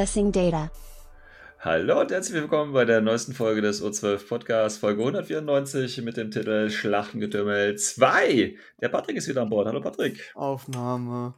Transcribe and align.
Accessing 0.00 0.32
data. 0.32 0.70
Hallo 1.58 2.00
und 2.00 2.10
herzlich 2.10 2.40
willkommen 2.40 2.72
bei 2.72 2.86
der 2.86 3.02
neuesten 3.02 3.34
Folge 3.34 3.60
des 3.60 3.84
O12 3.84 4.26
Podcasts, 4.26 4.78
Folge 4.78 5.02
194 5.02 6.00
mit 6.00 6.16
dem 6.16 6.30
Titel 6.30 6.70
Schlachtengetümmel 6.70 7.76
2. 7.76 8.54
Der 8.80 8.88
Patrick 8.88 9.18
ist 9.18 9.28
wieder 9.28 9.42
an 9.42 9.50
Bord. 9.50 9.66
Hallo 9.66 9.82
Patrick. 9.82 10.32
Aufnahme. 10.34 11.34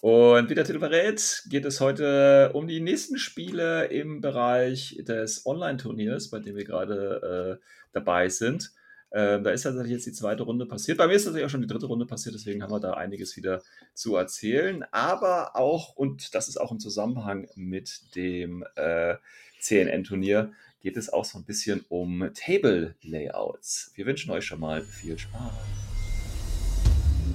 Und 0.00 0.48
wie 0.48 0.54
der 0.54 0.62
Titel 0.62 0.78
verrät, 0.78 1.42
geht 1.48 1.64
es 1.64 1.80
heute 1.80 2.52
um 2.52 2.68
die 2.68 2.78
nächsten 2.78 3.18
Spiele 3.18 3.86
im 3.86 4.20
Bereich 4.20 5.00
des 5.00 5.44
Online-Turniers, 5.44 6.30
bei 6.30 6.38
dem 6.38 6.54
wir 6.54 6.64
gerade 6.64 7.58
äh, 7.60 7.64
dabei 7.92 8.28
sind. 8.28 8.70
Ähm, 9.14 9.44
da 9.44 9.50
ist 9.50 9.62
tatsächlich 9.62 9.92
jetzt 9.92 10.06
die 10.06 10.12
zweite 10.12 10.42
Runde 10.42 10.64
passiert. 10.64 10.98
Bei 10.98 11.06
mir 11.06 11.14
ist 11.14 11.24
tatsächlich 11.24 11.46
auch 11.46 11.50
schon 11.50 11.60
die 11.60 11.66
dritte 11.66 11.86
Runde 11.86 12.06
passiert, 12.06 12.34
deswegen 12.34 12.62
haben 12.62 12.72
wir 12.72 12.80
da 12.80 12.94
einiges 12.94 13.36
wieder 13.36 13.62
zu 13.92 14.16
erzählen. 14.16 14.84
Aber 14.90 15.54
auch, 15.54 15.94
und 15.96 16.34
das 16.34 16.48
ist 16.48 16.58
auch 16.58 16.72
im 16.72 16.80
Zusammenhang 16.80 17.48
mit 17.54 18.14
dem 18.16 18.64
äh, 18.76 19.16
CNN-Turnier, 19.60 20.52
geht 20.80 20.96
es 20.96 21.12
auch 21.12 21.24
so 21.24 21.38
ein 21.38 21.44
bisschen 21.44 21.84
um 21.88 22.30
Table-Layouts. 22.34 23.92
Wir 23.94 24.06
wünschen 24.06 24.30
euch 24.30 24.44
schon 24.46 24.60
mal 24.60 24.82
viel 24.82 25.18
Spaß. 25.18 25.52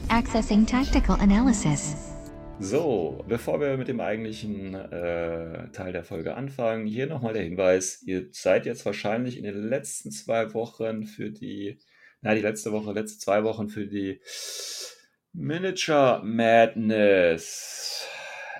Accessing 0.09 0.65
tactical 0.65 1.19
analysis. 1.19 2.16
So, 2.59 3.23
bevor 3.27 3.61
wir 3.61 3.77
mit 3.77 3.87
dem 3.87 3.99
eigentlichen 3.99 4.73
äh, 4.73 5.69
Teil 5.73 5.93
der 5.93 6.03
Folge 6.03 6.33
anfangen, 6.33 6.87
hier 6.87 7.05
nochmal 7.05 7.33
der 7.33 7.43
Hinweis, 7.43 8.01
ihr 8.01 8.29
seid 8.31 8.65
jetzt 8.65 8.83
wahrscheinlich 8.83 9.37
in 9.37 9.43
den 9.43 9.69
letzten 9.69 10.09
zwei 10.09 10.55
Wochen 10.55 11.03
für 11.03 11.29
die, 11.29 11.77
na 12.21 12.33
die 12.33 12.41
letzte 12.41 12.71
Woche, 12.71 12.93
letzte 12.93 13.19
zwei 13.19 13.43
Wochen 13.43 13.69
für 13.69 13.85
die 13.85 14.21
Miniature 15.33 16.23
Madness. 16.23 18.07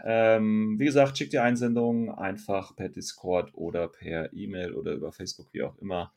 Ähm, 0.06 0.75
wie 0.78 0.86
gesagt, 0.86 1.18
schickt 1.18 1.34
die 1.34 1.40
Einsendungen 1.40 2.12
einfach 2.12 2.75
per 2.75 2.90
Discord 2.90 3.50
oder 3.56 3.88
per 3.88 4.31
E-Mail 4.31 4.73
oder 4.73 4.92
über 4.92 5.12
Facebook, 5.12 5.48
wie 5.53 5.64
auch 5.64 5.75
immer, 5.80 6.14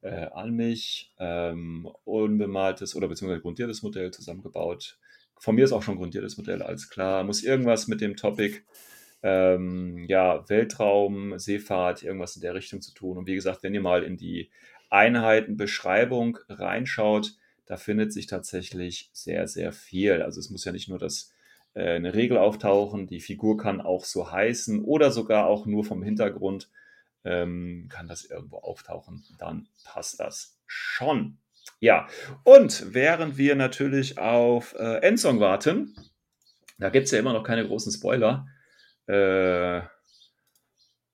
äh, 0.00 0.26
an 0.32 0.52
mich. 0.52 1.12
Ähm, 1.18 1.86
unbemaltes 2.04 2.96
oder 2.96 3.08
beziehungsweise 3.08 3.42
grundiertes 3.42 3.82
Modell 3.82 4.10
zusammengebaut 4.10 4.98
von 5.40 5.54
mir 5.54 5.64
ist 5.64 5.72
auch 5.72 5.82
schon 5.82 5.96
grundiertes 5.96 6.36
Modell, 6.36 6.62
alles 6.62 6.90
klar. 6.90 7.24
Muss 7.24 7.42
irgendwas 7.42 7.88
mit 7.88 8.00
dem 8.00 8.14
Topic, 8.14 8.60
ähm, 9.22 10.04
ja, 10.06 10.48
Weltraum, 10.48 11.38
Seefahrt, 11.38 12.02
irgendwas 12.02 12.36
in 12.36 12.42
der 12.42 12.54
Richtung 12.54 12.82
zu 12.82 12.92
tun. 12.92 13.16
Und 13.16 13.26
wie 13.26 13.34
gesagt, 13.34 13.62
wenn 13.62 13.74
ihr 13.74 13.80
mal 13.80 14.04
in 14.04 14.16
die 14.16 14.50
Einheitenbeschreibung 14.90 16.38
reinschaut, 16.48 17.36
da 17.64 17.76
findet 17.76 18.12
sich 18.12 18.26
tatsächlich 18.26 19.10
sehr, 19.12 19.48
sehr 19.48 19.72
viel. 19.72 20.22
Also 20.22 20.40
es 20.40 20.50
muss 20.50 20.64
ja 20.64 20.72
nicht 20.72 20.88
nur 20.88 20.98
das, 20.98 21.32
äh, 21.74 21.94
eine 21.94 22.14
Regel 22.14 22.36
auftauchen, 22.36 23.06
die 23.06 23.20
Figur 23.20 23.56
kann 23.56 23.80
auch 23.80 24.04
so 24.04 24.30
heißen 24.30 24.84
oder 24.84 25.10
sogar 25.10 25.46
auch 25.46 25.66
nur 25.66 25.84
vom 25.84 26.02
Hintergrund 26.02 26.70
ähm, 27.24 27.86
kann 27.88 28.08
das 28.08 28.24
irgendwo 28.24 28.58
auftauchen. 28.58 29.24
Dann 29.38 29.68
passt 29.84 30.20
das 30.20 30.58
schon. 30.66 31.38
Ja, 31.80 32.08
und 32.44 32.94
während 32.94 33.38
wir 33.38 33.56
natürlich 33.56 34.18
auf 34.18 34.74
äh, 34.78 34.98
Endsong 34.98 35.40
warten, 35.40 35.96
da 36.78 36.90
gibt 36.90 37.06
es 37.06 37.10
ja 37.10 37.18
immer 37.18 37.32
noch 37.32 37.42
keine 37.42 37.66
großen 37.66 37.90
Spoiler. 37.90 38.46
Äh, 39.06 39.80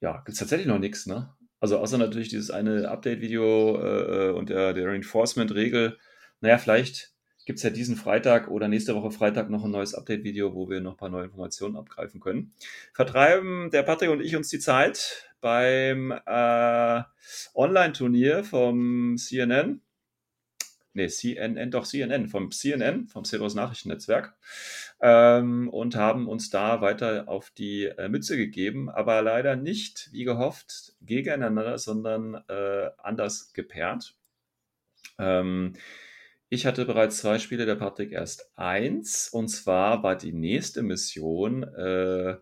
ja, 0.00 0.18
gibt 0.18 0.30
es 0.30 0.38
tatsächlich 0.38 0.66
noch 0.66 0.80
nichts, 0.80 1.06
ne? 1.06 1.32
Also 1.60 1.78
außer 1.78 1.98
natürlich 1.98 2.28
dieses 2.28 2.50
eine 2.50 2.88
Update-Video 2.88 3.80
äh, 3.80 4.30
und 4.32 4.50
der, 4.50 4.74
der 4.74 4.88
Reinforcement-Regel. 4.88 5.98
Naja, 6.40 6.58
vielleicht 6.58 7.14
gibt 7.46 7.58
es 7.58 7.62
ja 7.62 7.70
diesen 7.70 7.96
Freitag 7.96 8.48
oder 8.48 8.66
nächste 8.68 8.94
Woche 8.94 9.12
Freitag 9.12 9.48
noch 9.48 9.64
ein 9.64 9.70
neues 9.70 9.94
Update-Video, 9.94 10.52
wo 10.54 10.68
wir 10.68 10.80
noch 10.80 10.92
ein 10.92 10.96
paar 10.98 11.08
neue 11.08 11.26
Informationen 11.26 11.76
abgreifen 11.76 12.20
können. 12.20 12.52
Vertreiben 12.92 13.70
der 13.70 13.84
Patrick 13.84 14.10
und 14.10 14.20
ich 14.20 14.34
uns 14.34 14.48
die 14.48 14.58
Zeit 14.58 15.30
beim 15.40 16.12
äh, 16.26 17.02
Online-Turnier 17.54 18.42
vom 18.42 19.16
CNN 19.16 19.80
nee, 20.96 21.08
CNN, 21.08 21.70
doch 21.70 21.86
CNN, 21.86 22.26
vom 22.26 22.50
CNN, 22.50 23.06
vom 23.06 23.24
Cerberus 23.24 23.54
Nachrichtennetzwerk, 23.54 24.34
ähm, 25.00 25.68
und 25.68 25.94
haben 25.94 26.28
uns 26.28 26.50
da 26.50 26.80
weiter 26.80 27.28
auf 27.28 27.50
die 27.50 27.84
äh, 27.84 28.08
Mütze 28.08 28.36
gegeben, 28.36 28.90
aber 28.90 29.22
leider 29.22 29.56
nicht, 29.56 30.08
wie 30.12 30.24
gehofft, 30.24 30.94
gegeneinander, 31.00 31.78
sondern 31.78 32.42
äh, 32.48 32.90
anders 32.98 33.52
gepaart. 33.52 34.16
Ähm, 35.18 35.74
ich 36.48 36.66
hatte 36.66 36.84
bereits 36.86 37.18
zwei 37.18 37.38
Spiele, 37.38 37.66
der 37.66 37.76
Patrick 37.76 38.12
erst 38.12 38.50
eins, 38.56 39.28
und 39.28 39.48
zwar 39.48 40.02
war 40.02 40.16
die 40.16 40.32
nächste 40.32 40.82
Mission 40.82 41.64
äh, 41.64 42.36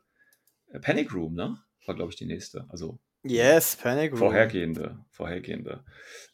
Panic 0.81 1.13
Room, 1.15 1.35
ne? 1.35 1.59
War, 1.87 1.95
glaube 1.95 2.11
ich, 2.11 2.17
die 2.17 2.27
nächste. 2.27 2.67
Also 2.69 2.99
Yes, 3.25 3.77
Panic 3.77 4.13
Room. 4.13 4.19
Vorhergehende, 4.19 4.99
vorhergehende. 5.11 5.81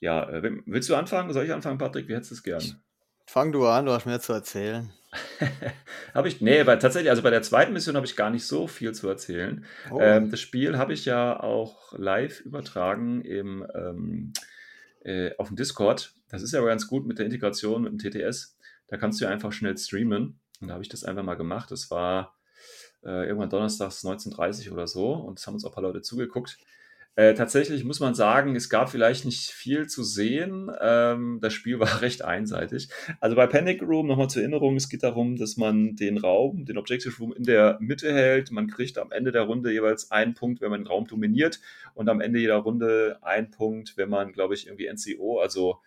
Ja, 0.00 0.28
äh, 0.28 0.42
willst 0.66 0.88
du 0.88 0.96
anfangen? 0.96 1.32
Soll 1.32 1.44
ich 1.44 1.52
anfangen, 1.52 1.78
Patrick? 1.78 2.08
Wie 2.08 2.14
hättest 2.14 2.32
du 2.32 2.34
es 2.34 2.42
gern? 2.42 2.82
Fang 3.26 3.52
du 3.52 3.66
an, 3.66 3.86
du 3.86 3.92
hast 3.92 4.06
mehr 4.06 4.20
zu 4.20 4.32
erzählen. 4.32 4.90
habe 6.14 6.28
ich, 6.28 6.40
nee, 6.40 6.60
aber 6.60 6.78
tatsächlich, 6.78 7.10
also 7.10 7.22
bei 7.22 7.30
der 7.30 7.42
zweiten 7.42 7.72
Mission 7.72 7.96
habe 7.96 8.06
ich 8.06 8.16
gar 8.16 8.30
nicht 8.30 8.44
so 8.44 8.66
viel 8.66 8.92
zu 8.92 9.08
erzählen. 9.08 9.64
Oh. 9.90 10.00
Ähm, 10.00 10.30
das 10.30 10.40
Spiel 10.40 10.78
habe 10.78 10.92
ich 10.92 11.04
ja 11.04 11.38
auch 11.38 11.96
live 11.96 12.40
übertragen 12.40 13.22
im, 13.22 13.66
ähm, 13.74 14.32
äh, 15.04 15.30
auf 15.38 15.48
dem 15.48 15.56
Discord. 15.56 16.12
Das 16.28 16.42
ist 16.42 16.52
ja 16.52 16.60
ganz 16.62 16.88
gut 16.88 17.06
mit 17.06 17.18
der 17.18 17.26
Integration 17.26 17.82
mit 17.82 17.92
dem 17.92 17.98
TTS. 17.98 18.56
Da 18.88 18.96
kannst 18.96 19.20
du 19.20 19.24
ja 19.24 19.30
einfach 19.30 19.52
schnell 19.52 19.76
streamen. 19.78 20.40
Und 20.60 20.68
da 20.68 20.74
habe 20.74 20.82
ich 20.82 20.88
das 20.88 21.04
einfach 21.04 21.22
mal 21.22 21.36
gemacht. 21.36 21.70
Das 21.70 21.90
war 21.90 22.36
äh, 23.04 23.26
irgendwann 23.26 23.50
donnerstags 23.50 24.04
19.30 24.04 24.72
oder 24.72 24.86
so. 24.86 25.12
Und 25.12 25.38
es 25.38 25.46
haben 25.46 25.54
uns 25.54 25.64
auch 25.64 25.70
ein 25.70 25.74
paar 25.74 25.82
Leute 25.82 26.02
zugeguckt. 26.02 26.58
Äh, 27.16 27.34
tatsächlich 27.34 27.84
muss 27.84 28.00
man 28.00 28.14
sagen, 28.14 28.54
es 28.54 28.70
gab 28.70 28.88
vielleicht 28.88 29.24
nicht 29.24 29.50
viel 29.50 29.88
zu 29.88 30.04
sehen. 30.04 30.70
Ähm, 30.80 31.38
das 31.42 31.52
Spiel 31.52 31.80
war 31.80 32.02
recht 32.02 32.22
einseitig. 32.22 32.88
Also 33.20 33.36
bei 33.36 33.46
Panic 33.46 33.82
Room, 33.82 34.06
nochmal 34.06 34.30
zur 34.30 34.42
Erinnerung, 34.42 34.76
es 34.76 34.88
geht 34.88 35.02
darum, 35.02 35.36
dass 35.36 35.56
man 35.56 35.96
den 35.96 36.18
Raum, 36.18 36.64
den 36.64 36.78
Objective 36.78 37.16
Room 37.18 37.32
in 37.32 37.44
der 37.44 37.78
Mitte 37.80 38.12
hält. 38.12 38.52
Man 38.52 38.68
kriegt 38.68 38.96
am 38.96 39.12
Ende 39.12 39.32
der 39.32 39.42
Runde 39.42 39.72
jeweils 39.72 40.10
einen 40.10 40.34
Punkt, 40.34 40.60
wenn 40.60 40.70
man 40.70 40.82
den 40.82 40.86
Raum 40.86 41.06
dominiert 41.06 41.60
und 41.94 42.08
am 42.08 42.20
Ende 42.20 42.38
jeder 42.38 42.56
Runde 42.56 43.18
einen 43.22 43.50
Punkt, 43.50 43.96
wenn 43.96 44.08
man, 44.08 44.32
glaube 44.32 44.54
ich, 44.54 44.66
irgendwie 44.66 44.88
NCO, 44.90 45.40
also 45.40 45.80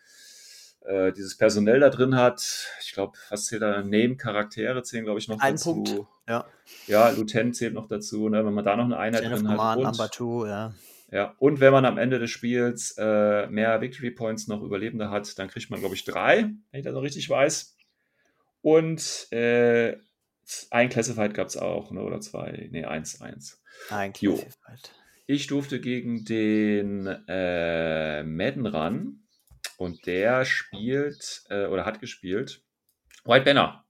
äh, 0.81 1.13
dieses 1.13 1.37
Personell 1.37 1.79
da 1.79 1.89
drin 1.89 2.15
hat. 2.15 2.67
Ich 2.81 2.91
glaube, 2.91 3.17
was 3.29 3.45
zählt 3.45 3.61
da? 3.61 3.81
Name-Charaktere 3.81 4.83
zählen, 4.83 5.05
glaube 5.05 5.19
ich, 5.19 5.29
noch 5.29 5.39
Ein 5.39 5.53
dazu. 5.53 5.75
Punkt, 5.75 6.05
ja. 6.27 6.45
Ja, 6.87 7.09
Lieutenant 7.09 7.55
zählt 7.55 7.73
noch 7.73 7.87
dazu, 7.87 8.27
ne? 8.29 8.45
wenn 8.45 8.53
man 8.53 8.65
da 8.65 8.75
noch 8.75 8.85
eine 8.85 8.97
Einheit 8.97 9.23
of 9.23 9.31
drin 9.31 9.47
Command, 9.47 9.85
hat. 9.85 9.93
Number 9.93 10.09
Two, 10.09 10.45
ja. 10.45 10.73
Ja, 11.13 11.35
und 11.37 11.59
wenn 11.59 11.71
man 11.71 11.85
am 11.85 11.99
Ende 11.99 12.17
des 12.17 12.31
Spiels 12.31 12.95
äh, 12.97 13.45
mehr 13.45 13.79
Victory 13.81 14.09
Points 14.09 14.47
noch 14.47 14.63
Überlebende 14.63 15.11
hat, 15.11 15.37
dann 15.37 15.47
kriegt 15.47 15.69
man, 15.69 15.79
glaube 15.79 15.93
ich, 15.93 16.05
drei, 16.05 16.49
wenn 16.71 16.79
ich 16.79 16.83
das 16.83 16.95
noch 16.95 17.03
richtig 17.03 17.29
weiß. 17.29 17.77
Und 18.61 19.27
äh, 19.31 19.95
ein 20.71 20.89
Classified 20.89 21.35
gab 21.35 21.49
es 21.49 21.55
auch, 21.55 21.91
ne? 21.91 22.01
oder 22.01 22.19
zwei. 22.19 22.67
Ne, 22.71 22.87
eins, 22.87 23.21
eins. 23.21 23.61
Ein 23.91 24.13
Jo. 24.21 24.37
Classified. 24.37 24.91
Ich 25.27 25.45
durfte 25.45 25.79
gegen 25.79 26.25
den 26.25 27.05
äh, 27.27 28.23
Madden 28.23 28.65
ran 28.65 29.19
und 29.77 30.07
der 30.07 30.45
spielt 30.45 31.43
äh, 31.49 31.67
oder 31.67 31.85
hat 31.85 31.99
gespielt 31.99 32.63
White 33.23 33.45
Banner. 33.45 33.85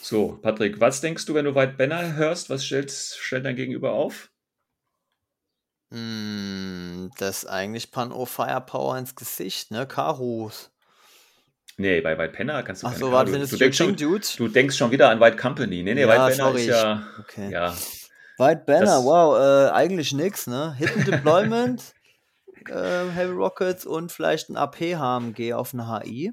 So, 0.00 0.38
Patrick, 0.40 0.78
was 0.78 1.00
denkst 1.00 1.26
du, 1.26 1.34
wenn 1.34 1.44
du 1.44 1.56
White 1.56 1.74
Banner 1.76 2.14
hörst? 2.14 2.50
Was 2.50 2.64
stellt, 2.64 2.92
stellt 2.92 3.44
dein 3.44 3.56
Gegenüber 3.56 3.94
auf? 3.94 4.30
Mm, 5.90 7.08
das 7.18 7.44
ist 7.44 7.46
eigentlich 7.46 7.90
Pan-O 7.90 8.26
Firepower 8.26 8.98
ins 8.98 9.14
Gesicht, 9.14 9.70
ne? 9.70 9.86
Karus. 9.86 10.70
Nee, 11.78 12.00
bei 12.00 12.16
White 12.18 12.36
Banner 12.36 12.62
kannst 12.62 12.82
du 12.82 12.86
Ach 12.86 12.92
keine 12.92 13.04
so, 13.04 13.12
warte, 13.12 13.32
du, 13.32 13.46
du, 13.46 13.56
denkst 13.56 13.76
schon, 13.76 13.96
du 13.96 14.48
denkst 14.48 14.76
schon 14.76 14.90
wieder 14.90 15.10
an 15.10 15.20
White 15.20 15.36
Company. 15.36 15.82
Nee, 15.82 15.94
nee, 15.94 16.00
Ja, 16.00 16.08
White 16.08 16.36
Banner 16.36 16.56
ist 16.56 16.66
ja. 16.66 17.06
okay. 17.20 17.50
Ja, 17.50 17.74
White 18.38 18.64
Banner, 18.66 19.02
wow, 19.02 19.38
äh, 19.38 19.70
eigentlich 19.72 20.12
nix, 20.12 20.46
ne? 20.46 20.74
Hidden 20.74 21.04
Deployment, 21.04 21.82
äh, 22.68 23.10
Heavy 23.10 23.32
Rockets 23.32 23.86
und 23.86 24.12
vielleicht 24.12 24.50
ein 24.50 24.56
AP-HMG 24.56 25.54
auf 25.54 25.72
eine 25.72 26.00
HI. 26.00 26.32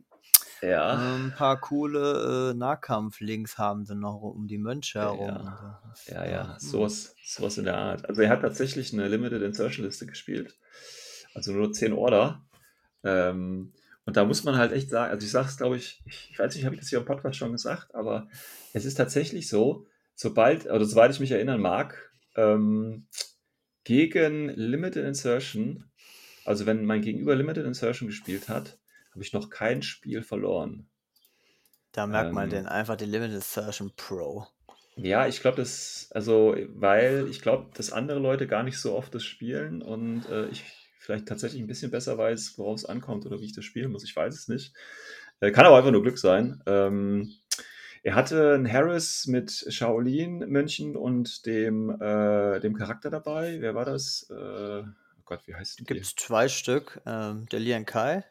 Ja. 0.63 1.15
Ein 1.15 1.33
paar 1.35 1.59
coole 1.59 2.51
äh, 2.51 2.57
Nahkampf-Links 2.57 3.57
haben 3.57 3.85
sie 3.85 3.95
noch 3.95 4.21
um 4.21 4.47
die 4.47 4.57
Mönche 4.57 4.99
herum. 4.99 5.27
Ja. 5.27 5.81
so. 5.93 6.13
Ja, 6.13 6.25
ja, 6.25 6.53
hm. 6.53 6.59
sowas, 6.59 7.15
sowas 7.25 7.57
in 7.57 7.65
der 7.65 7.77
Art. 7.77 8.07
Also 8.07 8.21
er 8.21 8.29
hat 8.29 8.41
tatsächlich 8.41 8.93
eine 8.93 9.07
Limited 9.07 9.41
Insertion 9.41 9.85
Liste 9.85 10.05
gespielt. 10.05 10.57
Also 11.33 11.51
nur 11.51 11.73
10 11.73 11.93
Order. 11.93 12.45
Ähm, 13.03 13.73
und 14.05 14.17
da 14.17 14.25
muss 14.25 14.43
man 14.43 14.57
halt 14.57 14.71
echt 14.71 14.89
sagen, 14.89 15.11
also 15.11 15.25
ich 15.25 15.31
sage 15.31 15.47
es, 15.47 15.57
glaube 15.57 15.77
ich, 15.77 16.01
ich 16.05 16.39
weiß 16.39 16.55
nicht, 16.55 16.65
habe 16.65 16.75
ich 16.75 16.81
das 16.81 16.89
hier 16.89 16.99
im 16.99 17.05
Podcast 17.05 17.37
schon 17.37 17.51
gesagt, 17.51 17.93
aber 17.95 18.27
es 18.73 18.85
ist 18.85 18.95
tatsächlich 18.95 19.47
so, 19.47 19.87
sobald, 20.15 20.65
oder 20.65 20.85
soweit 20.85 21.11
ich 21.11 21.19
mich 21.19 21.31
erinnern 21.31 21.61
mag, 21.61 22.11
ähm, 22.35 23.07
gegen 23.83 24.49
Limited 24.49 25.05
Insertion, 25.05 25.85
also 26.45 26.65
wenn 26.65 26.85
mein 26.85 27.01
Gegenüber 27.01 27.35
Limited 27.35 27.65
Insertion 27.65 28.07
gespielt 28.07 28.49
hat, 28.49 28.77
habe 29.13 29.23
ich 29.23 29.33
noch 29.33 29.49
kein 29.49 29.81
Spiel 29.81 30.23
verloren. 30.23 30.89
Da 31.91 32.07
merkt 32.07 32.33
man 32.33 32.45
Ähm, 32.45 32.49
den 32.49 32.67
einfach 32.67 32.95
die 32.95 33.05
Limited 33.05 33.35
Insertion 33.35 33.91
Pro. 33.95 34.47
Ja, 34.95 35.27
ich 35.27 35.41
glaube, 35.41 35.57
das, 35.57 36.09
also, 36.11 36.55
weil 36.69 37.27
ich 37.29 37.41
glaube, 37.41 37.71
dass 37.75 37.91
andere 37.91 38.19
Leute 38.19 38.47
gar 38.47 38.63
nicht 38.63 38.79
so 38.79 38.95
oft 38.95 39.13
das 39.15 39.23
spielen 39.23 39.81
und 39.81 40.27
äh, 40.29 40.47
ich 40.49 40.63
vielleicht 40.99 41.27
tatsächlich 41.27 41.61
ein 41.61 41.67
bisschen 41.67 41.91
besser 41.91 42.17
weiß, 42.17 42.57
worauf 42.57 42.75
es 42.75 42.85
ankommt 42.85 43.25
oder 43.25 43.39
wie 43.39 43.45
ich 43.45 43.53
das 43.53 43.65
spielen 43.65 43.91
muss. 43.91 44.03
Ich 44.03 44.15
weiß 44.15 44.33
es 44.33 44.47
nicht. 44.47 44.73
Äh, 45.41 45.51
kann 45.51 45.65
aber 45.65 45.77
einfach 45.77 45.91
nur 45.91 46.01
Glück 46.01 46.17
sein. 46.17 46.61
Ähm, 46.65 47.33
er 48.03 48.15
hatte 48.15 48.53
einen 48.53 48.71
Harris 48.71 49.27
mit 49.27 49.65
Shaolin-Mönchen 49.69 50.95
und 50.95 51.45
dem, 51.45 51.89
äh, 51.89 52.59
dem 52.59 52.75
Charakter 52.75 53.09
dabei. 53.09 53.57
Wer 53.59 53.75
war 53.75 53.85
das? 53.85 54.27
Äh, 54.29 54.33
oh 54.33 55.21
Gott, 55.25 55.41
wie 55.45 55.55
heißt 55.55 55.79
die? 55.79 55.83
Gibt 55.83 56.01
es 56.01 56.15
zwei 56.15 56.47
Stück. 56.47 57.01
Ähm, 57.05 57.47
der 57.51 57.59
Lian 57.59 57.85
Kai. 57.85 58.23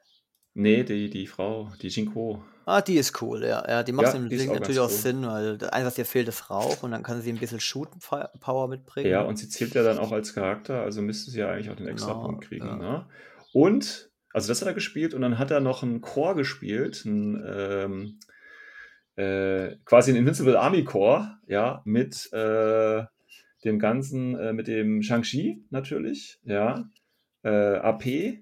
Nee, 0.54 0.84
die, 0.84 1.08
die 1.08 1.26
Frau, 1.26 1.70
die 1.80 1.88
Jinko. 1.88 2.42
Ah, 2.64 2.80
die 2.80 2.94
ist 2.94 3.20
cool, 3.22 3.42
ja. 3.42 3.64
ja 3.68 3.82
die 3.82 3.92
macht 3.92 4.14
Ja, 4.14 4.20
die 4.20 4.48
auch 4.48 4.54
natürlich 4.54 4.78
auch 4.78 4.88
cool. 4.88 4.96
Sinn, 4.96 5.26
weil 5.26 5.58
das 5.58 5.70
Einzige, 5.70 5.86
was 5.86 5.98
ihr 5.98 6.04
fehlt, 6.04 6.28
ist 6.28 6.50
Rauch 6.50 6.82
und 6.82 6.92
dann 6.92 7.02
kann 7.02 7.20
sie 7.20 7.32
ein 7.32 7.38
bisschen 7.38 7.58
Shoot-Power 7.58 8.68
mitbringen. 8.68 9.10
Ja, 9.10 9.22
und 9.22 9.36
sie 9.36 9.48
zählt 9.48 9.74
ja 9.74 9.82
dann 9.82 9.98
auch 9.98 10.12
als 10.12 10.34
Charakter, 10.34 10.82
also 10.82 11.02
müsste 11.02 11.30
sie 11.30 11.40
ja 11.40 11.50
eigentlich 11.50 11.70
auch 11.70 11.76
den 11.76 11.88
extra 11.88 12.12
Genau, 12.12 12.26
Punkt 12.26 12.44
kriegen. 12.46 12.66
ja. 12.66 12.76
Ne? 12.76 13.06
Und, 13.52 14.10
also 14.32 14.48
das 14.48 14.60
hat 14.60 14.68
er 14.68 14.74
gespielt 14.74 15.12
und 15.14 15.22
dann 15.22 15.38
hat 15.38 15.50
er 15.50 15.60
noch 15.60 15.82
einen 15.82 16.02
Chor 16.02 16.36
gespielt, 16.36 17.02
einen, 17.04 17.42
ähm, 17.44 18.18
äh, 19.16 19.76
quasi 19.84 20.10
einen 20.10 20.20
Invincible 20.20 20.58
Army 20.58 20.84
Chor, 20.84 21.38
ja, 21.48 21.82
mit 21.84 22.32
äh, 22.32 23.02
dem 23.64 23.78
ganzen, 23.78 24.38
äh, 24.38 24.52
mit 24.52 24.68
dem 24.68 25.02
Shang-Chi 25.02 25.64
natürlich, 25.70 26.38
ja, 26.44 26.88
äh, 27.42 27.48
AP. 27.76 28.38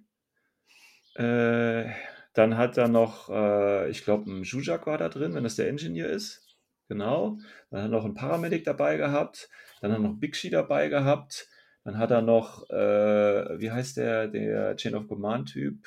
Äh, 1.21 1.93
dann 2.33 2.57
hat 2.57 2.79
er 2.79 2.89
noch, 2.89 3.29
äh, 3.29 3.91
ich 3.91 4.05
glaube, 4.05 4.31
ein 4.31 4.45
Zuzak 4.45 4.87
war 4.87 4.97
da 4.97 5.09
drin, 5.09 5.35
wenn 5.35 5.45
das 5.45 5.57
der 5.57 5.69
Engineer 5.69 6.09
ist. 6.09 6.47
Genau. 6.89 7.39
Dann 7.71 7.83
hat 7.83 7.89
er 7.89 7.97
noch 7.97 8.05
einen 8.05 8.15
Paramedic 8.15 8.65
dabei 8.65 8.97
gehabt. 8.97 9.51
Dann 9.81 9.93
hat 9.93 9.99
er 9.99 10.03
noch 10.03 10.19
Bigshi 10.19 10.49
dabei 10.49 10.89
gehabt. 10.89 11.47
Dann 11.85 11.99
hat 11.99 12.11
er 12.11 12.23
noch, 12.23 12.69
äh, 12.71 13.61
wie 13.61 13.71
heißt 13.71 13.99
der, 13.99 14.29
der 14.29 14.77
Chain 14.77 14.95
of 14.95 15.09
Command-Typ? 15.09 15.87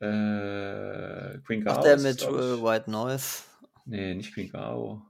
Äh, 0.00 1.38
Queen 1.44 1.66
Ach, 1.66 1.74
Gao 1.74 1.82
der 1.82 1.94
ist 1.96 2.04
es, 2.04 2.20
mit 2.20 2.22
äh, 2.22 2.62
White 2.62 2.90
Noise. 2.90 3.42
Nee, 3.84 4.14
nicht 4.14 4.32
Queen 4.32 4.50
Gao. 4.50 5.02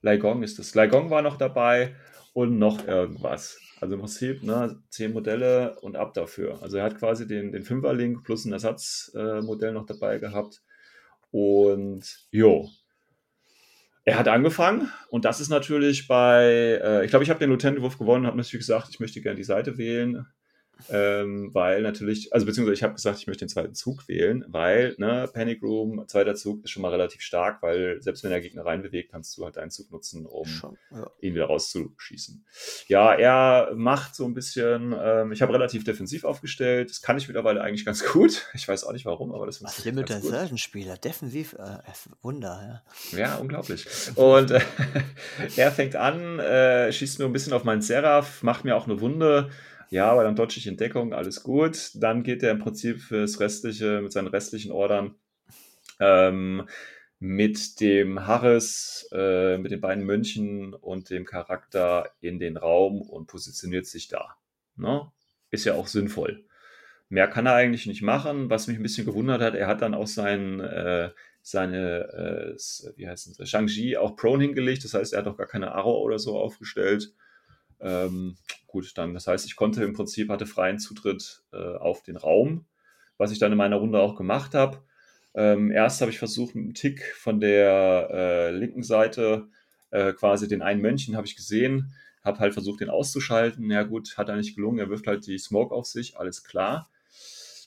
Laigong 0.00 0.42
ist 0.42 0.58
es. 0.58 0.74
Laigong 0.74 1.10
war 1.10 1.22
noch 1.22 1.36
dabei 1.36 1.96
und 2.32 2.58
noch 2.58 2.86
irgendwas. 2.86 3.58
Also 3.80 3.94
im 3.94 4.00
Prinzip 4.00 4.42
ne, 4.42 4.82
zehn 4.90 5.12
Modelle 5.12 5.78
und 5.80 5.96
ab 5.96 6.14
dafür. 6.14 6.60
Also 6.62 6.78
er 6.78 6.84
hat 6.84 6.98
quasi 6.98 7.26
den, 7.26 7.52
den 7.52 7.62
Fünfer-Link 7.62 8.24
plus 8.24 8.44
ein 8.44 8.52
Ersatzmodell 8.52 9.70
äh, 9.70 9.72
noch 9.72 9.86
dabei 9.86 10.18
gehabt. 10.18 10.62
Und 11.30 12.26
jo. 12.30 12.68
Er 14.04 14.18
hat 14.18 14.26
angefangen 14.26 14.90
und 15.10 15.26
das 15.26 15.38
ist 15.40 15.50
natürlich 15.50 16.08
bei, 16.08 16.80
äh, 16.82 17.04
ich 17.04 17.10
glaube, 17.10 17.24
ich 17.24 17.30
habe 17.30 17.40
den 17.40 17.50
Lieutenant-Wurf 17.50 17.98
gewonnen, 17.98 18.26
habe 18.26 18.38
natürlich 18.38 18.66
gesagt, 18.66 18.88
ich 18.90 19.00
möchte 19.00 19.20
gerne 19.20 19.36
die 19.36 19.44
Seite 19.44 19.76
wählen. 19.76 20.26
Ähm, 20.90 21.50
weil 21.52 21.82
natürlich, 21.82 22.32
also 22.32 22.46
beziehungsweise 22.46 22.74
ich 22.74 22.82
habe 22.82 22.94
gesagt, 22.94 23.18
ich 23.18 23.26
möchte 23.26 23.44
den 23.44 23.48
zweiten 23.48 23.74
Zug 23.74 24.08
wählen, 24.08 24.44
weil, 24.48 24.94
ne, 24.98 25.28
Panic 25.32 25.62
Room, 25.62 26.04
zweiter 26.06 26.34
Zug 26.34 26.64
ist 26.64 26.70
schon 26.70 26.82
mal 26.82 26.90
relativ 26.90 27.20
stark, 27.20 27.62
weil 27.62 28.00
selbst 28.00 28.22
wenn 28.22 28.30
der 28.30 28.40
Gegner 28.40 28.64
reinbewegt, 28.64 29.10
kannst 29.10 29.36
du 29.36 29.44
halt 29.44 29.58
einen 29.58 29.70
Zug 29.70 29.90
nutzen, 29.90 30.26
um 30.26 30.46
Schon, 30.46 30.78
ja. 30.90 31.10
ihn 31.20 31.34
wieder 31.34 31.46
rauszuschießen. 31.46 32.44
Ja, 32.86 33.14
er 33.14 33.74
macht 33.74 34.14
so 34.14 34.24
ein 34.24 34.34
bisschen, 34.34 34.94
ähm, 34.98 35.32
ich 35.32 35.42
habe 35.42 35.52
relativ 35.52 35.84
defensiv 35.84 36.24
aufgestellt, 36.24 36.90
das 36.90 37.02
kann 37.02 37.18
ich 37.18 37.28
mittlerweile 37.28 37.60
eigentlich 37.60 37.84
ganz 37.84 38.04
gut. 38.04 38.46
Ich 38.54 38.66
weiß 38.66 38.84
auch 38.84 38.92
nicht 38.92 39.04
warum, 39.04 39.32
aber 39.32 39.46
das 39.46 39.62
Was 39.62 39.74
funktioniert 39.74 40.08
Limited 40.08 40.08
ganz 40.08 40.22
gut. 40.22 40.32
Insertion 40.32 40.58
Spieler, 40.58 40.96
defensiv, 40.96 41.54
äh, 41.54 41.78
Wunder, 42.22 42.82
ja. 43.12 43.18
Ja, 43.18 43.36
unglaublich. 43.36 43.86
Und 44.14 44.50
äh, 44.50 44.60
er 45.56 45.72
fängt 45.72 45.96
an, 45.96 46.38
äh, 46.38 46.92
schießt 46.92 47.18
nur 47.18 47.28
ein 47.28 47.32
bisschen 47.32 47.52
auf 47.52 47.64
meinen 47.64 47.82
Seraph, 47.82 48.42
macht 48.42 48.64
mir 48.64 48.76
auch 48.76 48.86
eine 48.86 49.00
Wunde. 49.00 49.50
Ja, 49.90 50.10
aber 50.10 50.24
dann 50.24 50.36
dodge 50.36 50.58
ich 50.58 50.66
in 50.66 50.76
Deckung, 50.76 51.14
alles 51.14 51.42
gut. 51.42 51.92
Dann 51.94 52.22
geht 52.22 52.42
er 52.42 52.50
im 52.50 52.58
Prinzip 52.58 53.00
fürs 53.00 53.40
restliche, 53.40 54.00
mit 54.02 54.12
seinen 54.12 54.28
restlichen 54.28 54.70
Ordern 54.70 55.14
ähm, 56.00 56.68
mit 57.20 57.80
dem 57.80 58.26
Harris, 58.26 59.08
äh, 59.12 59.58
mit 59.58 59.72
den 59.72 59.80
beiden 59.80 60.04
Mönchen 60.04 60.74
und 60.74 61.10
dem 61.10 61.24
Charakter 61.24 62.12
in 62.20 62.38
den 62.38 62.56
Raum 62.56 63.02
und 63.02 63.26
positioniert 63.26 63.86
sich 63.86 64.08
da. 64.08 64.36
Ne? 64.76 65.10
Ist 65.50 65.64
ja 65.64 65.74
auch 65.74 65.88
sinnvoll. 65.88 66.44
Mehr 67.08 67.26
kann 67.26 67.46
er 67.46 67.54
eigentlich 67.54 67.86
nicht 67.86 68.02
machen. 68.02 68.50
Was 68.50 68.66
mich 68.68 68.76
ein 68.76 68.82
bisschen 68.82 69.06
gewundert 69.06 69.40
hat, 69.40 69.54
er 69.54 69.66
hat 69.66 69.82
dann 69.82 69.94
auch 69.94 70.06
sein, 70.06 70.60
äh, 70.60 71.10
seine, 71.42 72.54
äh, 72.54 72.96
wie 72.96 73.08
heißt 73.08 73.40
es, 73.40 73.48
Shang-Chi 73.48 73.96
auch 73.96 74.14
prone 74.14 74.44
hingelegt. 74.44 74.84
Das 74.84 74.94
heißt, 74.94 75.14
er 75.14 75.20
hat 75.20 75.26
auch 75.26 75.38
gar 75.38 75.46
keine 75.46 75.72
Arrow 75.72 76.04
oder 76.04 76.18
so 76.18 76.38
aufgestellt. 76.38 77.12
Ähm, 77.80 78.36
gut, 78.68 78.96
dann, 78.96 79.14
das 79.14 79.26
heißt, 79.26 79.46
ich 79.46 79.56
konnte 79.56 79.82
im 79.82 79.94
Prinzip, 79.94 80.28
hatte 80.28 80.46
freien 80.46 80.78
Zutritt 80.78 81.42
äh, 81.52 81.56
auf 81.56 82.02
den 82.04 82.16
Raum, 82.16 82.66
was 83.16 83.32
ich 83.32 83.40
dann 83.40 83.50
in 83.50 83.58
meiner 83.58 83.76
Runde 83.76 83.98
auch 83.98 84.14
gemacht 84.14 84.54
habe. 84.54 84.84
Ähm, 85.34 85.72
erst 85.72 86.00
habe 86.00 86.12
ich 86.12 86.18
versucht, 86.18 86.54
mit 86.54 86.64
einem 86.64 86.74
Tick 86.74 87.02
von 87.16 87.40
der 87.40 88.08
äh, 88.12 88.50
linken 88.52 88.82
Seite 88.82 89.48
äh, 89.90 90.12
quasi 90.12 90.48
den 90.48 90.62
einen 90.62 90.80
Mönchen 90.80 91.16
habe 91.16 91.26
ich 91.26 91.36
gesehen, 91.36 91.94
habe 92.22 92.38
halt 92.38 92.52
versucht, 92.52 92.80
den 92.80 92.90
auszuschalten. 92.90 93.70
Ja 93.70 93.82
gut, 93.82 94.16
hat 94.16 94.28
er 94.28 94.36
nicht 94.36 94.54
gelungen, 94.54 94.78
er 94.78 94.90
wirft 94.90 95.06
halt 95.06 95.26
die 95.26 95.38
Smoke 95.38 95.74
auf 95.74 95.86
sich, 95.86 96.16
alles 96.16 96.44
klar. 96.44 96.90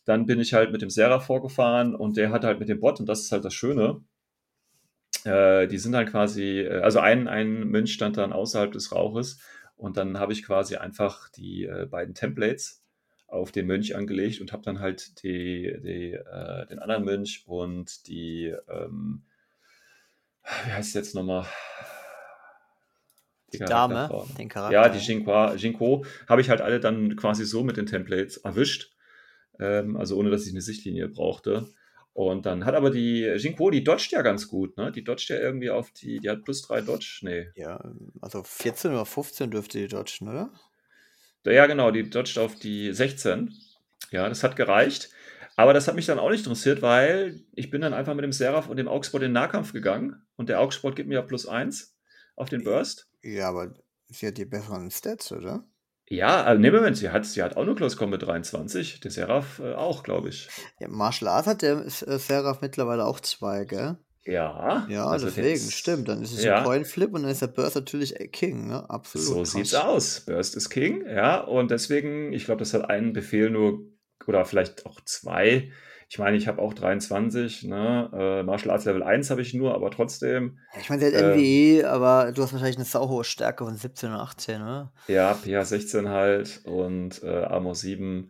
Dann 0.06 0.26
bin 0.26 0.40
ich 0.40 0.54
halt 0.54 0.72
mit 0.72 0.82
dem 0.82 0.90
Serra 0.90 1.20
vorgefahren 1.20 1.96
und 1.96 2.18
der 2.18 2.32
hat 2.32 2.44
halt 2.44 2.60
mit 2.60 2.70
dem 2.70 2.80
Bot, 2.80 3.00
und 3.00 3.08
das 3.08 3.22
ist 3.22 3.32
halt 3.32 3.46
das 3.46 3.54
Schöne, 3.54 4.02
äh, 5.24 5.68
die 5.68 5.78
sind 5.78 5.92
dann 5.94 6.06
quasi, 6.08 6.62
äh, 6.62 6.82
also 6.82 7.00
ein, 7.00 7.28
ein 7.28 7.68
Mönch 7.68 7.94
stand 7.94 8.18
dann 8.18 8.34
außerhalb 8.34 8.72
des 8.72 8.92
Rauches 8.92 9.40
und 9.82 9.98
dann 9.98 10.20
habe 10.20 10.32
ich 10.32 10.44
quasi 10.44 10.76
einfach 10.76 11.28
die 11.30 11.66
äh, 11.66 11.88
beiden 11.88 12.14
Templates 12.14 12.84
auf 13.26 13.52
den 13.52 13.66
Mönch 13.66 13.96
angelegt 13.96 14.40
und 14.40 14.54
habe 14.54 14.62
dann 14.62 14.80
halt 14.80 15.24
die, 15.24 15.76
die, 15.84 16.14
äh, 16.14 16.68
den 16.68 16.78
anderen 16.78 17.04
Mönch 17.04 17.44
und 17.48 18.08
die, 18.08 18.54
ähm, 18.70 19.24
wie 20.66 20.72
heißt 20.72 20.90
es 20.90 20.94
jetzt 20.94 21.16
nochmal? 21.16 21.48
Die 23.54 23.58
Dame, 23.58 23.96
Charakterfrau. 23.96 24.28
den 24.38 24.50
Charakter. 24.50 24.74
Ja, 24.74 24.88
die 24.88 25.00
Jinko, 25.00 25.54
Jinko 25.56 26.06
habe 26.30 26.42
ich 26.42 26.52
halt 26.52 26.62
alle 26.62 26.80
dann 26.80 27.16
quasi 27.16 27.44
so 27.44 27.64
mit 27.64 27.76
den 27.76 27.88
Templates 27.88 28.38
erwischt. 28.38 28.96
Ähm, 29.60 29.98
also 29.98 30.16
ohne, 30.16 30.30
dass 30.30 30.46
ich 30.46 30.54
eine 30.54 30.62
Sichtlinie 30.62 31.08
brauchte. 31.10 31.68
Und 32.14 32.46
dann 32.46 32.66
hat 32.66 32.76
aber 32.76 32.90
die 32.92 33.22
Jinko, 33.24 33.72
die 33.72 33.84
dodgt 33.84 34.12
ja 34.12 34.22
ganz 34.22 34.48
gut, 34.48 34.76
ne? 34.78 34.92
Die 34.92 35.04
dodgt 35.04 35.30
ja 35.30 35.38
irgendwie 35.38 35.70
auf 35.70 35.92
die, 35.92 36.20
die 36.20 36.30
hat 36.30 36.44
plus 36.44 36.62
3 36.64 36.82
Dodge. 36.82 37.20
Nee. 37.22 37.48
Ja, 37.56 37.82
also 38.20 38.44
14 38.44 38.92
oder 38.92 39.06
15 39.06 39.52
dürfte 39.52 39.78
die 39.78 39.88
dodgen, 39.88 40.28
oder? 40.28 40.52
Ja, 41.46 41.66
genau, 41.68 41.90
die 41.92 42.10
dodgt 42.10 42.38
auf 42.38 42.56
die 42.56 42.92
16. 42.94 43.54
Ja, 44.12 44.28
das 44.28 44.44
hat 44.44 44.56
gereicht. 44.56 45.10
Aber 45.56 45.74
das 45.74 45.88
hat 45.88 45.96
mich 45.96 46.06
dann 46.06 46.20
auch 46.20 46.30
nicht 46.30 46.46
interessiert, 46.46 46.82
weil 46.82 47.42
ich 47.54 47.70
bin 47.70 47.82
dann 47.82 47.94
einfach 47.94 48.14
mit 48.14 48.24
dem 48.24 48.32
Seraph 48.32 48.68
und 48.68 48.78
dem 48.78 48.88
Augsport 48.88 49.24
in 49.24 49.30
den 49.30 49.34
Nahkampf 49.34 49.74
gegangen. 49.74 50.22
Und 50.36 50.50
der 50.50 50.60
Augsport 50.60 50.96
gibt 50.96 51.08
mir 51.08 51.16
ja 51.16 51.22
plus 51.22 51.46
1 51.46 51.96
auf 52.36 52.50
den 52.50 52.64
Burst. 52.64 53.08
Ja, 53.22 53.50
aber 53.50 53.74
sie 54.08 54.28
hat 54.28 54.38
die 54.38 54.46
besseren 54.46 54.92
Stats, 54.92 55.32
oder? 55.32 55.64
Ja, 56.12 56.44
also, 56.44 56.60
nee, 56.62 56.72
Moment, 56.72 56.98
sie 56.98 57.10
hat, 57.10 57.26
sie 57.26 57.42
hat 57.42 57.56
auch 57.56 57.66
nur 57.66 57.76
Close 57.76 57.96
Combat 57.96 58.22
23. 58.22 59.00
Der 59.00 59.12
Seraph 59.12 59.60
äh, 59.60 59.74
auch, 59.76 60.04
glaube 60.04 60.30
ich. 60.30 60.50
Ja, 60.80 60.88
Martial 60.90 61.30
Arts 61.30 61.48
hat 61.48 61.62
der 61.62 61.86
äh, 61.86 61.90
Seraph 62.20 62.62
mittlerweile 62.62 63.06
auch 63.06 63.20
zwei, 63.22 63.64
gell? 63.64 63.98
Ja. 64.24 64.86
Ja, 64.90 65.06
also 65.08 65.28
deswegen, 65.28 65.48
jetzt- 65.48 65.72
stimmt. 65.74 66.08
Dann 66.10 66.22
ist 66.22 66.34
es 66.34 66.44
Ja. 66.44 66.58
ein 66.60 66.64
Coin 66.66 66.86
Flip 66.86 67.14
und 67.14 67.24
dann 67.24 67.32
ist 67.32 67.42
der 67.42 67.48
Burst 67.48 67.76
natürlich 67.76 68.20
äh, 68.20 68.28
King, 68.28 68.68
ne? 68.68 68.88
Absolut. 68.90 69.26
So 69.28 69.36
krass. 69.38 69.52
sieht's 69.52 69.74
aus. 69.74 70.20
Burst 70.22 70.56
ist 70.56 70.70
King, 70.70 71.06
ja. 71.08 71.40
Und 71.40 71.72
deswegen, 71.72 72.34
ich 72.34 72.46
glaube, 72.46 72.60
das 72.60 72.74
hat 72.74 72.90
einen 72.90 73.14
Befehl 73.14 73.50
nur, 73.50 73.80
oder 74.28 74.44
vielleicht 74.46 74.86
auch 74.86 75.00
zwei. 75.06 75.72
Ich 76.12 76.20
meine, 76.20 76.36
ich 76.36 76.50
habe 76.50 76.62
auch 76.62 76.74
23, 76.74 77.64
ne? 77.64 78.10
Äh, 78.14 78.44
Martial 78.44 78.72
Arts 78.72 78.84
Level 78.84 79.02
1 79.02 79.30
habe 79.30 79.42
ich 79.42 79.54
nur, 79.54 79.74
aber 79.74 79.92
trotzdem, 79.92 80.60
Ja, 80.74 80.82
ich 80.82 80.90
meine, 80.90 81.02
sie 81.02 81.08
hat 81.08 81.14
Ähm, 81.14 81.40
NWE, 81.40 81.90
aber 81.90 82.34
du 82.34 82.44
hast 82.44 82.52
wahrscheinlich 82.52 82.76
eine 82.76 82.84
sauhohe 82.84 83.24
Stärke 83.24 83.64
von 83.64 83.78
17 83.78 84.12
und 84.12 84.18
18, 84.18 84.60
ne? 84.60 84.92
ja, 85.08 85.34
PH 85.34 85.64
16 85.64 86.10
halt 86.10 86.64
und 86.66 87.24
äh, 87.24 87.44
Armor 87.46 87.76
7. 87.76 88.30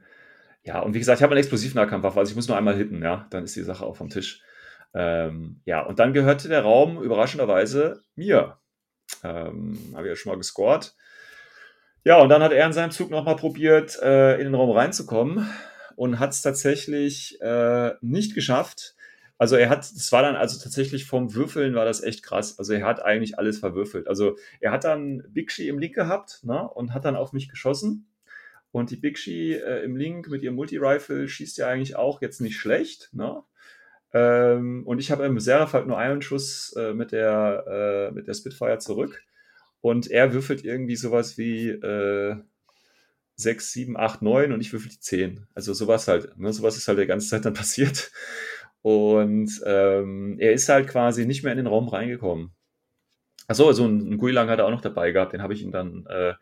Ja, 0.62 0.82
und 0.82 0.94
wie 0.94 1.00
gesagt, 1.00 1.22
ich 1.22 1.24
habe 1.24 1.32
einen 1.32 1.40
Explosivnahkampfwaffe, 1.40 2.20
also 2.20 2.30
ich 2.30 2.36
muss 2.36 2.48
nur 2.48 2.56
einmal 2.56 2.76
hitten, 2.76 3.02
ja. 3.02 3.26
Dann 3.32 3.46
ist 3.46 3.56
die 3.56 3.64
Sache 3.64 3.84
auch 3.84 3.96
vom 3.96 4.10
Tisch. 4.10 4.44
Ähm, 4.94 5.62
ja, 5.66 5.82
und 5.82 5.98
dann 5.98 6.14
gehörte 6.14 6.50
der 6.50 6.62
Raum 6.62 7.02
überraschenderweise 7.02 8.04
mir. 8.14 8.60
Ähm, 9.24 9.80
Habe 9.96 10.04
ich 10.04 10.10
ja 10.10 10.16
schon 10.16 10.32
mal 10.32 10.38
gescored. 10.38 10.94
Ja, 12.04 12.20
und 12.20 12.30
dann 12.30 12.44
hat 12.44 12.52
er 12.52 12.68
in 12.68 12.74
seinem 12.74 12.92
Zug 12.92 13.10
nochmal 13.10 13.38
probiert, 13.38 14.00
äh, 14.04 14.36
in 14.36 14.44
den 14.44 14.54
Raum 14.54 14.70
reinzukommen 14.70 15.50
und 16.02 16.18
hat 16.18 16.32
es 16.32 16.42
tatsächlich 16.42 17.40
äh, 17.42 17.94
nicht 18.02 18.34
geschafft. 18.34 18.96
Also 19.38 19.56
er 19.56 19.70
hat, 19.70 19.82
das 19.82 20.12
war 20.12 20.24
dann 20.24 20.36
also 20.36 20.60
tatsächlich 20.60 21.06
vom 21.06 21.36
Würfeln 21.36 21.76
war 21.76 21.86
das 21.86 22.02
echt 22.02 22.24
krass. 22.24 22.58
Also 22.58 22.74
er 22.74 22.88
hat 22.88 23.06
eigentlich 23.06 23.38
alles 23.38 23.60
verwürfelt. 23.60 24.08
Also 24.08 24.36
er 24.62 24.72
hat 24.72 24.84
dann 24.84 25.22
Bigshi 25.30 25.68
im 25.68 25.78
Link 25.78 25.94
gehabt 25.94 26.40
ne, 26.42 26.68
und 26.68 26.96
hat 26.96 27.06
dann 27.06 27.16
auf 27.16 27.34
mich 27.34 27.50
geschossen. 27.50 28.08
Und 28.72 28.90
die 28.90 28.96
Bigshi 28.96 29.54
äh, 29.54 29.84
im 29.84 29.96
Link 29.96 30.28
mit 30.28 30.42
ihrem 30.42 30.56
Multi-Rifle 30.56 31.28
schießt 31.28 31.60
ja 31.60 31.68
eigentlich 31.68 31.96
auch 31.96 32.20
jetzt 32.20 32.42
nicht 32.42 32.58
schlecht. 32.58 33.12
Ne? 33.14 33.44
Ähm, 34.12 34.82
und 34.88 34.98
ich 34.98 35.12
habe 35.12 35.28
im 35.28 35.40
Seraph 35.40 35.74
halt 35.74 35.86
nur 35.86 36.00
einen 36.00 36.24
Schuss 36.24 36.74
äh, 36.76 36.96
mit, 36.96 37.12
der, 37.12 38.10
äh, 38.10 38.12
mit 38.12 38.28
der 38.28 38.34
Spitfire 38.34 38.80
zurück. 38.80 39.22
Und 39.82 40.10
er 40.10 40.34
würfelt 40.34 40.66
irgendwie 40.66 40.96
sowas 40.96 41.38
wie 41.38 41.70
äh, 41.70 42.38
6, 43.42 43.72
7, 43.72 43.98
8, 43.98 44.22
9 44.22 44.52
und 44.52 44.62
ich 44.62 44.72
würfel 44.72 44.90
die 44.90 45.00
10. 45.00 45.48
Also 45.54 45.74
sowas 45.74 46.08
halt, 46.08 46.38
ne? 46.38 46.54
sowas 46.54 46.78
ist 46.78 46.88
halt 46.88 47.00
die 47.00 47.06
ganze 47.06 47.28
Zeit 47.28 47.46
dann 47.46 47.54
passiert. 47.56 48.12
Und 48.82 49.62
ähm, 49.66 50.38
er 50.40 50.54
ist 50.54 50.70
halt 50.70 50.88
quasi 50.88 51.26
nicht 51.26 51.44
mehr 51.44 51.52
in 51.52 51.58
den 51.58 51.68
Raum 51.68 51.88
reingekommen. 51.88 52.52
Achso, 53.48 53.64
so 53.64 53.68
also 53.68 53.86
ein, 53.86 54.14
ein 54.14 54.18
Guilang 54.18 54.50
hat 54.50 54.60
er 54.60 54.66
auch 54.66 54.72
noch 54.72 54.82
dabei 54.82 55.12
gehabt, 55.12 55.34
den 55.34 55.42
habe 55.42 55.54
ich 55.54 55.62
ihn 55.62 55.72
dann 55.72 56.06
äh, 56.08 56.34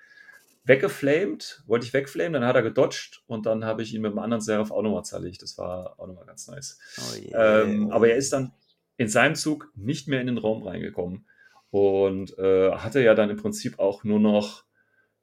weggeflamed, 0.65 1.63
wollte 1.65 1.85
ich 1.85 1.93
wegflamen, 1.93 2.33
dann 2.33 2.45
hat 2.45 2.55
er 2.55 2.61
gedodged 2.61 3.23
und 3.27 3.45
dann 3.45 3.65
habe 3.65 3.81
ich 3.81 3.93
ihn 3.93 4.01
mit 4.01 4.11
einem 4.11 4.19
anderen 4.19 4.41
Seraph 4.41 4.71
auch 4.71 4.83
nochmal 4.83 5.03
zerlegt. 5.03 5.41
Das 5.41 5.57
war 5.57 5.99
auch 5.99 6.07
nochmal 6.07 6.25
ganz 6.25 6.47
nice. 6.47 6.79
Oh 6.97 7.29
yeah. 7.29 7.63
ähm, 7.63 7.91
aber 7.91 8.09
er 8.09 8.17
ist 8.17 8.31
dann 8.31 8.53
in 8.97 9.07
seinem 9.07 9.35
Zug 9.35 9.71
nicht 9.75 10.07
mehr 10.07 10.21
in 10.21 10.27
den 10.27 10.37
Raum 10.37 10.61
reingekommen 10.61 11.25
und 11.71 12.37
äh, 12.37 12.71
hatte 12.73 13.01
ja 13.01 13.15
dann 13.15 13.29
im 13.29 13.37
Prinzip 13.37 13.79
auch 13.79 14.03
nur 14.03 14.19
noch 14.19 14.63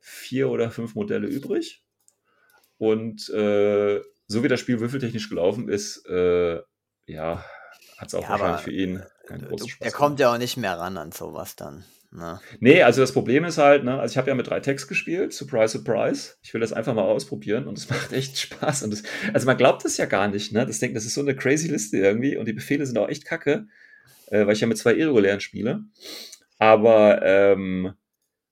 vier 0.07 0.49
oder 0.51 0.71
fünf 0.71 0.95
Modelle 0.95 1.27
übrig. 1.27 1.83
Und 2.79 3.29
äh, 3.31 4.01
so 4.29 4.45
wie 4.45 4.49
das 4.49 4.61
Spiel 4.61 4.79
würfeltechnisch 4.79 5.29
gelaufen 5.29 5.69
ist, 5.69 6.07
äh, 6.07 6.61
ja, 7.07 7.45
hat 7.99 8.09
es 8.09 8.15
auch 8.15 8.23
ja, 8.23 8.31
wahrscheinlich 8.31 8.61
für 8.61 8.71
ihn 8.71 9.03
keinen 9.27 9.49
großen 9.49 9.69
Spaß. 9.69 9.87
Er 9.87 9.93
kommt 9.93 10.21
ja 10.21 10.33
auch 10.33 10.39
nicht 10.39 10.57
mehr 10.57 10.79
ran 10.79 10.97
an 10.97 11.11
sowas 11.11 11.57
dann. 11.57 11.85
Ne? 12.13 12.41
Nee, 12.61 12.83
also 12.83 13.01
das 13.01 13.13
Problem 13.13 13.45
ist 13.45 13.59
halt, 13.59 13.83
ne, 13.83 13.99
also 13.99 14.13
ich 14.13 14.17
habe 14.17 14.29
ja 14.29 14.37
mit 14.37 14.47
drei 14.47 14.61
Text 14.61 14.87
gespielt, 14.87 15.33
surprise, 15.33 15.77
surprise. 15.77 16.35
Ich 16.43 16.55
will 16.55 16.61
das 16.61 16.73
einfach 16.73 16.95
mal 16.95 17.03
ausprobieren 17.03 17.67
und 17.67 17.77
es 17.77 17.91
macht 17.91 18.13
echt 18.13 18.39
Spaß. 18.39 18.85
Und 18.85 18.93
das, 18.93 19.03
also 19.33 19.47
man 19.47 19.57
glaubt 19.57 19.85
das 19.85 19.97
ja 19.97 20.07
gar 20.07 20.29
nicht, 20.29 20.53
ne? 20.53 20.65
Das 20.67 20.79
denkt, 20.79 20.97
das 20.97 21.05
ist 21.05 21.15
so 21.15 21.21
eine 21.21 21.35
crazy 21.35 21.67
Liste 21.67 21.97
irgendwie 21.97 22.37
und 22.37 22.47
die 22.47 22.53
Befehle 22.53 22.87
sind 22.87 22.97
auch 22.97 23.09
echt 23.09 23.25
kacke, 23.25 23.67
äh, 24.29 24.47
weil 24.47 24.53
ich 24.53 24.61
ja 24.61 24.69
mit 24.69 24.79
zwei 24.79 24.95
irregulären 24.95 25.41
spiele. 25.41 25.81
Aber 26.59 27.23
ähm, 27.23 27.95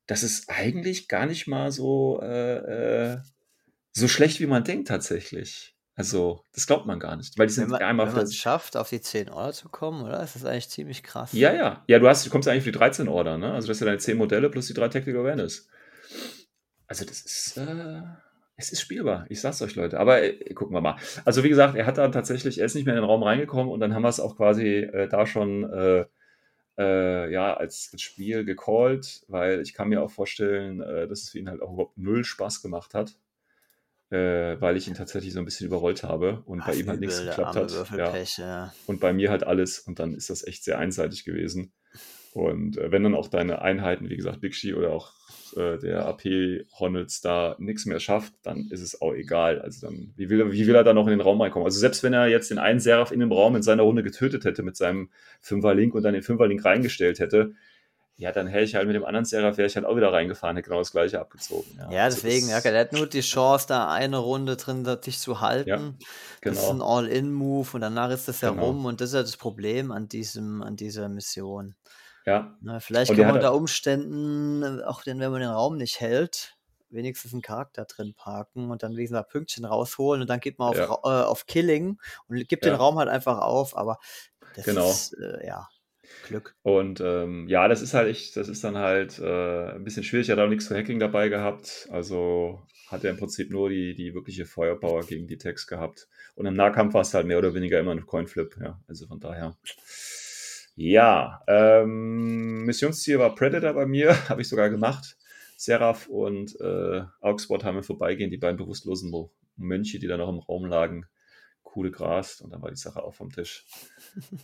das 0.06 0.22
ist 0.22 0.50
eigentlich 0.50 1.08
gar 1.08 1.26
nicht 1.26 1.46
mal 1.46 1.72
so, 1.72 2.20
äh, 2.22 3.12
äh, 3.12 3.18
so 3.92 4.08
schlecht, 4.08 4.40
wie 4.40 4.46
man 4.46 4.64
denkt 4.64 4.88
tatsächlich. 4.88 5.74
Also, 5.96 6.44
das 6.52 6.66
glaubt 6.66 6.86
man 6.86 6.98
gar 6.98 7.16
nicht. 7.16 7.38
Weil 7.38 7.46
die 7.46 7.52
sind 7.52 7.64
wenn 7.64 7.70
man, 7.70 7.82
einmal 7.82 8.06
wenn 8.08 8.14
man 8.14 8.24
es 8.24 8.34
schafft, 8.34 8.76
auf 8.76 8.90
die 8.90 9.00
10 9.00 9.28
Order 9.30 9.52
zu 9.52 9.68
kommen, 9.68 10.02
oder? 10.02 10.18
Das 10.18 10.34
ist 10.34 10.44
eigentlich 10.44 10.68
ziemlich 10.68 11.04
krass. 11.04 11.32
Ja, 11.32 11.54
ja. 11.54 11.84
Ja, 11.86 12.00
du, 12.00 12.08
hast, 12.08 12.26
du 12.26 12.30
kommst 12.30 12.48
eigentlich 12.48 12.64
für 12.64 12.72
die 12.72 12.78
13 12.78 13.06
Order, 13.06 13.38
ne? 13.38 13.52
Also, 13.52 13.68
das 13.68 13.78
sind 13.78 13.86
deine 13.86 13.98
10 13.98 14.18
Modelle 14.18 14.50
plus 14.50 14.66
die 14.66 14.74
3 14.74 14.88
Tactical 14.88 15.20
Awareness. 15.20 15.68
Also, 16.88 17.04
das 17.04 17.20
ist, 17.20 17.56
äh, 17.58 18.02
es 18.56 18.72
ist 18.72 18.80
spielbar. 18.80 19.26
Ich 19.28 19.40
sag's 19.40 19.62
euch, 19.62 19.76
Leute. 19.76 20.00
Aber 20.00 20.20
äh, 20.20 20.52
gucken 20.52 20.74
wir 20.74 20.80
mal. 20.80 20.96
Also, 21.24 21.44
wie 21.44 21.48
gesagt, 21.48 21.76
er 21.76 21.86
hat 21.86 21.98
dann 21.98 22.10
tatsächlich, 22.10 22.58
er 22.58 22.66
ist 22.66 22.74
nicht 22.74 22.86
mehr 22.86 22.96
in 22.96 23.00
den 23.00 23.08
Raum 23.08 23.22
reingekommen 23.22 23.72
und 23.72 23.78
dann 23.78 23.94
haben 23.94 24.02
wir 24.02 24.08
es 24.08 24.18
auch 24.18 24.36
quasi 24.36 24.78
äh, 24.78 25.08
da 25.08 25.26
schon, 25.26 25.62
äh, 26.78 27.32
ja, 27.32 27.54
als, 27.54 27.90
als 27.92 28.02
Spiel 28.02 28.44
gecallt, 28.44 29.24
weil 29.28 29.60
ich 29.60 29.74
kann 29.74 29.88
mir 29.88 30.02
auch 30.02 30.10
vorstellen, 30.10 30.80
äh, 30.80 31.06
dass 31.08 31.22
es 31.22 31.30
für 31.30 31.38
ihn 31.38 31.48
halt 31.48 31.62
auch 31.62 31.72
überhaupt 31.72 31.98
null 31.98 32.24
Spaß 32.24 32.62
gemacht 32.62 32.94
hat 32.94 33.16
äh, 34.14 34.60
weil 34.60 34.76
ich 34.76 34.86
ihn 34.86 34.94
tatsächlich 34.94 35.32
so 35.32 35.40
ein 35.40 35.44
bisschen 35.44 35.66
überrollt 35.66 36.04
habe 36.04 36.42
und 36.46 36.60
Ach, 36.60 36.68
bei 36.68 36.74
ihm 36.74 36.88
halt 36.88 37.00
nichts 37.00 37.20
geklappt 37.20 37.56
hat. 37.56 37.90
Ja. 37.96 38.14
ja. 38.38 38.74
Und 38.86 39.00
bei 39.00 39.12
mir 39.12 39.30
halt 39.30 39.44
alles 39.44 39.80
und 39.80 39.98
dann 39.98 40.14
ist 40.14 40.30
das 40.30 40.46
echt 40.46 40.64
sehr 40.64 40.78
einseitig 40.78 41.24
gewesen. 41.24 41.72
Und 42.32 42.78
äh, 42.78 42.92
wenn 42.92 43.02
dann 43.02 43.14
auch 43.14 43.28
deine 43.28 43.62
Einheiten, 43.62 44.10
wie 44.10 44.16
gesagt, 44.16 44.40
Big 44.40 44.54
oder 44.76 44.92
auch 44.92 45.12
äh, 45.56 45.78
der 45.78 46.06
AP 46.06 46.24
Honels 46.78 47.20
da 47.20 47.56
nichts 47.58 47.86
mehr 47.86 48.00
schafft, 48.00 48.34
dann 48.42 48.68
ist 48.70 48.82
es 48.82 49.00
auch 49.00 49.12
egal. 49.12 49.60
Also 49.60 49.86
dann, 49.86 50.12
wie 50.16 50.28
will, 50.30 50.52
wie 50.52 50.66
will 50.66 50.74
er 50.74 50.84
da 50.84 50.92
noch 50.92 51.06
in 51.06 51.10
den 51.10 51.20
Raum 51.20 51.40
reinkommen? 51.40 51.66
Also 51.66 51.78
selbst 51.78 52.02
wenn 52.02 52.12
er 52.12 52.26
jetzt 52.26 52.50
den 52.50 52.58
einen 52.58 52.80
Seraph 52.80 53.12
in 53.12 53.20
dem 53.20 53.32
Raum 53.32 53.56
in 53.56 53.62
seiner 53.62 53.82
Runde 53.82 54.02
getötet 54.02 54.44
hätte 54.44 54.62
mit 54.62 54.76
seinem 54.76 55.10
Fünfer-Link 55.40 55.94
und 55.94 56.02
dann 56.02 56.14
den 56.14 56.22
Fünfer-Link 56.22 56.64
reingestellt 56.64 57.18
hätte, 57.18 57.54
ja, 58.16 58.30
dann 58.30 58.46
hätte 58.46 58.64
ich 58.64 58.76
halt 58.76 58.86
mit 58.86 58.94
dem 58.94 59.04
anderen 59.04 59.24
Seraph 59.24 59.56
wäre 59.56 59.66
ich 59.66 59.74
halt 59.74 59.86
auch 59.86 59.96
wieder 59.96 60.12
reingefahren, 60.12 60.56
hätte 60.56 60.68
genau 60.68 60.78
das 60.78 60.92
gleiche 60.92 61.20
abgezogen. 61.20 61.68
Ja, 61.76 61.90
ja 61.90 62.04
also 62.04 62.20
deswegen, 62.20 62.48
ja, 62.48 62.60
der 62.60 62.78
hat 62.78 62.92
nur 62.92 63.08
die 63.08 63.22
Chance, 63.22 63.66
da 63.68 63.88
eine 63.88 64.18
Runde 64.18 64.56
drin 64.56 64.86
dich 65.04 65.18
zu 65.18 65.40
halten. 65.40 65.68
Ja, 65.68 65.76
genau. 65.76 65.94
Das 66.42 66.58
ist 66.58 66.70
genau. 66.70 66.98
ein 66.98 67.06
All-In-Move 67.06 67.68
und 67.72 67.80
danach 67.80 68.10
ist 68.10 68.28
das 68.28 68.40
ja 68.40 68.50
genau. 68.50 68.66
rum 68.66 68.84
und 68.84 69.00
das 69.00 69.10
ist 69.10 69.14
ja 69.14 69.22
das 69.22 69.36
Problem 69.36 69.90
an 69.90 70.08
diesem, 70.08 70.62
an 70.62 70.76
dieser 70.76 71.08
Mission. 71.08 71.74
Ja. 72.26 72.56
Na, 72.60 72.80
vielleicht 72.80 73.10
und 73.10 73.16
kann 73.16 73.26
man 73.26 73.36
unter 73.36 73.54
Umständen, 73.54 74.82
auch 74.82 75.04
wenn 75.06 75.18
man 75.18 75.40
den 75.40 75.50
Raum 75.50 75.76
nicht 75.76 76.00
hält, 76.00 76.56
wenigstens 76.88 77.32
einen 77.32 77.42
Charakter 77.42 77.84
drin 77.84 78.14
parken 78.14 78.70
und 78.70 78.82
dann 78.82 78.92
wenigstens 78.92 79.18
ein 79.18 79.28
Pünktchen 79.28 79.64
rausholen 79.64 80.22
und 80.22 80.30
dann 80.30 80.40
geht 80.40 80.58
man 80.58 80.70
auf, 80.70 80.76
ja. 80.76 80.84
äh, 80.84 81.24
auf 81.24 81.46
Killing 81.46 81.98
und 82.28 82.48
gibt 82.48 82.64
ja. 82.64 82.72
den 82.72 82.76
Raum 82.76 82.98
halt 82.98 83.08
einfach 83.08 83.38
auf, 83.38 83.76
aber 83.76 83.98
das 84.54 84.64
genau. 84.64 84.88
ist, 84.88 85.12
äh, 85.14 85.46
ja, 85.46 85.68
Glück. 86.26 86.56
Und 86.62 87.00
ähm, 87.00 87.48
ja, 87.48 87.68
das 87.68 87.82
ist 87.82 87.94
halt 87.94 88.08
echt, 88.08 88.36
das 88.36 88.48
ist 88.48 88.64
dann 88.64 88.76
halt 88.76 89.18
äh, 89.18 89.70
ein 89.72 89.84
bisschen 89.84 90.04
schwierig. 90.04 90.28
Er 90.28 90.36
hat 90.36 90.44
auch 90.44 90.48
nichts 90.48 90.68
für 90.68 90.76
Hacking 90.76 90.98
dabei 90.98 91.28
gehabt. 91.28 91.88
Also 91.90 92.62
hat 92.88 93.04
er 93.04 93.10
im 93.10 93.16
Prinzip 93.16 93.50
nur 93.50 93.68
die, 93.68 93.94
die 93.94 94.14
wirkliche 94.14 94.46
Feuerpower 94.46 95.04
gegen 95.04 95.26
die 95.26 95.38
Text 95.38 95.68
gehabt. 95.68 96.08
Und 96.34 96.46
im 96.46 96.54
Nahkampf 96.54 96.94
war 96.94 97.02
es 97.02 97.14
halt 97.14 97.26
mehr 97.26 97.38
oder 97.38 97.54
weniger 97.54 97.80
immer 97.80 97.92
ein 97.92 98.06
Coinflip. 98.06 98.56
Ja, 98.60 98.80
also 98.86 99.06
von 99.06 99.20
daher. 99.20 99.56
Ja, 100.76 101.42
ähm, 101.46 102.64
Missionsziel 102.64 103.18
war 103.18 103.34
Predator 103.34 103.72
bei 103.74 103.86
mir, 103.86 104.16
habe 104.28 104.42
ich 104.42 104.48
sogar 104.48 104.70
gemacht. 104.70 105.16
Seraph 105.56 106.08
und 106.08 106.60
äh, 106.60 107.02
Augsburg 107.20 107.64
haben 107.64 107.76
wir 107.76 107.84
vorbeigehen, 107.84 108.30
die 108.30 108.38
beiden 108.38 108.56
bewusstlosen 108.56 109.12
Mönche, 109.56 109.98
die 109.98 110.08
da 110.08 110.16
noch 110.16 110.28
im 110.28 110.40
Raum 110.40 110.66
lagen 110.66 111.06
coole 111.74 111.90
Gras 111.90 112.40
und 112.40 112.50
dann 112.50 112.62
war 112.62 112.70
die 112.70 112.76
Sache 112.76 113.02
auch 113.02 113.14
vom 113.14 113.32
Tisch. 113.32 113.66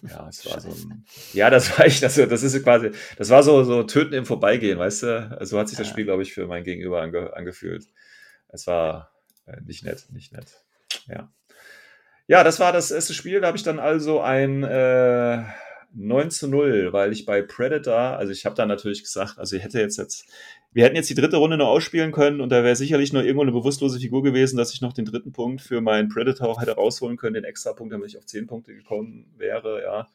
Ja, 0.02 0.28
es 0.28 0.44
war 0.50 0.60
so 0.60 0.68
ein, 0.68 1.04
ja, 1.32 1.48
das 1.48 1.78
war 1.78 1.86
ich, 1.86 2.00
das, 2.00 2.16
das 2.16 2.42
ist 2.42 2.62
quasi, 2.64 2.90
das 3.16 3.30
war 3.30 3.44
so, 3.44 3.62
so 3.62 3.84
Töten 3.84 4.14
im 4.14 4.26
Vorbeigehen, 4.26 4.78
weißt 4.78 5.04
du? 5.04 5.36
Also 5.38 5.58
hat 5.58 5.68
sich 5.68 5.78
das 5.78 5.88
Spiel, 5.88 6.04
glaube 6.04 6.24
ich, 6.24 6.32
für 6.32 6.48
mein 6.48 6.64
Gegenüber 6.64 7.00
ange, 7.00 7.32
angefühlt. 7.34 7.86
Es 8.48 8.66
war 8.66 9.12
äh, 9.46 9.60
nicht 9.64 9.84
nett, 9.84 10.06
nicht 10.10 10.32
nett. 10.32 10.64
Ja. 11.06 11.32
Ja, 12.26 12.42
das 12.42 12.58
war 12.58 12.72
das 12.72 12.90
erste 12.90 13.14
Spiel. 13.14 13.40
Da 13.40 13.46
habe 13.46 13.56
ich 13.56 13.62
dann 13.62 13.78
also 13.78 14.20
ein 14.20 14.64
äh, 14.64 15.44
9 15.92 16.30
zu 16.30 16.48
0, 16.48 16.92
weil 16.92 17.12
ich 17.12 17.26
bei 17.26 17.42
Predator, 17.42 18.16
also 18.16 18.32
ich 18.32 18.46
habe 18.46 18.54
da 18.54 18.66
natürlich 18.66 19.02
gesagt, 19.02 19.38
also 19.38 19.56
ich 19.56 19.62
hätte 19.62 19.80
jetzt 19.80 19.96
jetzt 19.96 20.30
wir 20.72 20.84
hätten 20.84 20.96
jetzt 20.96 21.10
die 21.10 21.14
dritte 21.14 21.36
Runde 21.36 21.56
noch 21.56 21.68
ausspielen 21.68 22.12
können 22.12 22.40
und 22.40 22.50
da 22.50 22.62
wäre 22.62 22.76
sicherlich 22.76 23.12
nur 23.12 23.22
irgendwo 23.22 23.42
eine 23.42 23.52
bewusstlose 23.52 23.98
Figur 23.98 24.22
gewesen, 24.22 24.56
dass 24.56 24.72
ich 24.72 24.80
noch 24.80 24.92
den 24.92 25.04
dritten 25.04 25.32
Punkt 25.32 25.60
für 25.60 25.80
meinen 25.80 26.08
Predator 26.08 26.60
hätte 26.60 26.76
rausholen 26.76 27.16
können, 27.16 27.34
den 27.34 27.44
extra 27.44 27.72
Punkt, 27.72 27.92
damit 27.92 28.08
ich 28.08 28.18
auf 28.18 28.26
zehn 28.26 28.46
Punkte 28.46 28.74
gekommen 28.74 29.32
wäre, 29.36 29.82
ja. 29.82 30.08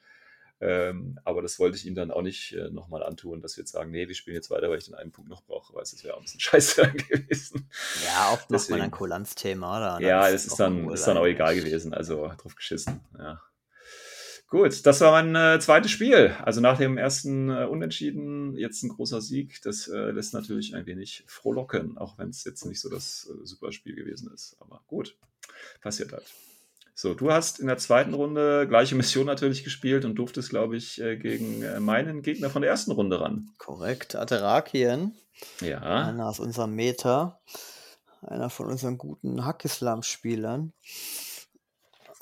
Ähm, 0.62 1.20
aber 1.26 1.42
das 1.42 1.60
wollte 1.60 1.76
ich 1.76 1.86
ihm 1.86 1.96
dann 1.96 2.12
auch 2.12 2.22
nicht 2.22 2.54
äh, 2.54 2.70
nochmal 2.70 3.04
antun, 3.04 3.42
dass 3.42 3.58
wir 3.58 3.64
jetzt 3.64 3.74
sagen, 3.74 3.92
nee, 3.92 4.08
wir 4.08 4.16
spielen 4.16 4.36
jetzt 4.36 4.50
weiter, 4.50 4.70
weil 4.70 4.78
ich 4.78 4.86
den 4.86 4.96
einen 4.96 5.12
Punkt 5.12 5.30
noch 5.30 5.44
brauche, 5.44 5.74
weil 5.74 5.84
es 5.84 6.02
wäre 6.02 6.14
auch 6.14 6.20
ein 6.20 6.24
bisschen 6.24 6.40
scheiße 6.40 6.94
gewesen. 7.10 7.70
Ja, 8.06 8.32
oft 8.32 8.50
macht 8.50 8.70
man 8.70 8.82
ein 8.82 8.92
Kulanzthema, 8.92 9.78
oder? 9.78 10.08
Ja, 10.08 10.32
das 10.32 10.46
ist 10.46 10.58
dann, 10.58 10.90
ist 10.90 11.06
dann 11.06 11.18
auch 11.18 11.26
egal 11.26 11.56
gewesen, 11.56 11.94
also 11.94 12.32
drauf 12.38 12.56
geschissen, 12.56 13.02
ja. 13.18 13.42
Gut, 14.48 14.86
das 14.86 15.02
war 15.02 15.12
mein 15.12 15.36
äh, 15.36 15.60
zweites 15.60 15.92
Spiel. 15.92 16.36
Also 16.44 16.62
nach 16.62 16.78
dem 16.78 16.98
ersten 16.98 17.50
äh, 17.50 17.66
Unentschieden 17.66 18.56
jetzt 18.56 18.84
ein 18.84 18.90
großer 18.90 19.20
Sieg. 19.20 19.62
Das 19.64 19.88
äh, 19.88 20.12
lässt 20.12 20.34
natürlich 20.34 20.76
ein 20.76 20.86
wenig 20.86 21.24
frohlocken, 21.28 21.98
auch 21.98 22.18
wenn 22.18 22.30
es 22.30 22.44
jetzt 22.44 22.66
nicht 22.66 22.80
so 22.80 22.90
das 22.90 23.30
äh, 23.30 23.46
super 23.46 23.72
Spiel 23.72 23.96
gewesen 23.96 24.32
ist. 24.34 24.56
Aber 24.60 24.82
gut, 24.88 25.18
passiert 25.82 26.14
halt. 26.14 26.26
So, 26.98 27.14
du 27.14 27.32
hast 27.32 27.60
in 27.60 27.68
der 27.68 27.78
zweiten 27.78 28.14
Runde 28.14 28.68
gleiche 28.70 28.96
Mission 28.96 29.26
natürlich 29.26 29.66
gespielt 29.66 30.06
und 30.06 30.16
durftest, 30.16 30.50
glaube 30.50 30.78
ich, 30.78 31.02
äh, 31.02 31.18
gegen 31.18 31.62
äh, 31.62 31.80
meinen 31.80 32.22
Gegner 32.22 32.50
von 32.50 32.62
der 32.62 32.72
ersten 32.72 32.92
Runde 32.92 33.20
ran. 33.20 33.50
Korrekt, 33.58 34.16
Aterakien. 34.16 35.14
Ja. 35.60 35.82
Einer 35.82 36.28
aus 36.28 36.40
unserem 36.40 36.74
Meta. 36.76 37.42
Einer 38.22 38.50
von 38.50 38.68
unseren 38.68 38.98
guten 38.98 39.44
Hackislam-Spielern. 39.44 40.72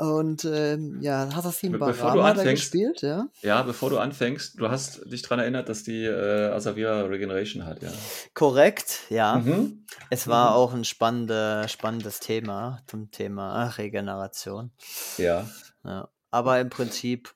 Und 0.03 0.43
ähm, 0.43 1.01
ja, 1.01 1.29
Hasassin 1.33 1.79
Barama 1.79 2.25
hat 2.25 2.38
er 2.38 2.51
gespielt, 2.51 3.01
ja? 3.01 3.27
Ja, 3.41 3.62
bevor 3.62 3.89
du 3.89 4.00
anfängst, 4.00 4.60
du 4.60 4.69
hast 4.69 5.10
dich 5.10 5.22
daran 5.22 5.39
erinnert, 5.39 5.69
dass 5.69 5.83
die 5.83 6.03
äh, 6.03 6.51
Asavira 6.51 7.03
Regeneration 7.03 7.65
hat, 7.65 7.81
ja. 7.81 7.89
Korrekt, 8.33 9.00
ja. 9.10 9.38
Mhm. 9.38 9.86
Es 10.10 10.27
war 10.27 10.50
mhm. 10.50 10.55
auch 10.57 10.74
ein 10.74 10.83
spannende, 10.83 11.67
spannendes 11.69 12.19
Thema 12.19 12.81
zum 12.86 13.12
Thema 13.12 13.67
Regeneration. 13.67 14.72
Ja. 15.17 15.48
ja. 15.86 16.10
Aber 16.31 16.60
im 16.60 16.69
Prinzip 16.69 17.33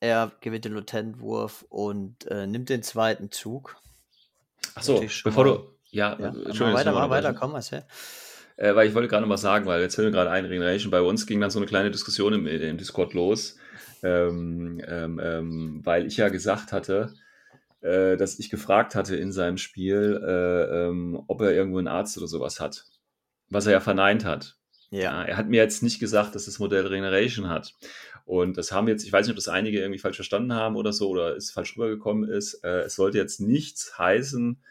er 0.00 0.32
gewinnt 0.40 0.64
den 0.64 0.72
Latentwurf 0.72 1.66
und 1.68 2.26
äh, 2.28 2.46
nimmt 2.46 2.70
den 2.70 2.82
zweiten 2.82 3.30
Zug. 3.30 3.76
Achso, 4.74 5.04
bevor 5.24 5.44
mal, 5.44 5.50
du. 5.52 5.74
Ja, 5.90 6.16
ja 6.18 6.28
Entschuldigung. 6.28 6.74
Weiter, 6.74 6.92
mal 6.92 7.10
weiter, 7.10 7.34
komm, 7.34 7.52
was 7.52 7.70
her. 7.72 7.84
Äh, 8.60 8.74
weil 8.74 8.86
ich 8.86 8.94
wollte 8.94 9.08
gerade 9.08 9.22
noch 9.22 9.30
was 9.30 9.40
sagen, 9.40 9.64
weil 9.64 9.80
jetzt 9.80 9.94
fällt 9.94 10.08
mir 10.08 10.12
gerade 10.12 10.30
ein, 10.30 10.44
Regeneration, 10.44 10.90
bei 10.90 11.00
uns 11.00 11.26
ging 11.26 11.40
dann 11.40 11.50
so 11.50 11.58
eine 11.58 11.66
kleine 11.66 11.90
Diskussion 11.90 12.34
im, 12.34 12.46
im 12.46 12.76
Discord 12.76 13.14
los, 13.14 13.56
ähm, 14.02 14.82
ähm, 14.86 15.18
ähm, 15.22 15.80
weil 15.82 16.06
ich 16.06 16.18
ja 16.18 16.28
gesagt 16.28 16.70
hatte, 16.70 17.14
äh, 17.80 18.18
dass 18.18 18.38
ich 18.38 18.50
gefragt 18.50 18.94
hatte 18.94 19.16
in 19.16 19.32
seinem 19.32 19.56
Spiel, 19.56 20.22
äh, 20.22 20.88
ähm, 20.88 21.22
ob 21.26 21.40
er 21.40 21.52
irgendwo 21.52 21.78
einen 21.78 21.88
Arzt 21.88 22.18
oder 22.18 22.26
sowas 22.26 22.60
hat. 22.60 22.84
Was 23.48 23.64
er 23.64 23.72
ja 23.72 23.80
verneint 23.80 24.26
hat. 24.26 24.56
Ja. 24.90 25.00
ja. 25.00 25.22
Er 25.24 25.36
hat 25.38 25.48
mir 25.48 25.62
jetzt 25.62 25.82
nicht 25.82 25.98
gesagt, 25.98 26.34
dass 26.34 26.44
das 26.44 26.58
Modell 26.58 26.86
Regeneration 26.86 27.48
hat. 27.48 27.74
Und 28.26 28.58
das 28.58 28.72
haben 28.72 28.88
jetzt, 28.88 29.04
ich 29.06 29.12
weiß 29.12 29.26
nicht, 29.26 29.32
ob 29.32 29.36
das 29.36 29.48
einige 29.48 29.80
irgendwie 29.80 29.98
falsch 29.98 30.16
verstanden 30.16 30.52
haben 30.52 30.76
oder 30.76 30.92
so, 30.92 31.08
oder 31.08 31.34
es 31.34 31.50
falsch 31.50 31.76
rübergekommen 31.78 32.28
ist. 32.28 32.62
Äh, 32.62 32.82
es 32.82 32.96
sollte 32.96 33.16
jetzt 33.16 33.40
nichts 33.40 33.98
heißen, 33.98 34.62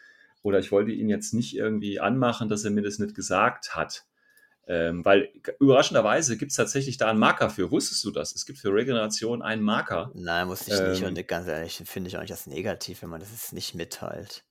oder 0.42 0.58
ich 0.58 0.72
wollte 0.72 0.92
ihn 0.92 1.08
jetzt 1.08 1.34
nicht 1.34 1.56
irgendwie 1.56 2.00
anmachen, 2.00 2.48
dass 2.48 2.64
er 2.64 2.70
mir 2.70 2.82
das 2.82 2.98
nicht 2.98 3.14
gesagt 3.14 3.74
hat. 3.74 4.04
Ähm, 4.66 5.04
weil 5.04 5.30
überraschenderweise 5.58 6.36
gibt 6.36 6.52
es 6.52 6.56
tatsächlich 6.56 6.96
da 6.96 7.10
einen 7.10 7.18
Marker 7.18 7.50
für. 7.50 7.72
Wusstest 7.72 8.04
du 8.04 8.12
das? 8.12 8.32
Es 8.34 8.46
gibt 8.46 8.58
für 8.58 8.72
Regeneration 8.72 9.42
einen 9.42 9.62
Marker. 9.62 10.12
Nein, 10.14 10.46
wusste 10.46 10.72
ich 10.72 10.80
ähm, 10.80 10.90
nicht. 10.90 11.02
Und 11.02 11.28
ganz 11.28 11.48
ehrlich, 11.48 11.82
finde 11.86 12.08
ich 12.08 12.16
auch 12.16 12.20
nicht 12.20 12.30
das 12.32 12.46
negativ, 12.46 13.02
wenn 13.02 13.10
man 13.10 13.18
das 13.18 13.52
nicht 13.52 13.74
mitteilt. 13.74 14.44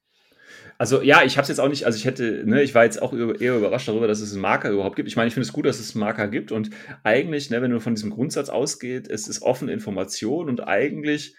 Also 0.77 1.01
ja, 1.01 1.23
ich 1.23 1.37
habe 1.37 1.43
es 1.43 1.49
jetzt 1.49 1.59
auch 1.59 1.69
nicht, 1.69 1.85
also 1.85 1.97
ich 1.97 2.05
hätte, 2.05 2.43
ne, 2.45 2.61
ich 2.63 2.75
war 2.75 2.83
jetzt 2.83 3.01
auch 3.01 3.13
eher 3.13 3.55
überrascht 3.55 3.87
darüber, 3.87 4.07
dass 4.07 4.19
es 4.19 4.33
einen 4.33 4.41
Marker 4.41 4.69
überhaupt 4.71 4.95
gibt. 4.95 5.07
Ich 5.07 5.15
meine, 5.15 5.27
ich 5.27 5.33
finde 5.33 5.47
es 5.47 5.53
gut, 5.53 5.65
dass 5.65 5.79
es 5.79 5.95
einen 5.95 6.01
Marker 6.01 6.27
gibt 6.27 6.51
und 6.51 6.69
eigentlich, 7.03 7.49
ne, 7.49 7.61
wenn 7.61 7.71
du 7.71 7.79
von 7.79 7.95
diesem 7.95 8.09
Grundsatz 8.09 8.49
ausgeht, 8.49 9.07
es 9.07 9.27
ist 9.27 9.41
offene 9.41 9.71
Information 9.71 10.49
und 10.49 10.61
eigentlich 10.61 11.35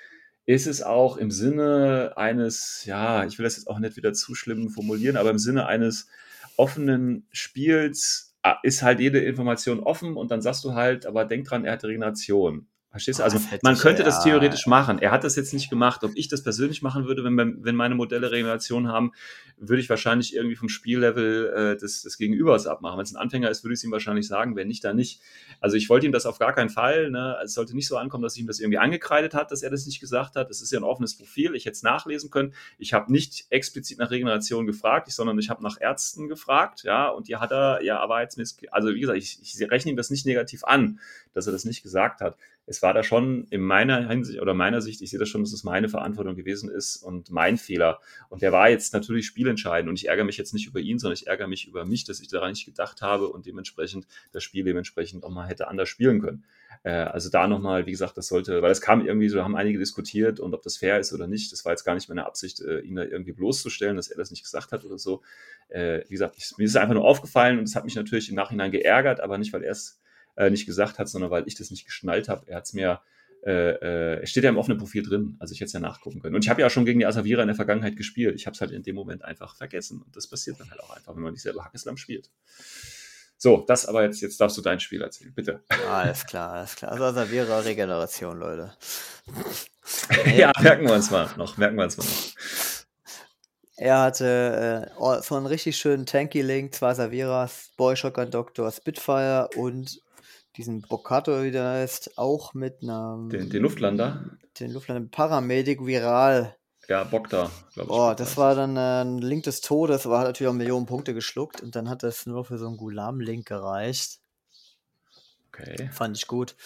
ist 0.55 0.67
es 0.67 0.83
auch 0.83 1.17
im 1.17 1.31
Sinne 1.31 2.15
eines, 2.17 2.85
ja, 2.85 3.25
ich 3.25 3.39
will 3.39 3.45
das 3.45 3.57
jetzt 3.57 3.69
auch 3.69 3.79
nicht 3.79 3.97
wieder 3.97 4.13
zu 4.13 4.35
schlimm 4.35 4.69
formulieren, 4.71 5.17
aber 5.17 5.31
im 5.31 5.39
Sinne 5.39 5.67
eines 5.67 6.09
offenen 6.57 7.25
Spiels 7.31 8.35
ah, 8.43 8.57
ist 8.65 8.83
halt 8.83 8.99
jede 8.99 9.21
Information 9.21 9.79
offen 9.79 10.17
und 10.17 10.33
dann 10.33 10.43
sagst 10.43 10.65
du 10.65 10.75
halt, 10.75 11.07
aber 11.07 11.25
denk 11.25 11.47
dran, 11.47 11.65
er 11.65 11.75
hat 11.75 11.85
Regeneration. 11.85 12.67
Verstehst 12.91 13.21
du? 13.21 13.23
Also 13.23 13.39
man 13.63 13.77
könnte 13.77 14.03
das 14.03 14.25
theoretisch 14.25 14.67
machen. 14.67 14.99
Er 14.99 15.13
hat 15.13 15.23
das 15.23 15.37
jetzt 15.37 15.55
nicht 15.55 15.71
gemacht. 15.71 16.03
Ob 16.03 16.11
ich 16.17 16.27
das 16.27 16.43
persönlich 16.43 16.83
machen 16.83 17.07
würde, 17.07 17.23
wenn, 17.23 17.63
wenn 17.65 17.77
meine 17.77 17.95
Modelle 17.95 18.33
Regeneration 18.33 18.89
haben, 18.89 19.13
würde 19.59 19.81
ich 19.81 19.89
wahrscheinlich 19.89 20.35
irgendwie 20.35 20.57
vom 20.57 20.69
Spiellevel 20.69 21.53
äh, 21.55 21.77
des, 21.77 22.03
des 22.03 22.19
Gegenübers 22.19 22.67
abmachen. 22.67 22.99
Wenn 22.99 23.05
es 23.05 23.13
ein 23.13 23.17
Anfänger 23.17 23.49
ist, 23.49 23.63
würde 23.63 23.75
ich 23.75 23.79
es 23.79 23.85
ihm 23.85 23.93
wahrscheinlich 23.93 24.27
sagen, 24.27 24.57
wenn 24.57 24.67
nicht, 24.67 24.83
dann 24.83 24.97
nicht. 24.97 25.21
Also 25.61 25.77
ich 25.77 25.89
wollte 25.89 26.07
ihm 26.07 26.11
das 26.11 26.27
auf 26.27 26.41
gar 26.41 26.53
keinen 26.53 26.69
Fall. 26.69 27.13
Ne? 27.13 27.37
Es 27.45 27.55
sollte 27.55 27.77
nicht 27.77 27.87
so 27.87 27.97
ankommen, 27.97 28.25
dass 28.25 28.35
ich 28.35 28.41
ihm 28.41 28.49
das 28.49 28.59
irgendwie 28.59 28.79
angekreidet 28.79 29.35
hat, 29.35 29.53
dass 29.53 29.63
er 29.63 29.71
das 29.71 29.87
nicht 29.87 30.01
gesagt 30.01 30.35
hat. 30.35 30.51
Es 30.51 30.61
ist 30.61 30.73
ja 30.73 30.81
ein 30.81 30.85
offenes 30.85 31.17
Profil. 31.17 31.55
Ich 31.55 31.67
hätte 31.67 31.75
es 31.75 31.85
nachlesen 31.85 32.31
können. 32.31 32.55
Ich 32.77 32.93
habe 32.93 33.13
nicht 33.13 33.47
explizit 33.51 33.99
nach 33.99 34.11
Regeneration 34.11 34.67
gefragt, 34.67 35.13
sondern 35.13 35.39
ich 35.39 35.49
habe 35.49 35.63
nach 35.63 35.81
Ärzten 35.81 36.27
gefragt. 36.27 36.83
Ja, 36.83 37.09
und 37.09 37.29
die 37.29 37.37
hat 37.37 37.53
er 37.53 37.85
ja 37.85 38.01
aber 38.01 38.21
jetzt, 38.21 38.37
also 38.73 38.89
wie 38.89 39.01
gesagt, 39.01 39.19
ich, 39.19 39.39
ich 39.41 39.71
rechne 39.71 39.93
ihm 39.93 39.97
das 39.97 40.11
nicht 40.11 40.27
negativ 40.27 40.65
an, 40.65 40.99
dass 41.35 41.47
er 41.47 41.53
das 41.53 41.65
nicht 41.65 41.85
gesagt 41.85 42.21
hat 42.21 42.37
es 42.71 42.83
war 42.83 42.95
da 42.95 43.03
schon 43.03 43.49
in 43.51 43.63
meiner 43.63 44.09
Hinsicht 44.09 44.41
oder 44.41 44.55
meiner 44.55 44.81
Sicht, 44.81 45.03
ich 45.03 45.11
sehe 45.11 45.19
das 45.19 45.29
schon, 45.29 45.43
dass 45.43 45.53
es 45.53 45.65
meine 45.65 45.89
Verantwortung 45.89 46.37
gewesen 46.37 46.71
ist 46.71 46.99
und 46.99 47.29
mein 47.29 47.59
Fehler. 47.59 47.99
Und 48.29 48.43
der 48.43 48.53
war 48.53 48.71
jetzt 48.71 48.95
natürlich 48.95 49.27
spielentscheidend 49.27 49.89
und 49.91 49.97
ich 49.97 50.07
ärgere 50.07 50.25
mich 50.25 50.37
jetzt 50.37 50.55
nicht 50.55 50.69
über 50.69 50.79
ihn, 50.79 51.01
sondern 51.01 51.15
ich 51.15 51.27
ärgere 51.27 51.49
mich 51.49 51.67
über 51.67 51.85
mich, 51.85 52.05
dass 52.05 52.21
ich 52.21 52.29
daran 52.29 52.51
nicht 52.51 52.67
gedacht 52.67 53.03
habe 53.03 53.29
und 53.29 53.45
dementsprechend 53.45 54.07
das 54.31 54.45
Spiel 54.45 54.63
dementsprechend 54.63 55.25
auch 55.25 55.31
mal 55.31 55.49
hätte 55.49 55.67
anders 55.67 55.89
spielen 55.89 56.21
können. 56.21 56.45
Äh, 56.85 56.93
also 56.93 57.29
da 57.29 57.49
nochmal, 57.49 57.87
wie 57.87 57.91
gesagt, 57.91 58.17
das 58.17 58.29
sollte, 58.29 58.63
weil 58.63 58.71
es 58.71 58.81
kam 58.81 59.05
irgendwie 59.05 59.29
so, 59.29 59.43
haben 59.43 59.57
einige 59.57 59.81
diskutiert 59.81 60.39
und 60.39 60.55
ob 60.55 60.63
das 60.63 60.77
fair 60.77 61.01
ist 61.01 61.13
oder 61.13 61.27
nicht. 61.27 61.51
Das 61.51 61.65
war 61.65 61.73
jetzt 61.73 61.83
gar 61.83 61.97
nicht 61.97 62.09
meine 62.09 62.25
Absicht, 62.25 62.61
äh, 62.61 62.83
ihn 62.83 62.95
da 62.95 63.03
irgendwie 63.03 63.33
bloßzustellen, 63.33 63.97
dass 63.97 64.07
er 64.07 64.17
das 64.17 64.31
nicht 64.31 64.45
gesagt 64.45 64.71
hat 64.71 64.85
oder 64.85 64.97
so. 64.97 65.23
Äh, 65.71 66.05
wie 66.07 66.13
gesagt, 66.13 66.37
ich, 66.39 66.53
mir 66.57 66.67
ist 66.67 66.71
es 66.71 66.77
einfach 66.77 66.95
nur 66.95 67.05
aufgefallen 67.05 67.59
und 67.59 67.65
es 67.65 67.75
hat 67.75 67.85
mich 67.85 67.97
natürlich 67.97 68.29
im 68.29 68.37
Nachhinein 68.37 68.71
geärgert, 68.71 69.19
aber 69.19 69.39
nicht, 69.39 69.53
weil 69.53 69.65
er 69.65 69.73
es 69.73 70.01
äh, 70.41 70.51
nicht 70.51 70.67
gesagt 70.67 70.99
hat, 70.99 71.09
sondern 71.09 71.31
weil 71.31 71.47
ich 71.47 71.55
das 71.55 71.71
nicht 71.71 71.85
geschnallt 71.85 72.29
habe. 72.29 72.49
Er 72.49 72.57
hat 72.57 72.65
es 72.65 72.73
mir, 72.73 73.01
äh, 73.45 74.21
äh, 74.21 74.27
steht 74.27 74.45
ja 74.45 74.51
im 74.51 74.57
offenen 74.57 74.79
Profil 74.79 75.03
drin, 75.03 75.37
also 75.39 75.53
ich 75.53 75.61
hätte 75.61 75.67
es 75.67 75.73
ja 75.75 75.81
nachgucken 75.81 76.21
können. 76.21 76.35
Und 76.35 76.45
ich 76.45 76.49
habe 76.49 76.63
ja 76.63 76.71
schon 76.71 76.87
gegen 76.87 76.99
die 76.99 77.07
Asavira 77.07 77.43
in 77.43 77.49
der 77.49 77.57
Vergangenheit 77.57 77.97
gespielt. 77.97 78.35
Ich 78.37 78.47
habe 78.47 78.55
es 78.55 78.61
halt 78.61 78.71
in 78.71 78.83
dem 78.83 78.95
Moment 78.95 79.23
einfach 79.23 79.55
vergessen. 79.55 80.03
Und 80.03 80.17
das 80.17 80.27
passiert 80.27 80.59
dann 80.59 80.71
halt 80.71 80.81
auch 80.81 80.97
einfach, 80.97 81.15
wenn 81.15 81.23
man 81.23 81.33
nicht 81.33 81.43
selber 81.43 81.65
Hackeslam 81.65 81.99
spielt. 81.99 82.31
So, 83.37 83.65
das 83.67 83.87
aber 83.87 84.03
jetzt, 84.03 84.21
jetzt 84.21 84.41
darfst 84.41 84.57
du 84.57 84.63
dein 84.63 84.81
Spiel 84.81 85.03
erzählen, 85.03 85.33
bitte. 85.35 85.63
Alles 85.89 86.27
klar, 86.27 86.53
alles 86.53 86.77
klar. 86.77 86.93
Also 86.93 87.05
Asavira 87.05 87.61
Regeneration, 87.61 88.39
Leute. 88.39 88.75
ja, 90.37 90.53
merken 90.61 90.87
wir 90.87 90.95
uns 90.95 91.11
mal 91.11 91.31
noch, 91.37 91.57
merken 91.57 91.77
wir 91.77 91.85
uns 91.85 91.97
mal 91.97 92.05
noch. 92.05 92.41
Er 93.77 93.99
hatte 94.01 94.91
äh, 94.95 95.23
so 95.23 95.37
einen 95.37 95.47
richtig 95.47 95.79
schönen 95.79 96.05
Tanky 96.05 96.43
Link, 96.43 96.75
zwei 96.75 96.93
Saviras, 96.93 97.71
Boy 97.79 97.97
Shotgun 97.97 98.31
Doctor, 98.31 98.71
Spitfire 98.71 99.49
und 99.57 100.03
diesen 100.61 100.83
Boccato, 100.83 101.43
wie 101.43 101.51
der 101.51 101.69
heißt, 101.69 102.19
auch 102.19 102.55
mit 102.55 102.83
einer. 102.83 103.19
Den, 103.31 103.49
den 103.49 103.63
Luftlander? 103.63 104.25
Den 104.59 104.73
Luftlander 104.73 105.09
Paramedic 105.11 105.85
Viral. 105.85 106.57
Ja, 106.89 107.05
Bock 107.05 107.29
da, 107.31 107.51
glaube 107.73 107.91
ich. 107.91 107.97
Oh, 107.97 108.15
das 108.15 108.37
war 108.37 108.55
dann 108.55 108.77
äh, 108.77 109.03
ein 109.03 109.19
Link 109.19 109.45
des 109.45 109.61
Todes, 109.61 110.07
aber 110.07 110.19
hat 110.19 110.27
natürlich 110.27 110.51
auch 110.51 110.55
Millionen 110.55 110.87
Punkte 110.87 111.15
geschluckt 111.15 111.63
und 111.63 111.77
dann 111.77 111.89
hat 111.89 112.03
das 112.03 112.27
nur 112.27 112.45
für 112.45 112.59
so 112.59 112.67
einen 112.67 112.77
Gulam-Link 112.77 113.47
gereicht. 113.47 114.19
Okay. 115.53 115.89
Fand 115.93 116.17
ich 116.17 116.27
gut. 116.27 116.57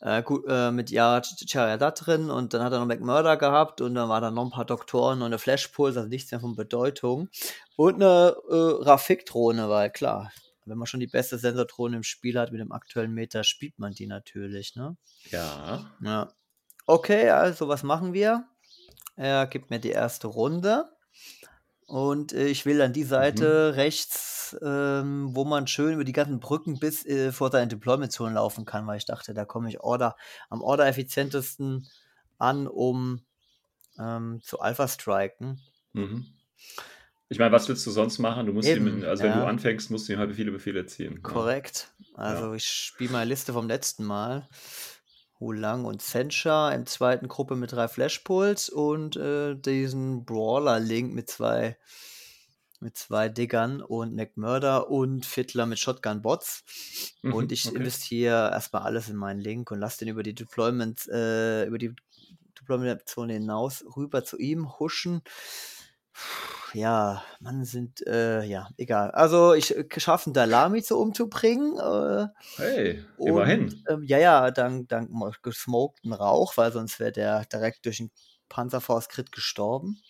Äh, 0.00 0.22
gut 0.22 0.44
äh, 0.48 0.70
mit 0.70 0.90
ja 0.90 1.20
Chariadat 1.22 2.06
drin 2.06 2.30
und 2.30 2.54
dann 2.54 2.62
hat 2.62 2.72
er 2.72 2.80
noch 2.80 2.86
McMurder 2.86 3.36
gehabt 3.36 3.80
und 3.80 3.94
dann 3.94 4.08
war 4.08 4.20
da 4.20 4.30
noch 4.30 4.44
ein 4.44 4.50
paar 4.50 4.64
Doktoren 4.64 5.20
und 5.20 5.26
eine 5.26 5.38
Flashpulse, 5.38 6.00
also 6.00 6.08
nichts 6.08 6.30
mehr 6.30 6.40
von 6.40 6.56
Bedeutung. 6.56 7.28
Und 7.76 7.96
eine 7.96 8.36
äh, 8.48 8.84
Rafik-Drohne, 8.84 9.68
weil 9.68 9.90
klar, 9.90 10.30
wenn 10.66 10.78
man 10.78 10.86
schon 10.86 11.00
die 11.00 11.06
beste 11.06 11.38
Sensorthrone 11.38 11.96
im 11.96 12.02
Spiel 12.02 12.38
hat 12.38 12.52
mit 12.52 12.60
dem 12.60 12.72
aktuellen 12.72 13.12
Meter, 13.12 13.44
spielt 13.44 13.78
man 13.78 13.92
die 13.92 14.06
natürlich, 14.06 14.74
ne? 14.76 14.96
Ja. 15.30 15.90
Ja. 16.02 16.32
Okay, 16.86 17.30
also 17.30 17.68
was 17.68 17.82
machen 17.82 18.12
wir? 18.12 18.46
Er 19.16 19.46
gibt 19.46 19.70
mir 19.70 19.78
die 19.78 19.90
erste 19.90 20.26
Runde. 20.26 20.90
Und 21.86 22.32
äh, 22.32 22.46
ich 22.46 22.64
will 22.64 22.80
an 22.80 22.92
die 22.92 23.04
Seite 23.04 23.70
mhm. 23.70 23.74
rechts, 23.74 24.56
ähm, 24.62 25.34
wo 25.34 25.44
man 25.44 25.66
schön 25.66 25.94
über 25.94 26.04
die 26.04 26.12
ganzen 26.12 26.40
Brücken 26.40 26.78
bis 26.78 27.04
äh, 27.04 27.30
vor 27.30 27.50
seine 27.50 27.68
Deployment-Zone 27.68 28.34
laufen 28.34 28.64
kann, 28.64 28.86
weil 28.86 28.96
ich 28.96 29.04
dachte, 29.04 29.34
da 29.34 29.44
komme 29.44 29.68
ich 29.68 29.80
Order, 29.80 30.16
am 30.48 30.62
Order 30.62 30.86
effizientesten 30.86 31.86
an, 32.38 32.66
um 32.66 33.20
ähm, 33.98 34.40
zu 34.42 34.60
Alpha 34.60 34.88
striken. 34.88 35.60
Mhm. 35.92 36.26
Ich 37.28 37.38
meine, 37.38 37.52
was 37.52 37.68
willst 37.68 37.86
du 37.86 37.90
sonst 37.90 38.18
machen? 38.18 38.46
Du 38.46 38.52
musst 38.52 38.68
Eben, 38.68 38.86
ihm, 38.86 39.04
also 39.04 39.22
wenn 39.22 39.30
ja. 39.30 39.40
du 39.40 39.46
anfängst, 39.46 39.90
musst 39.90 40.08
du 40.08 40.12
ihm 40.12 40.18
halt 40.18 40.34
viele 40.34 40.52
Befehle 40.52 40.86
ziehen. 40.86 41.22
Korrekt. 41.22 41.94
Also 42.14 42.48
ja. 42.48 42.54
ich 42.54 42.66
spiele 42.66 43.12
meine 43.12 43.30
Liste 43.30 43.52
vom 43.52 43.66
letzten 43.66 44.04
Mal. 44.04 44.48
Hulang 45.40 45.84
und 45.84 46.00
Sencha 46.00 46.70
im 46.72 46.86
zweiten 46.86 47.28
Gruppe 47.28 47.56
mit 47.56 47.72
drei 47.72 47.88
Flashpulls 47.88 48.68
und 48.68 49.16
äh, 49.16 49.56
diesen 49.56 50.24
Brawler-Link 50.24 51.12
mit 51.12 51.28
zwei 51.28 51.76
mit 52.80 52.98
zwei 52.98 53.30
Diggern 53.30 53.80
und 53.80 54.14
McMurder 54.14 54.90
und 54.90 55.24
Fiddler 55.24 55.64
mit 55.64 55.78
Shotgun-Bots. 55.78 56.64
Mhm, 57.22 57.32
und 57.32 57.52
ich 57.52 57.66
okay. 57.66 57.76
investiere 57.78 58.50
erstmal 58.50 58.82
alles 58.82 59.08
in 59.08 59.16
meinen 59.16 59.40
Link 59.40 59.70
und 59.70 59.80
lasse 59.80 60.00
den 60.00 60.08
über 60.08 60.22
die 60.22 60.34
Deployment, 60.34 61.08
äh, 61.08 61.64
über 61.64 61.78
die 61.78 61.94
Deployment-Zone 62.60 63.32
hinaus 63.32 63.84
rüber 63.96 64.22
zu 64.22 64.38
ihm 64.38 64.78
huschen 64.78 65.22
ja, 66.74 67.22
man 67.40 67.64
sind, 67.64 68.06
äh, 68.06 68.44
ja, 68.44 68.68
egal. 68.76 69.10
Also 69.12 69.54
ich 69.54 69.76
äh, 69.76 69.86
schaffe 69.96 70.26
einen 70.26 70.34
Dalami 70.34 70.82
zu 70.82 70.98
umzubringen. 70.98 71.78
Äh, 71.78 72.26
hey, 72.56 73.04
und, 73.16 73.28
immerhin. 73.28 73.84
Ähm, 73.88 74.02
ja, 74.04 74.18
ja, 74.18 74.50
dank, 74.50 74.88
dank 74.88 75.10
gesmokten 75.42 76.12
Rauch, 76.12 76.56
weil 76.56 76.72
sonst 76.72 76.98
wäre 77.00 77.12
der 77.12 77.44
direkt 77.46 77.86
durch 77.86 78.00
einen 78.00 78.10
Panzerfaust-Crit 78.48 79.32
gestorben, 79.32 80.00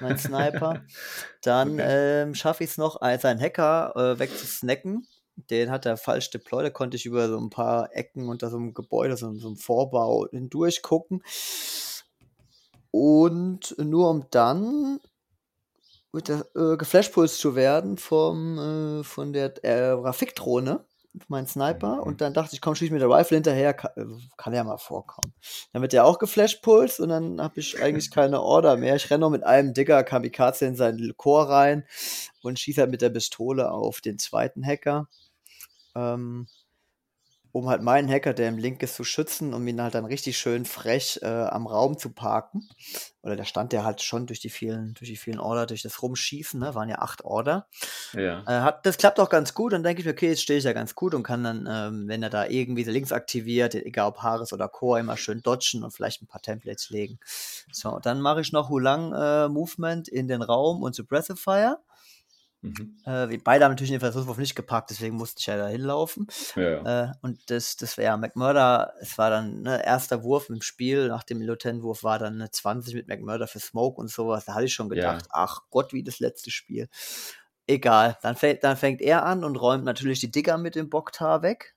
mein 0.00 0.18
Sniper. 0.18 0.84
Dann 1.42 1.74
okay. 1.74 2.22
ähm, 2.22 2.34
schaffe 2.34 2.64
ich 2.64 2.70
es 2.70 2.78
noch, 2.78 3.00
als 3.00 3.24
ein 3.24 3.40
Hacker 3.40 3.94
äh, 3.96 4.18
wegzusnacken. 4.18 5.06
Den 5.36 5.70
hat 5.70 5.84
er 5.84 5.96
falsch 5.96 6.30
deployed, 6.30 6.66
da 6.66 6.70
konnte 6.70 6.96
ich 6.96 7.06
über 7.06 7.28
so 7.28 7.38
ein 7.38 7.50
paar 7.50 7.88
Ecken 7.92 8.28
unter 8.28 8.50
so 8.50 8.56
einem 8.56 8.72
Gebäude, 8.72 9.16
so, 9.16 9.34
so 9.34 9.48
einem 9.48 9.56
Vorbau 9.56 10.26
hindurch 10.30 10.82
gucken. 10.82 11.22
Und 12.92 13.74
nur 13.78 14.10
um 14.10 14.26
dann 14.30 15.00
mit 16.14 16.28
der, 16.28 16.46
äh, 16.54 16.76
geflashpulst 16.76 17.38
zu 17.38 17.56
werden 17.56 17.98
vom, 17.98 19.00
äh, 19.00 19.04
von 19.04 19.32
der 19.32 19.52
äh, 19.64 19.90
Rafik-Drohne, 19.90 20.84
mein 21.28 21.46
Sniper. 21.46 21.96
Mhm. 21.96 22.02
Und 22.02 22.20
dann 22.20 22.32
dachte 22.32 22.54
ich, 22.54 22.60
komm, 22.60 22.74
schieß 22.74 22.90
mit 22.90 23.02
der 23.02 23.10
Rifle 23.10 23.36
hinterher, 23.36 23.74
kann, 23.74 23.90
äh, 23.96 24.04
kann, 24.36 24.54
ja 24.54 24.64
mal 24.64 24.78
vorkommen. 24.78 25.34
Dann 25.72 25.82
wird 25.82 25.92
der 25.92 26.04
auch 26.04 26.18
geflashpulst 26.18 27.00
und 27.00 27.08
dann 27.08 27.40
habe 27.40 27.60
ich 27.60 27.82
eigentlich 27.82 28.10
keine 28.10 28.40
Order 28.40 28.76
mehr. 28.76 28.96
Ich 28.96 29.10
renne 29.10 29.20
noch 29.20 29.30
mit 29.30 29.44
einem 29.44 29.74
Digger 29.74 30.04
Kamikaze 30.04 30.66
in 30.66 30.76
seinen 30.76 31.16
Chor 31.16 31.48
rein 31.50 31.84
und 32.42 32.58
schieße 32.58 32.80
halt 32.80 32.90
mit 32.90 33.02
der 33.02 33.10
Pistole 33.10 33.70
auf 33.70 34.00
den 34.00 34.18
zweiten 34.18 34.64
Hacker. 34.64 35.08
Ähm, 35.96 36.46
um 37.54 37.68
halt 37.68 37.82
meinen 37.82 38.10
Hacker, 38.10 38.34
der 38.34 38.48
im 38.48 38.58
Link 38.58 38.82
ist, 38.82 38.96
zu 38.96 39.04
schützen, 39.04 39.54
um 39.54 39.64
ihn 39.68 39.80
halt 39.80 39.94
dann 39.94 40.04
richtig 40.04 40.36
schön 40.36 40.64
frech 40.64 41.20
äh, 41.22 41.26
am 41.26 41.68
Raum 41.68 41.96
zu 41.96 42.10
parken. 42.10 42.68
Oder 43.22 43.36
da 43.36 43.44
stand 43.44 43.72
der 43.72 43.84
halt 43.84 44.02
schon 44.02 44.26
durch 44.26 44.40
die 44.40 44.50
vielen, 44.50 44.94
durch 44.94 45.08
die 45.08 45.16
vielen 45.16 45.38
Order, 45.38 45.66
durch 45.66 45.82
das 45.82 46.02
Rumschießen, 46.02 46.58
ne? 46.58 46.74
waren 46.74 46.88
ja 46.88 46.98
acht 46.98 47.24
Order. 47.24 47.68
Ja. 48.12 48.42
Äh, 48.48 48.62
hat, 48.62 48.84
das 48.84 48.96
klappt 48.96 49.20
auch 49.20 49.30
ganz 49.30 49.54
gut. 49.54 49.72
Dann 49.72 49.84
denke 49.84 50.00
ich 50.00 50.06
mir, 50.06 50.10
okay, 50.10 50.30
jetzt 50.30 50.42
stehe 50.42 50.58
ich 50.58 50.64
ja 50.64 50.72
ganz 50.72 50.96
gut 50.96 51.14
und 51.14 51.22
kann 51.22 51.44
dann, 51.44 51.68
ähm, 51.70 52.08
wenn 52.08 52.24
er 52.24 52.30
da 52.30 52.46
irgendwie 52.46 52.82
links 52.82 53.12
aktiviert, 53.12 53.76
egal 53.76 54.08
ob 54.08 54.18
Haares 54.18 54.52
oder 54.52 54.68
Core, 54.68 54.98
immer 54.98 55.16
schön 55.16 55.40
dodgen 55.40 55.84
und 55.84 55.92
vielleicht 55.92 56.22
ein 56.22 56.26
paar 56.26 56.42
Templates 56.42 56.90
legen. 56.90 57.20
So, 57.70 58.00
dann 58.00 58.20
mache 58.20 58.40
ich 58.40 58.50
noch 58.50 58.68
Hulang 58.68 59.12
äh, 59.12 59.48
Movement 59.48 60.08
in 60.08 60.26
den 60.26 60.42
Raum 60.42 60.82
und 60.82 60.96
Suppressifier. 60.96 61.78
Mhm. 62.64 62.96
Äh, 63.04 63.36
beide 63.44 63.64
haben 63.64 63.72
natürlich 63.72 63.90
den 63.90 64.00
Versuchswurf 64.00 64.38
nicht 64.38 64.54
gepackt, 64.54 64.88
deswegen 64.88 65.16
musste 65.16 65.40
ich 65.40 65.46
ja 65.46 65.58
da 65.58 65.68
hinlaufen. 65.68 66.26
Ja. 66.56 67.10
Äh, 67.10 67.12
und 67.20 67.38
das, 67.50 67.76
das 67.76 67.98
wäre 67.98 68.16
McMurder, 68.16 68.94
es 69.00 69.18
war 69.18 69.28
dann 69.28 69.60
ne, 69.60 69.84
erster 69.84 70.22
Wurf 70.22 70.48
im 70.48 70.62
Spiel, 70.62 71.08
nach 71.08 71.24
dem 71.24 71.42
Lieutenant-Wurf 71.42 72.02
war 72.02 72.18
dann 72.18 72.34
eine 72.34 72.50
20 72.50 72.94
mit 72.94 73.06
McMurder 73.06 73.46
für 73.46 73.60
Smoke 73.60 74.00
und 74.00 74.10
sowas. 74.10 74.46
Da 74.46 74.54
hatte 74.54 74.64
ich 74.64 74.72
schon 74.72 74.88
gedacht, 74.88 75.26
ja. 75.26 75.30
ach 75.30 75.60
Gott, 75.68 75.92
wie 75.92 76.02
das 76.02 76.20
letzte 76.20 76.50
Spiel. 76.50 76.88
Egal, 77.66 78.16
dann, 78.22 78.34
fängt, 78.34 78.64
dann 78.64 78.78
fängt 78.78 79.02
er 79.02 79.26
an 79.26 79.44
und 79.44 79.56
räumt 79.56 79.84
natürlich 79.84 80.20
die 80.20 80.30
Digger 80.30 80.56
mit 80.56 80.74
dem 80.74 80.88
Bocktar 80.88 81.42
weg 81.42 81.73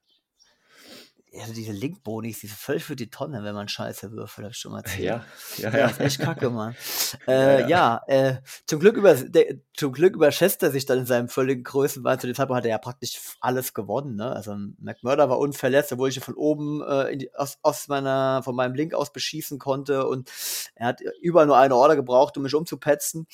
also 1.40 1.54
diese 1.54 1.72
Link-Bonis, 1.72 2.40
die 2.40 2.48
sind 2.48 2.58
völlig 2.58 2.84
für 2.84 2.96
die 2.96 3.10
Tonne, 3.10 3.44
wenn 3.44 3.54
man 3.54 3.68
Scheiße 3.68 4.12
würfelt, 4.12 4.46
hab 4.46 4.52
ich 4.52 4.58
schon 4.58 4.72
mal 4.72 4.80
erzählt. 4.80 5.04
Ja, 5.04 5.26
ja, 5.58 5.78
ja. 5.78 5.88
ist 5.88 6.00
echt 6.00 6.20
kacke, 6.20 6.50
Mann. 6.50 6.76
äh, 7.28 7.62
ja, 7.62 7.68
ja. 7.68 8.02
äh, 8.08 8.42
zum 8.66 8.80
Glück 8.80 8.96
über, 8.96 9.14
der, 9.14 9.56
zum 9.76 9.92
Glück 9.92 10.16
überschätzt 10.16 10.64
er 10.64 10.72
sich 10.72 10.86
dann 10.86 11.00
in 11.00 11.06
seinem 11.06 11.30
völligen 11.30 11.64
Größenwahn. 11.64 12.20
Zu 12.20 12.28
dem 12.28 12.36
Zeitpunkt 12.36 12.58
hat 12.58 12.66
er 12.66 12.72
ja 12.72 12.78
praktisch 12.78 13.20
alles 13.42 13.74
gewonnen, 13.74 14.16
ne? 14.16 14.32
Also 14.32 14.56
McMurder 14.80 15.30
war 15.30 15.40
unverletzt, 15.40 15.92
obwohl 15.92 16.10
ich 16.10 16.18
ihn 16.18 16.24
von 16.24 16.36
oben 16.36 16.82
äh, 16.82 17.18
die, 17.18 17.34
aus, 17.36 17.58
aus 17.62 17.88
meiner, 17.88 18.42
von 18.44 18.56
meinem 18.56 18.74
Link 18.74 18.94
aus 18.94 19.12
beschießen 19.12 19.60
konnte 19.60 20.08
und 20.08 20.32
er 20.76 20.88
hat 20.88 21.02
überall 21.22 21.48
nur 21.48 21.58
eine 21.58 21.76
Order 21.76 21.96
gebraucht, 21.96 22.38
um 22.38 22.44
mich 22.44 22.56
umzupetzen 22.56 23.28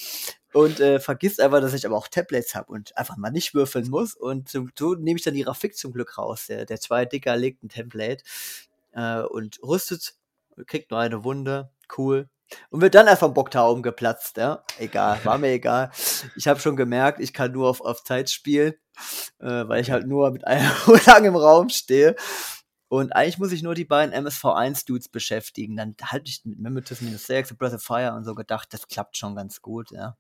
und 0.54 0.80
äh, 0.80 1.00
vergisst 1.00 1.42
einfach, 1.42 1.62
dass 1.62 1.74
ich 1.74 1.86
aber 1.86 1.98
auch 1.98 2.08
Tablets 2.08 2.56
habe 2.56 2.72
und 2.72 2.96
einfach 2.96 3.18
mal 3.18 3.32
nicht 3.32 3.56
würfeln 3.56 3.89
muss. 3.89 4.13
Und 4.13 4.50
so, 4.50 4.68
so 4.78 4.94
nehme 4.94 5.18
ich 5.18 5.24
dann 5.24 5.34
die 5.34 5.42
Rafik 5.42 5.76
zum 5.76 5.92
Glück 5.92 6.18
raus. 6.18 6.46
Der, 6.48 6.66
der 6.66 6.80
zwei 6.80 7.06
Dicker 7.06 7.36
legt 7.36 7.63
ein 7.63 7.70
Template 7.70 8.24
äh, 8.94 9.22
und 9.22 9.60
rüstet, 9.63 10.13
kriegt 10.68 10.92
nur 10.92 11.00
eine 11.00 11.24
Wunde, 11.24 11.72
cool. 11.98 12.30
Und 12.70 12.82
wird 12.82 12.94
dann 12.94 13.08
erst 13.08 13.22
vom 13.22 13.34
Boktar 13.34 13.72
umgeplatzt, 13.72 14.38
ja. 14.38 14.63
Egal, 14.78 15.20
war 15.24 15.39
mir 15.39 15.50
egal. 15.50 15.89
Ich 16.36 16.48
habe 16.48 16.60
schon 16.60 16.76
gemerkt, 16.76 17.20
ich 17.20 17.34
kann 17.34 17.52
nur 17.52 17.68
auf, 17.68 17.82
auf 17.82 18.04
Zeit 18.04 18.30
spielen, 18.30 18.74
äh, 19.39 19.68
weil 19.68 19.82
ich 19.82 19.89
halt 19.89 20.06
nur 20.06 20.30
mit 20.32 20.46
einem 20.46 20.70
lang 21.08 21.26
im 21.26 21.36
Raum 21.36 21.70
stehe. 21.70 22.16
Und 22.89 23.16
eigentlich 23.16 23.39
muss 23.39 23.52
ich 23.52 23.63
nur 23.63 23.74
die 23.74 23.86
beiden 23.86 24.13
MSV1-Dudes 24.13 25.10
beschäftigen. 25.10 25.76
Dann 25.78 25.96
halte 26.04 26.30
ich 26.30 26.46
mit 26.46 26.60
Mimetis 26.60 27.02
minus 27.02 27.26
6, 27.26 27.56
Breath 27.56 27.74
of 27.74 27.82
Fire 27.82 28.13
und 28.13 28.24
so 28.24 28.36
gedacht, 28.36 28.72
das 28.72 28.88
klappt 28.88 29.18
schon 29.18 29.36
ganz 29.36 29.63
gut, 29.63 29.89
ja 29.89 30.16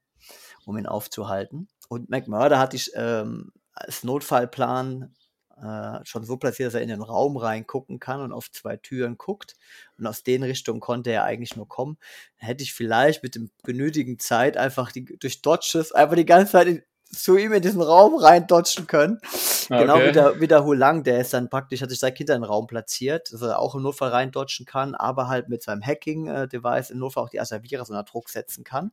um 0.65 0.77
ihn 0.77 0.85
aufzuhalten. 0.85 1.67
Und 1.89 2.09
McMurder 2.09 2.59
hatte 2.59 2.75
ich 2.75 2.91
ähm, 2.95 3.51
als 3.73 4.03
Notfallplan 4.03 5.13
äh, 5.61 5.99
schon 6.03 6.25
so 6.25 6.37
platziert, 6.37 6.67
dass 6.67 6.73
er 6.73 6.81
in 6.81 6.89
den 6.89 7.01
Raum 7.01 7.37
reingucken 7.37 7.99
kann 7.99 8.21
und 8.21 8.31
auf 8.31 8.51
zwei 8.51 8.77
Türen 8.77 9.17
guckt. 9.17 9.55
Und 9.97 10.07
aus 10.07 10.23
den 10.23 10.43
Richtungen 10.43 10.79
konnte 10.79 11.11
er 11.11 11.23
eigentlich 11.23 11.55
nur 11.55 11.67
kommen. 11.67 11.97
Dann 12.39 12.47
hätte 12.47 12.63
ich 12.63 12.73
vielleicht 12.73 13.23
mit 13.23 13.35
dem 13.35 13.51
genötigen 13.63 14.19
Zeit 14.19 14.57
einfach 14.57 14.91
die, 14.91 15.05
durch 15.05 15.41
Dodges 15.41 15.91
einfach 15.91 16.15
die 16.15 16.25
ganze 16.25 16.53
Zeit 16.53 16.67
in, 16.67 16.83
zu 17.11 17.37
ihm 17.37 17.53
in 17.53 17.61
diesen 17.61 17.81
Raum 17.81 18.15
rein 18.15 18.47
dodgen 18.47 18.87
können. 18.87 19.19
Okay. 19.23 19.81
Genau 19.81 19.99
wie 19.99 20.11
der, 20.11 20.41
wie 20.41 20.47
der 20.47 20.63
Hulang, 20.65 21.03
der 21.03 21.19
ist 21.19 21.33
dann 21.33 21.49
praktisch, 21.49 21.81
hat 21.81 21.89
sich 21.89 21.99
sein 21.99 22.13
Kind 22.13 22.29
in 22.29 22.37
den 22.37 22.43
Raum 22.43 22.65
platziert, 22.65 23.31
dass 23.31 23.41
er 23.41 23.59
auch 23.59 23.75
im 23.75 23.83
Notfall 23.83 24.09
rein 24.09 24.31
dodgen 24.31 24.65
kann, 24.65 24.95
aber 24.95 25.27
halt 25.27 25.47
mit 25.47 25.61
seinem 25.61 25.83
Hacking-Device 25.83 26.89
im 26.89 26.99
Notfall 26.99 27.23
auch 27.23 27.29
die 27.29 27.39
Asaviras 27.39 27.89
unter 27.89 28.03
Druck 28.03 28.29
setzen 28.29 28.63
kann. 28.63 28.91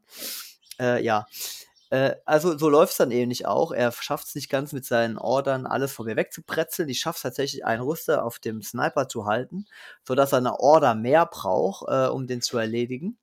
Äh, 0.80 1.04
ja. 1.04 1.26
Äh, 1.90 2.14
also 2.24 2.56
so 2.56 2.68
läuft 2.68 2.92
es 2.92 2.98
dann 2.98 3.10
ähnlich 3.10 3.46
auch. 3.46 3.72
Er 3.72 3.92
schafft 3.92 4.28
es 4.28 4.34
nicht 4.34 4.48
ganz 4.48 4.72
mit 4.72 4.84
seinen 4.84 5.18
Ordern, 5.18 5.66
alles 5.66 5.92
von 5.92 6.06
mir 6.06 6.16
wegzupretzeln. 6.16 6.88
Ich 6.88 7.00
schaffe 7.00 7.16
es 7.16 7.22
tatsächlich, 7.22 7.64
einen 7.64 7.82
Rüster 7.82 8.24
auf 8.24 8.38
dem 8.38 8.62
Sniper 8.62 9.08
zu 9.08 9.26
halten, 9.26 9.66
sodass 10.04 10.32
er 10.32 10.38
eine 10.38 10.60
Order 10.60 10.94
mehr 10.94 11.26
braucht, 11.26 11.88
äh, 11.88 12.08
um 12.08 12.26
den 12.26 12.42
zu 12.42 12.58
erledigen. 12.58 13.18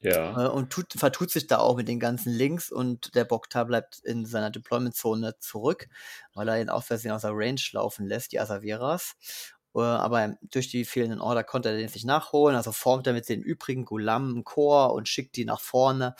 Ja. 0.00 0.46
Äh, 0.46 0.48
und 0.48 0.70
tut, 0.70 0.94
vertut 0.94 1.30
sich 1.30 1.46
da 1.46 1.58
auch 1.58 1.76
mit 1.76 1.86
den 1.88 2.00
ganzen 2.00 2.32
Links 2.32 2.72
und 2.72 3.14
der 3.14 3.24
Boktar 3.24 3.66
bleibt 3.66 3.98
in 4.00 4.24
seiner 4.24 4.50
Deployment-Zone 4.50 5.38
zurück, 5.38 5.88
weil 6.34 6.48
er 6.48 6.60
ihn 6.60 6.70
aus 6.70 6.86
Versehen 6.86 7.12
aus 7.12 7.22
der 7.22 7.32
Range 7.34 7.60
laufen 7.72 8.06
lässt, 8.06 8.32
die 8.32 8.40
Asaveras. 8.40 9.14
Äh, 9.74 9.80
aber 9.80 10.36
durch 10.42 10.68
die 10.68 10.84
fehlenden 10.84 11.20
Order 11.20 11.44
konnte 11.44 11.70
er 11.70 11.76
den 11.76 11.86
nicht 11.86 12.04
nachholen, 12.04 12.56
also 12.56 12.72
formt 12.72 13.06
er 13.06 13.12
mit 13.12 13.28
den 13.28 13.42
übrigen 13.42 13.84
Gulam 13.84 14.30
einen 14.30 14.44
Chor 14.44 14.92
und 14.92 15.08
schickt 15.08 15.36
die 15.36 15.44
nach 15.44 15.60
vorne. 15.60 16.14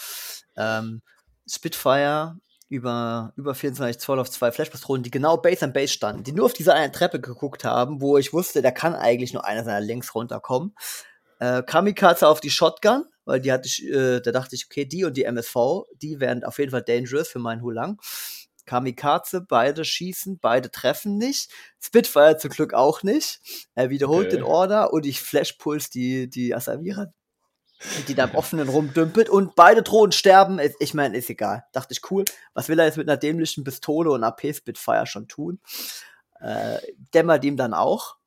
Ähm, 0.57 1.03
Spitfire 1.49 2.37
über, 2.69 3.33
über 3.37 3.55
24 3.55 4.01
Zoll 4.01 4.21
auf 4.21 4.31
zwei 4.31 4.53
Flashpatronen, 4.53 5.03
die 5.03 5.11
genau 5.11 5.37
Base 5.37 5.65
an 5.65 5.73
Base 5.73 5.93
standen, 5.93 6.23
die 6.23 6.33
nur 6.33 6.47
auf 6.47 6.53
diese 6.53 6.73
eine 6.73 6.93
Treppe 6.93 7.21
geguckt 7.21 7.65
haben, 7.65 8.01
wo 8.01 8.17
ich 8.17 8.33
wusste, 8.33 8.63
da 8.63 8.71
kann 8.71 8.95
eigentlich 8.95 9.33
nur 9.33 9.45
einer 9.45 9.65
seiner 9.65 9.81
Links 9.81 10.15
runterkommen. 10.15 10.75
Äh, 11.41 11.63
Kamikaze 11.65 12.29
auf 12.29 12.41
die 12.41 12.51
Shotgun, 12.51 13.05
weil 13.25 13.41
die 13.41 13.51
hatte 13.51 13.67
ich, 13.67 13.85
äh, 13.89 14.21
da 14.21 14.31
dachte 14.31 14.55
ich, 14.55 14.67
okay, 14.67 14.85
die 14.85 15.05
und 15.05 15.17
die 15.17 15.25
MSV, 15.25 15.57
die 16.01 16.21
wären 16.21 16.45
auf 16.45 16.59
jeden 16.59 16.71
Fall 16.71 16.83
dangerous 16.83 17.29
für 17.29 17.41
meinen 17.41 17.63
Hulang. 17.63 17.99
Kamikaze, 18.71 19.41
beide 19.41 19.85
schießen, 19.85 20.39
beide 20.39 20.71
treffen 20.71 21.19
nicht. 21.19 21.51
Spitfire 21.81 22.37
zum 22.37 22.51
Glück 22.51 22.73
auch 22.73 23.03
nicht. 23.03 23.41
Er 23.75 23.91
wiederholt 23.91 24.29
okay. 24.29 24.37
den 24.37 24.45
Order 24.45 24.93
und 24.93 25.07
ich 25.07 25.21
Flashpuls 25.21 25.91
die, 25.91 26.31
die 26.31 26.55
Asavira, 26.55 27.09
die 28.07 28.15
da 28.15 28.27
im 28.27 28.37
Offenen 28.37 28.69
rumdümpelt 28.69 29.29
und 29.29 29.57
beide 29.57 29.83
Drohnen 29.83 30.13
sterben. 30.13 30.61
Ich 30.79 30.95
meine, 30.95 31.17
ist 31.17 31.29
egal. 31.31 31.65
Dachte 31.73 31.95
ich, 31.95 32.11
cool. 32.13 32.25
Was 32.55 32.69
will 32.69 32.79
er 32.79 32.87
jetzt 32.87 32.97
mit 32.97 33.09
einer 33.09 33.17
dämlichen 33.17 33.65
Pistole 33.65 34.13
und 34.13 34.23
AP 34.23 34.55
Spitfire 34.55 35.07
schon 35.07 35.27
tun? 35.27 35.59
Äh, 36.39 36.79
dämmert 37.13 37.45
ihm 37.45 37.57
dann 37.57 37.75
auch. 37.75 38.19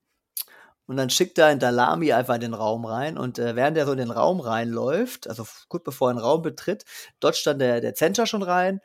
Und 0.85 0.97
dann 0.97 1.09
schickt 1.09 1.37
er 1.37 1.47
einen 1.47 1.61
Dalami 1.61 2.11
einfach 2.11 2.35
in 2.35 2.41
den 2.41 2.53
Raum 2.53 2.83
rein. 2.83 3.17
Und 3.17 3.39
äh, 3.39 3.55
während 3.55 3.77
er 3.77 3.85
so 3.85 3.93
in 3.93 3.99
den 3.99 4.11
Raum 4.11 4.41
reinläuft, 4.41 5.29
also 5.29 5.47
gut 5.69 5.85
bevor 5.85 6.09
er 6.09 6.15
den 6.15 6.19
Raum 6.19 6.41
betritt, 6.41 6.83
dodgt 7.21 7.47
dann 7.47 7.59
der, 7.59 7.79
der 7.79 7.95
Center 7.95 8.27
schon 8.27 8.43
rein. 8.43 8.81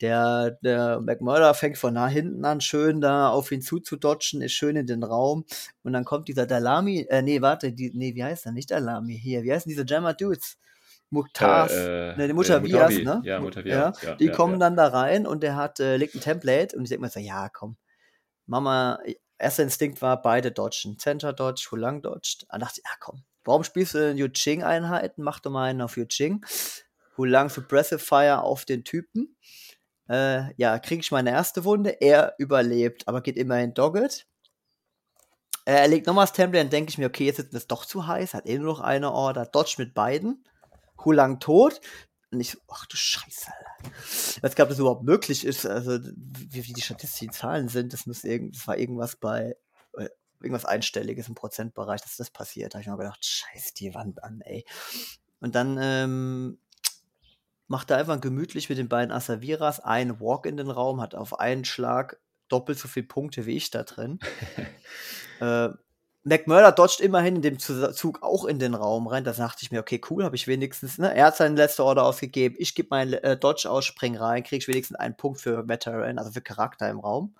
Der, 0.00 0.52
der 0.62 1.00
McMurder 1.00 1.52
fängt 1.54 1.76
von 1.76 1.94
nah 1.94 2.08
hinten 2.08 2.44
an, 2.44 2.60
schön 2.60 3.00
da 3.00 3.28
auf 3.28 3.52
ihn 3.52 3.60
zuzudodgen, 3.60 4.40
ist 4.40 4.52
schön 4.52 4.76
in 4.76 4.86
den 4.86 5.02
Raum. 5.02 5.44
Und 5.82 5.92
dann 5.92 6.04
kommt 6.04 6.28
dieser 6.28 6.46
Dalami, 6.46 7.06
äh, 7.10 7.22
nee, 7.22 7.42
warte, 7.42 7.72
die, 7.72 7.90
nee, 7.94 8.14
wie 8.14 8.24
heißt 8.24 8.46
der? 8.46 8.52
Nicht 8.52 8.70
Dalami 8.70 9.18
hier. 9.18 9.42
Wie 9.42 9.52
heißen 9.52 9.68
diese 9.68 9.84
Jammer 9.86 10.14
Dudes? 10.14 10.58
Muktars, 11.10 11.72
äh, 11.72 12.16
ne, 12.16 12.28
die 12.28 12.32
Mutavias, 12.32 12.94
äh, 12.94 13.02
ne? 13.02 13.20
Ja, 13.24 13.40
Mutavias, 13.40 14.00
ja, 14.00 14.14
Die 14.14 14.26
ja, 14.26 14.32
kommen 14.32 14.54
ja. 14.54 14.58
dann 14.60 14.76
da 14.76 14.86
rein 14.86 15.26
und 15.26 15.42
der 15.42 15.56
hat, 15.56 15.80
äh, 15.80 15.96
legt 15.96 16.14
ein 16.14 16.20
Template 16.20 16.76
und 16.76 16.84
ich 16.84 16.88
denke 16.88 17.02
mir 17.02 17.10
so, 17.10 17.18
ja, 17.18 17.48
komm, 17.48 17.76
Mama, 18.46 19.00
erster 19.36 19.64
Instinkt 19.64 20.00
war, 20.02 20.22
beide 20.22 20.52
dodgen. 20.52 20.98
Center 20.98 21.32
dodge, 21.32 21.68
Hulang 21.70 22.00
dodged. 22.02 22.46
Dann 22.48 22.60
dachte 22.60 22.80
ich, 22.80 22.84
ja 22.88 22.96
komm, 23.00 23.24
warum 23.44 23.64
spielst 23.64 23.94
du 23.94 23.98
denn 23.98 24.18
Yu-Ching-Einheiten? 24.18 25.22
Mach 25.22 25.40
doch 25.40 25.50
mal 25.50 25.64
einen 25.64 25.82
auf 25.82 25.96
Yu-Ching. 25.96 26.44
Hulang 27.16 27.48
Suppressive 27.48 27.98
Fire 27.98 28.42
auf 28.42 28.64
den 28.64 28.84
Typen. 28.84 29.36
Äh, 30.10 30.52
ja, 30.56 30.80
kriege 30.80 31.00
ich 31.00 31.12
meine 31.12 31.30
erste 31.30 31.64
Wunde. 31.64 32.00
Er 32.00 32.34
überlebt, 32.38 33.06
aber 33.06 33.20
geht 33.20 33.36
immerhin 33.36 33.74
dogged. 33.74 34.26
Er 35.64 35.86
legt 35.86 36.08
nochmal 36.08 36.24
das 36.24 36.32
Template, 36.32 36.64
dann 36.64 36.70
denke 36.70 36.90
ich 36.90 36.98
mir, 36.98 37.06
okay, 37.06 37.26
jetzt 37.26 37.38
ist 37.38 37.54
das 37.54 37.68
doch 37.68 37.84
zu 37.84 38.08
heiß, 38.08 38.34
hat 38.34 38.48
eh 38.48 38.58
nur 38.58 38.72
noch 38.72 38.80
eine 38.80 39.12
Order, 39.12 39.46
dodge 39.46 39.76
mit 39.78 39.94
beiden. 39.94 40.44
Hulang 41.04 41.38
tot. 41.38 41.80
Und 42.32 42.40
ich 42.40 42.50
so, 42.50 42.58
ach 42.68 42.86
du 42.86 42.96
Scheiße. 42.96 43.52
Ich 44.36 44.42
weiß 44.42 44.54
gar 44.56 44.64
nicht, 44.64 44.68
ob 44.68 44.68
das 44.70 44.78
überhaupt 44.80 45.04
möglich 45.04 45.44
ist. 45.44 45.64
Also, 45.64 46.00
wie, 46.00 46.66
wie 46.66 46.72
die 46.72 46.80
statistischen 46.80 47.32
Zahlen 47.32 47.68
sind, 47.68 47.92
das, 47.92 48.06
muss 48.06 48.24
irgend, 48.24 48.56
das 48.56 48.66
war 48.66 48.78
irgendwas 48.78 49.14
bei, 49.16 49.56
äh, 49.96 50.08
irgendwas 50.40 50.64
Einstelliges 50.64 51.28
im 51.28 51.36
Prozentbereich, 51.36 52.00
dass 52.00 52.16
das 52.16 52.30
passiert. 52.30 52.74
Da 52.74 52.78
habe 52.78 52.82
ich 52.82 52.88
mir 52.88 52.96
gedacht, 52.96 53.24
scheiß 53.24 53.74
die 53.74 53.94
Wand 53.94 54.24
an, 54.24 54.40
ey. 54.40 54.64
Und 55.40 55.54
dann 55.54 55.78
ähm, 55.80 56.58
macht 57.70 57.92
er 57.92 57.98
einfach 57.98 58.20
gemütlich 58.20 58.68
mit 58.68 58.78
den 58.78 58.88
beiden 58.88 59.12
Asaviras 59.12 59.78
einen 59.78 60.18
Walk 60.18 60.44
in 60.44 60.56
den 60.56 60.70
Raum, 60.70 61.00
hat 61.00 61.14
auf 61.14 61.38
einen 61.38 61.64
Schlag 61.64 62.18
doppelt 62.48 62.76
so 62.80 62.88
viele 62.88 63.06
Punkte 63.06 63.46
wie 63.46 63.56
ich 63.56 63.70
da 63.70 63.84
drin. 63.84 64.18
äh, 65.40 65.68
McMurder 66.24 66.72
dodgt 66.72 66.98
immerhin 66.98 67.36
in 67.36 67.42
dem 67.42 67.58
Zug 67.60 68.24
auch 68.24 68.44
in 68.44 68.58
den 68.58 68.74
Raum 68.74 69.06
rein. 69.06 69.22
Da 69.22 69.30
dachte 69.30 69.60
ich 69.62 69.70
mir, 69.70 69.78
okay, 69.78 70.00
cool, 70.10 70.24
habe 70.24 70.34
ich 70.34 70.48
wenigstens, 70.48 70.98
ne? 70.98 71.14
Er 71.14 71.26
hat 71.26 71.36
seine 71.36 71.54
letzte 71.54 71.84
Order 71.84 72.04
ausgegeben. 72.04 72.56
Ich 72.58 72.74
gebe 72.74 72.88
meinen 72.90 73.12
äh, 73.12 73.36
Dodge 73.36 73.70
aus, 73.70 73.84
spring 73.84 74.16
rein, 74.16 74.42
kriege 74.42 74.58
ich 74.58 74.66
wenigstens 74.66 74.98
einen 74.98 75.16
Punkt 75.16 75.40
für 75.40 75.68
Veteran, 75.68 76.18
also 76.18 76.32
für 76.32 76.42
Charakter 76.42 76.90
im 76.90 76.98
Raum. 76.98 77.36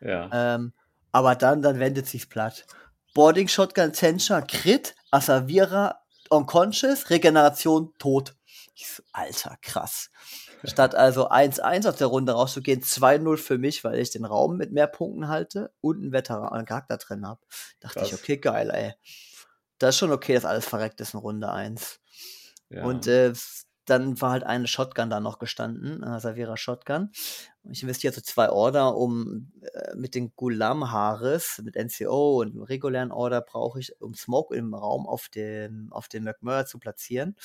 Ja. 0.00 0.30
Ähm, 0.32 0.72
aber 1.12 1.34
dann, 1.34 1.60
dann 1.60 1.78
wendet 1.78 2.06
sich's 2.06 2.26
platt. 2.26 2.66
Boarding 3.12 3.48
Shotgun 3.48 3.92
Tensha, 3.92 4.40
Crit, 4.40 4.94
Asavira, 5.10 6.00
Unconscious, 6.30 7.10
Regeneration, 7.10 7.92
tot. 7.98 8.34
Ich 8.74 8.88
so, 8.88 9.02
Alter, 9.12 9.58
krass. 9.62 10.10
Statt 10.64 10.94
also 10.94 11.28
1-1 11.28 11.88
aus 11.88 11.96
der 11.96 12.06
Runde 12.06 12.32
rauszugehen, 12.32 12.82
2-0 12.82 13.36
für 13.36 13.58
mich, 13.58 13.84
weil 13.84 13.98
ich 13.98 14.10
den 14.10 14.24
Raum 14.24 14.56
mit 14.56 14.72
mehr 14.72 14.86
Punkten 14.86 15.28
halte 15.28 15.72
und 15.80 16.00
einen 16.00 16.12
Veteran, 16.12 16.52
einen 16.52 16.66
Charakter 16.66 16.96
drin 16.96 17.26
habe. 17.26 17.40
Dachte 17.80 18.00
krass. 18.00 18.08
ich, 18.08 18.14
okay, 18.14 18.36
geil, 18.38 18.70
ey. 18.70 18.94
Das 19.78 19.94
ist 19.94 19.98
schon 19.98 20.12
okay, 20.12 20.34
dass 20.34 20.44
alles 20.44 20.66
verreckt 20.66 21.00
ist 21.00 21.14
in 21.14 21.20
Runde 21.20 21.50
1. 21.50 22.00
Ja. 22.68 22.84
Und 22.84 23.06
äh, 23.06 23.32
dann 23.90 24.20
war 24.20 24.30
halt 24.30 24.44
eine 24.44 24.68
Shotgun 24.68 25.10
da 25.10 25.18
noch 25.18 25.38
gestanden, 25.38 26.04
eine 26.04 26.20
Savira 26.20 26.56
Shotgun. 26.56 27.10
Ich 27.70 27.82
investiere 27.82 28.14
so 28.14 28.20
zwei 28.20 28.48
Order, 28.50 28.96
um 28.96 29.52
äh, 29.62 29.96
mit 29.96 30.14
den 30.14 30.32
Gulam 30.36 30.92
Haares, 30.92 31.60
mit 31.64 31.74
NCO 31.74 32.40
und 32.40 32.54
dem 32.54 32.62
regulären 32.62 33.10
Order 33.10 33.40
brauche 33.40 33.80
ich, 33.80 34.00
um 34.00 34.14
Smoke 34.14 34.54
im 34.54 34.74
Raum 34.74 35.06
auf 35.08 35.28
dem, 35.28 35.88
auf 35.92 36.08
dem 36.08 36.24
McMurray 36.24 36.66
zu 36.66 36.78
platzieren. 36.78 37.36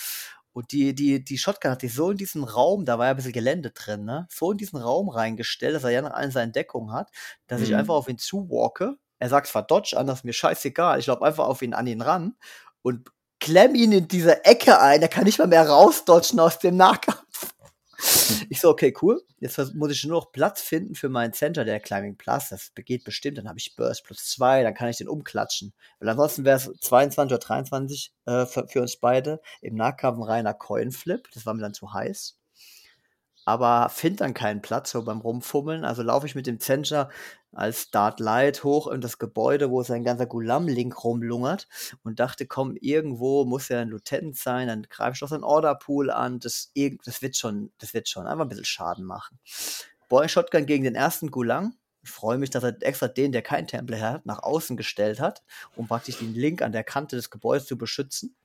Und 0.56 0.72
die, 0.72 0.96
die, 0.96 1.22
die 1.22 1.38
Shotgun 1.38 1.72
hat 1.72 1.82
sich 1.82 1.94
so 1.94 2.12
in 2.12 2.18
diesen 2.18 2.46
Raum, 2.46 2.86
da 2.86 2.98
war 2.98 3.08
ja 3.08 3.10
ein 3.12 3.18
bisschen 3.18 3.34
Gelände 3.34 3.72
drin, 3.72 4.06
ne? 4.06 4.26
So 4.32 4.54
in 4.54 4.58
diesen 4.58 4.78
Raum 4.78 5.10
reingestellt, 5.10 5.76
dass 5.76 5.84
er 5.84 5.90
ja 5.90 6.02
noch 6.02 6.12
eine 6.12 6.32
seine 6.32 6.54
Deckung 6.54 6.94
hat, 6.94 7.12
dass 7.48 7.60
mhm. 7.60 7.66
ich 7.66 7.76
einfach 7.76 7.94
auf 7.94 8.08
ihn 8.08 8.18
zuwalke. 8.18 8.96
Er 9.20 9.28
sagt 9.28 9.48
zwar 9.48 9.64
Dodge 9.64 9.98
an, 9.98 10.08
das 10.08 10.20
ist 10.20 10.24
mir 10.24 10.32
scheißegal. 10.32 10.98
Ich 11.00 11.08
laufe 11.08 11.26
einfach 11.26 11.46
auf 11.46 11.62
ihn 11.62 11.74
an 11.74 11.88
ihn 11.88 12.00
ran 12.00 12.38
und 12.84 13.10
klemm 13.42 13.76
ihn 13.76 13.92
in 13.92 14.08
diese 14.08 14.46
Ecke 14.46 14.80
ein. 14.80 15.02
Er 15.02 15.10
kann 15.10 15.26
nicht 15.26 15.40
mal 15.40 15.48
mehr 15.48 15.68
rausdodgen 15.68 16.40
aus 16.40 16.58
dem 16.60 16.78
Nahkampf. 16.78 17.15
Ich 18.50 18.62
so, 18.62 18.70
okay, 18.70 18.94
cool. 19.02 19.22
Jetzt 19.40 19.58
muss 19.76 19.92
ich 19.92 20.04
nur 20.06 20.20
noch 20.20 20.32
Platz 20.32 20.62
finden 20.62 20.96
für 20.96 21.10
meinen 21.10 21.34
Center, 21.34 21.66
der 21.66 21.80
Climbing 21.80 22.18
Plus. 22.18 22.50
Das 22.50 22.72
geht 22.76 23.04
bestimmt. 23.04 23.38
Dann 23.38 23.48
habe 23.48 23.60
ich 23.60 23.76
Burst 23.76 24.04
plus 24.04 24.26
zwei, 24.26 24.64
dann 24.64 24.74
kann 24.74 24.90
ich 24.90 24.98
den 24.98 25.08
umklatschen. 25.08 25.74
Weil 26.00 26.10
ansonsten 26.10 26.46
wäre 26.46 26.58
es 26.58 26.72
22 26.82 27.34
oder 27.34 27.40
23 27.40 28.14
äh, 28.26 28.46
für, 28.46 28.68
für, 28.68 28.82
uns 28.82 28.98
beide. 28.98 29.42
Im 29.62 29.76
Nahkampf 29.76 30.20
ein 30.20 30.24
reiner 30.24 30.54
Coinflip. 30.54 31.30
Das 31.34 31.46
war 31.46 31.54
mir 31.54 31.62
dann 31.62 31.74
zu 31.74 31.94
heiß. 31.94 32.38
Aber 33.46 33.90
finde 33.90 34.18
dann 34.18 34.34
keinen 34.34 34.62
Platz 34.62 34.92
so 34.92 35.04
beim 35.04 35.22
Rumfummeln. 35.22 35.86
Also 35.86 36.02
laufe 36.02 36.26
ich 36.26 36.36
mit 36.36 36.48
dem 36.48 36.60
Center 36.60 37.10
als 37.56 37.90
Dart 37.90 38.20
Light 38.20 38.64
hoch 38.64 38.88
in 38.88 39.02
das 39.02 39.18
Gebäude, 39.18 39.72
wo 39.72 39.82
sein 39.82 40.04
ganzer 40.04 40.26
Gulam-Link 40.26 41.04
rumlungert 41.04 41.68
und 42.04 42.20
dachte, 42.20 42.46
komm, 42.46 42.76
irgendwo 42.82 43.46
muss 43.46 43.70
ja 43.70 43.80
ein 43.80 43.90
Lieutenant 43.90 44.36
sein, 44.36 44.68
dann 44.68 44.84
greife 44.84 45.14
ich 45.14 45.20
doch 45.20 45.30
seinen 45.30 45.44
Orderpool 45.44 46.12
an, 46.12 46.40
das, 46.40 46.72
das 47.06 47.22
wird 47.22 47.38
schon, 47.38 47.72
das 47.78 47.94
wird 47.94 48.10
schon 48.10 48.28
einfach 48.28 48.44
ein 48.46 48.50
bisschen 48.50 48.66
Schaden 48.66 49.06
machen. 49.06 49.40
Boy 50.10 50.28
Shotgun 50.28 50.66
gegen 50.66 50.84
den 50.84 50.96
ersten 50.96 51.32
Gulang. 51.32 51.76
Ich 52.04 52.12
freue 52.12 52.38
mich, 52.38 52.52
dass 52.52 52.64
er 52.64 52.76
extra 52.82 53.08
den, 53.08 53.32
der 53.32 53.42
kein 53.42 53.66
Templar 53.68 54.00
hat, 54.00 54.26
nach 54.26 54.44
außen 54.44 54.78
gestellt 54.78 55.20
hat, 55.20 55.42
um 55.76 55.88
praktisch 55.88 56.20
den 56.20 56.36
Link 56.36 56.62
an 56.62 56.72
der 56.72 56.84
Kante 56.84 57.16
des 57.16 57.32
Gebäudes 57.32 57.66
zu 57.66 57.78
beschützen. 57.78 58.36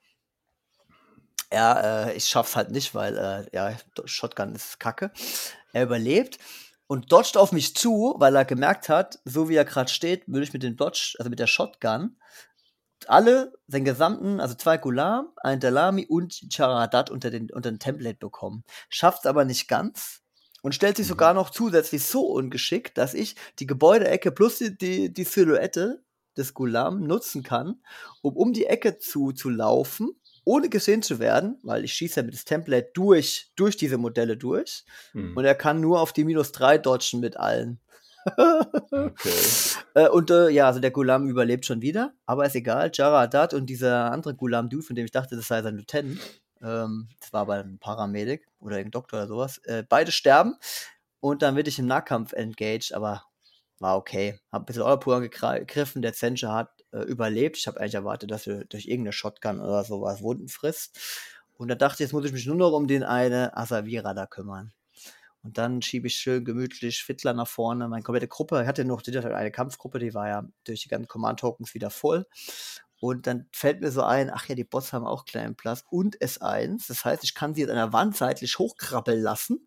Ja, 1.52 2.08
äh, 2.08 2.14
ich 2.14 2.26
schaff's 2.26 2.54
halt 2.56 2.70
nicht, 2.70 2.94
weil 2.94 3.16
äh, 3.16 3.56
ja, 3.56 3.76
Shotgun 4.04 4.54
ist 4.54 4.78
kacke. 4.78 5.10
Er 5.72 5.84
überlebt 5.84 6.38
und 6.86 7.12
dodgt 7.12 7.36
auf 7.36 7.52
mich 7.52 7.74
zu, 7.74 8.14
weil 8.18 8.36
er 8.36 8.44
gemerkt 8.44 8.88
hat, 8.88 9.18
so 9.24 9.48
wie 9.48 9.56
er 9.56 9.64
gerade 9.64 9.90
steht, 9.90 10.26
würde 10.28 10.44
ich 10.44 10.52
mit 10.52 10.62
dem 10.62 10.76
Dodge, 10.76 11.16
also 11.18 11.30
mit 11.30 11.38
der 11.38 11.46
Shotgun, 11.46 12.16
alle, 13.06 13.52
seinen 13.66 13.84
gesamten, 13.84 14.40
also 14.40 14.54
zwei 14.54 14.76
Gulam, 14.78 15.28
ein 15.36 15.60
Dalami 15.60 16.06
und 16.06 16.40
Charadat 16.52 17.10
unter 17.10 17.30
den, 17.30 17.50
unter 17.50 17.70
den 17.70 17.78
Template 17.78 18.18
bekommen. 18.18 18.64
Schafft 18.88 19.20
es 19.20 19.26
aber 19.26 19.44
nicht 19.44 19.68
ganz 19.68 20.22
und 20.62 20.74
stellt 20.74 20.96
sich 20.96 21.06
mhm. 21.06 21.10
sogar 21.10 21.34
noch 21.34 21.50
zusätzlich 21.50 22.04
so 22.04 22.26
ungeschickt, 22.26 22.98
dass 22.98 23.14
ich 23.14 23.36
die 23.58 23.66
Gebäudeecke 23.66 24.32
plus 24.32 24.58
die, 24.58 24.76
die, 24.76 25.12
die 25.12 25.24
Silhouette 25.24 26.04
des 26.36 26.54
Gulam 26.54 27.06
nutzen 27.06 27.42
kann, 27.42 27.82
um 28.22 28.36
um 28.36 28.52
die 28.52 28.66
Ecke 28.66 28.98
zu, 28.98 29.32
zu 29.32 29.48
laufen 29.48 30.19
ohne 30.44 30.68
gesehen 30.68 31.02
zu 31.02 31.18
werden, 31.18 31.58
weil 31.62 31.84
ich 31.84 31.92
schieße 31.92 32.20
ja 32.20 32.24
mit 32.24 32.34
dem 32.34 32.44
Template 32.44 32.90
durch, 32.94 33.50
durch 33.56 33.76
diese 33.76 33.98
Modelle 33.98 34.36
durch. 34.36 34.84
Hm. 35.12 35.36
Und 35.36 35.44
er 35.44 35.54
kann 35.54 35.80
nur 35.80 36.00
auf 36.00 36.12
die 36.12 36.24
minus 36.24 36.52
3 36.52 36.78
dodgen 36.78 37.20
mit 37.20 37.36
allen. 37.36 37.80
okay. 38.90 39.32
Äh, 39.94 40.08
und 40.08 40.30
äh, 40.30 40.50
ja, 40.50 40.68
also 40.68 40.78
der 40.78 40.92
Gulam 40.92 41.26
überlebt 41.26 41.66
schon 41.66 41.82
wieder, 41.82 42.14
aber 42.24 42.46
ist 42.46 42.54
egal. 42.54 42.92
Jaradat 42.94 43.54
und 43.54 43.66
dieser 43.66 44.12
andere 44.12 44.36
Gulam-Dude, 44.36 44.84
von 44.84 44.94
dem 44.94 45.04
ich 45.04 45.10
dachte, 45.10 45.34
das 45.34 45.48
sei 45.48 45.62
sein 45.62 45.76
Lieutenant, 45.76 46.20
ähm, 46.62 47.08
das 47.18 47.32
war 47.32 47.40
aber 47.40 47.54
ein 47.54 47.78
Paramedic 47.80 48.46
oder 48.60 48.76
ein 48.76 48.92
Doktor 48.92 49.18
oder 49.18 49.26
sowas, 49.26 49.58
äh, 49.64 49.82
beide 49.88 50.12
sterben 50.12 50.54
und 51.18 51.42
dann 51.42 51.56
wird 51.56 51.66
ich 51.66 51.80
im 51.80 51.86
Nahkampf 51.86 52.32
engaged, 52.32 52.94
aber 52.94 53.24
war 53.80 53.96
okay. 53.96 54.38
Hab 54.52 54.62
ein 54.62 54.66
bisschen 54.66 54.82
Europur 54.82 55.20
gegriffen, 55.20 56.02
der 56.02 56.12
Zencher 56.12 56.52
hat 56.52 56.84
äh, 56.92 57.00
überlebt. 57.00 57.56
Ich 57.56 57.66
habe 57.66 57.80
eigentlich 57.80 57.94
erwartet, 57.94 58.30
dass 58.30 58.46
er 58.46 58.64
durch 58.66 58.86
irgendeine 58.86 59.12
Shotgun 59.12 59.60
oder 59.60 59.84
sowas 59.84 60.22
Wunden 60.22 60.48
frisst. 60.48 60.98
Und 61.56 61.68
da 61.68 61.74
dachte 61.74 61.96
ich, 61.96 62.00
jetzt 62.00 62.12
muss 62.12 62.24
ich 62.24 62.32
mich 62.32 62.46
nur 62.46 62.56
noch 62.56 62.72
um 62.72 62.86
den 62.86 63.02
eine 63.02 63.56
Asavira 63.56 64.14
da 64.14 64.26
kümmern. 64.26 64.72
Und 65.42 65.56
dann 65.56 65.80
schiebe 65.80 66.06
ich 66.06 66.16
schön 66.16 66.44
gemütlich 66.44 67.02
Fittler 67.02 67.32
nach 67.32 67.48
vorne. 67.48 67.88
Meine 67.88 68.02
komplette 68.02 68.28
Gruppe, 68.28 68.60
ich 68.62 68.68
hatte 68.68 68.84
noch 68.84 69.02
eine 69.06 69.50
Kampfgruppe, 69.50 69.98
die 69.98 70.14
war 70.14 70.28
ja 70.28 70.44
durch 70.64 70.82
die 70.82 70.88
ganzen 70.88 71.08
Command-Tokens 71.08 71.72
wieder 71.74 71.90
voll. 71.90 72.26
Und 73.00 73.26
dann 73.26 73.48
fällt 73.50 73.80
mir 73.80 73.90
so 73.90 74.02
ein, 74.02 74.30
ach 74.30 74.46
ja, 74.48 74.54
die 74.54 74.64
Bots 74.64 74.92
haben 74.92 75.06
auch 75.06 75.24
kleinen 75.24 75.56
Platz 75.56 75.84
und 75.88 76.18
S1. 76.18 76.86
Das 76.88 77.06
heißt, 77.06 77.24
ich 77.24 77.34
kann 77.34 77.54
sie 77.54 77.62
jetzt 77.62 77.70
an 77.70 77.76
der 77.76 77.94
Wand 77.94 78.14
seitlich 78.14 78.58
hochkrabbeln 78.58 79.22
lassen 79.22 79.66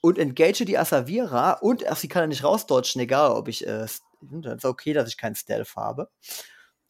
und 0.00 0.18
engage 0.18 0.64
die 0.64 0.78
Asavira 0.78 1.52
und 1.54 1.86
ach, 1.86 1.96
sie 1.96 2.08
kann 2.08 2.22
ja 2.22 2.26
nicht 2.26 2.44
rausdodgen, 2.44 3.00
egal 3.02 3.32
ob 3.32 3.48
ich 3.48 3.66
äh, 3.66 3.86
dann 4.20 4.58
ist 4.58 4.64
okay, 4.64 4.92
dass 4.92 5.08
ich 5.08 5.16
keinen 5.16 5.34
Stealth 5.34 5.76
habe. 5.76 6.10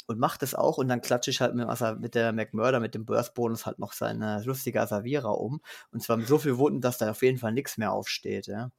Und 0.06 0.18
macht 0.18 0.42
es 0.42 0.56
auch 0.56 0.78
und 0.78 0.88
dann 0.88 1.02
klatsche 1.02 1.30
ich 1.30 1.40
halt 1.40 1.54
mit, 1.54 1.68
Asa, 1.68 1.94
mit 1.94 2.16
der 2.16 2.32
McMurder, 2.32 2.80
mit 2.80 2.96
dem 2.96 3.04
Burst-Bonus 3.04 3.64
halt 3.64 3.78
noch 3.78 3.92
seine 3.92 4.42
lustige 4.42 4.80
Asavira 4.80 5.30
um. 5.30 5.60
Und 5.92 6.02
zwar 6.02 6.16
mit 6.16 6.26
so 6.26 6.38
viel 6.38 6.58
Wunden, 6.58 6.80
dass 6.80 6.98
da 6.98 7.10
auf 7.10 7.22
jeden 7.22 7.38
Fall 7.38 7.52
nichts 7.52 7.78
mehr 7.78 7.92
aufsteht, 7.92 8.48
ja. 8.48 8.72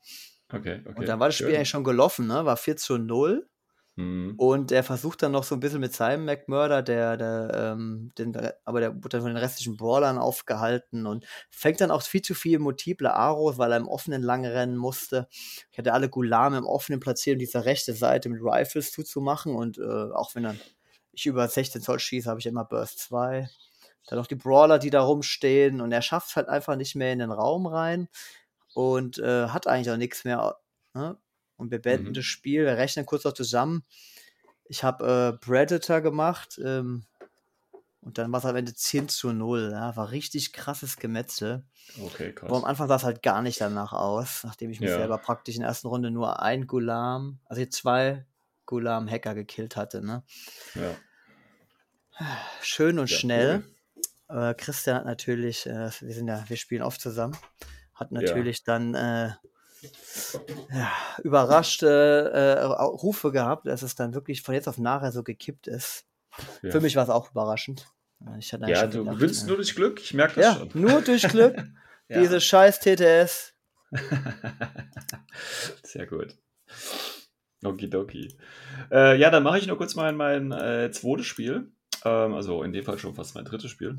Okay, 0.51 0.81
okay. 0.85 0.99
Und 0.99 1.07
dann 1.07 1.21
war 1.21 1.29
das 1.29 1.35
Spiel 1.35 1.47
Schön. 1.47 1.55
eigentlich 1.55 1.69
schon 1.69 1.85
gelaufen, 1.85 2.27
ne? 2.27 2.43
War 2.43 2.57
4 2.57 2.75
zu 2.75 2.97
0. 2.97 3.47
Mhm. 4.01 4.35
Und 4.37 4.71
er 4.71 4.83
versucht 4.83 5.23
dann 5.23 5.31
noch 5.31 5.43
so 5.43 5.55
ein 5.55 5.59
bisschen 5.59 5.79
mit 5.79 5.93
seinem 5.93 6.25
McMurder, 6.25 6.81
der, 6.81 7.17
der, 7.17 7.73
ähm, 7.73 8.11
den, 8.17 8.35
aber 8.65 8.79
der 8.79 9.03
wird 9.03 9.13
dann 9.13 9.21
von 9.21 9.31
den 9.31 9.37
restlichen 9.37 9.77
Brawlern 9.77 10.17
aufgehalten 10.17 11.05
und 11.05 11.25
fängt 11.49 11.81
dann 11.81 11.91
auch 11.91 12.01
viel 12.01 12.21
zu 12.21 12.33
viel 12.33 12.59
multiple 12.59 13.13
Aros, 13.13 13.57
weil 13.57 13.71
er 13.71 13.77
im 13.77 13.87
offenen 13.87 14.21
lang 14.21 14.45
rennen 14.45 14.77
musste. 14.77 15.27
Ich 15.71 15.77
hatte 15.77 15.93
alle 15.93 16.09
Gulame 16.09 16.57
im 16.57 16.65
offenen 16.65 16.99
platziert, 16.99 17.35
um 17.35 17.39
diese 17.39 17.65
rechte 17.65 17.93
Seite 17.93 18.29
mit 18.29 18.41
Rifles 18.41 18.91
zuzumachen 18.91 19.55
und 19.55 19.77
äh, 19.77 20.11
auch 20.13 20.35
wenn 20.35 20.43
dann 20.43 20.59
ich 21.13 21.25
über 21.25 21.47
16 21.47 21.81
Zoll 21.81 21.99
schieße, 21.99 22.29
habe 22.29 22.39
ich 22.39 22.45
immer 22.45 22.65
Burst 22.65 22.99
2. 22.99 23.49
Dann 24.07 24.17
noch 24.17 24.27
die 24.27 24.35
Brawler, 24.35 24.79
die 24.79 24.89
da 24.89 25.01
rumstehen 25.01 25.81
und 25.81 25.91
er 25.91 26.01
schafft 26.01 26.29
es 26.29 26.35
halt 26.35 26.49
einfach 26.49 26.75
nicht 26.75 26.95
mehr 26.95 27.13
in 27.13 27.19
den 27.19 27.31
Raum 27.31 27.67
rein 27.67 28.07
und 28.73 29.19
äh, 29.19 29.47
hat 29.47 29.67
eigentlich 29.67 29.91
auch 29.91 29.97
nichts 29.97 30.23
mehr. 30.23 30.57
Ne? 30.93 31.17
Und 31.61 31.71
wir 31.71 31.81
beenden 31.81 32.09
mhm. 32.09 32.13
das 32.13 32.25
Spiel. 32.25 32.65
Wir 32.65 32.77
rechnen 32.77 33.05
kurz 33.05 33.23
noch 33.23 33.33
zusammen. 33.33 33.83
Ich 34.65 34.83
habe 34.83 35.37
äh, 35.39 35.45
Predator 35.45 36.01
gemacht 36.01 36.59
ähm, 36.63 37.05
und 38.01 38.17
dann 38.17 38.31
war 38.31 38.39
es 38.39 38.45
am 38.45 38.55
Ende 38.55 38.73
10 38.73 39.09
zu 39.09 39.31
0. 39.31 39.69
Ja, 39.71 39.95
war 39.95 40.11
richtig 40.11 40.53
krasses 40.53 40.97
Gemetzel. 40.97 41.63
Okay, 42.01 42.33
krass. 42.33 42.49
Aber 42.49 42.57
am 42.57 42.65
Anfang 42.65 42.87
sah 42.87 42.95
es 42.95 43.03
halt 43.03 43.21
gar 43.21 43.41
nicht 43.41 43.61
danach 43.61 43.93
aus, 43.93 44.43
nachdem 44.43 44.71
ich 44.71 44.79
mich 44.79 44.89
ja. 44.89 44.97
selber 44.97 45.17
praktisch 45.19 45.55
in 45.55 45.61
der 45.61 45.69
ersten 45.69 45.87
Runde 45.87 46.09
nur 46.09 46.41
ein 46.41 46.67
Gulam, 46.67 47.39
also 47.45 47.63
zwei 47.65 48.25
Gulam-Hacker 48.65 49.35
gekillt 49.35 49.75
hatte. 49.75 50.03
Ne? 50.03 50.23
Ja. 50.75 50.95
Schön 52.61 52.97
und 52.97 53.09
ja, 53.09 53.17
schnell. 53.17 53.63
Cool. 54.29 54.49
Äh, 54.49 54.53
Christian 54.55 54.95
hat 54.95 55.05
natürlich, 55.05 55.67
äh, 55.67 55.91
wir 55.99 56.13
sind 56.13 56.27
ja, 56.27 56.43
wir 56.47 56.57
spielen 56.57 56.81
oft 56.81 57.01
zusammen, 57.01 57.37
hat 57.93 58.11
natürlich 58.11 58.59
ja. 58.59 58.63
dann 58.65 58.95
äh, 58.95 59.31
ja, 60.71 60.91
überraschte 61.23 62.31
äh, 62.33 62.63
Rufe 62.63 63.31
gehabt, 63.31 63.67
dass 63.67 63.81
es 63.81 63.95
dann 63.95 64.13
wirklich 64.13 64.41
von 64.41 64.53
jetzt 64.53 64.67
auf 64.67 64.77
nachher 64.77 65.11
so 65.11 65.23
gekippt 65.23 65.67
ist. 65.67 66.05
Ja. 66.61 66.71
Für 66.71 66.81
mich 66.81 66.95
war 66.95 67.03
es 67.03 67.09
auch 67.09 67.31
überraschend. 67.31 67.87
Ja, 68.39 68.85
du 68.85 68.99
gedacht, 68.99 69.15
gewinnst 69.15 69.43
äh, 69.43 69.47
nur 69.47 69.55
durch 69.55 69.75
Glück, 69.75 69.99
ich 69.99 70.13
merke 70.13 70.35
das 70.35 70.45
ja, 70.45 70.59
schon. 70.59 70.69
Nur 70.79 71.01
durch 71.01 71.27
Glück. 71.27 71.55
Diese 72.09 72.41
scheiß 72.41 72.79
TTS. 72.79 73.53
Sehr 75.83 76.07
gut. 76.07 76.35
Okidoki. 77.63 78.37
Äh, 78.91 79.19
ja, 79.19 79.29
dann 79.29 79.43
mache 79.43 79.59
ich 79.59 79.67
noch 79.67 79.77
kurz 79.77 79.95
mal 79.95 80.11
mein 80.13 80.51
äh, 80.51 80.91
zweites 80.91 81.25
Spiel. 81.25 81.71
Ähm, 82.03 82.33
also 82.33 82.63
in 82.63 82.73
dem 82.73 82.83
Fall 82.83 82.97
schon 82.97 83.15
fast 83.15 83.35
mein 83.35 83.45
drittes 83.45 83.69
Spiel. 83.69 83.97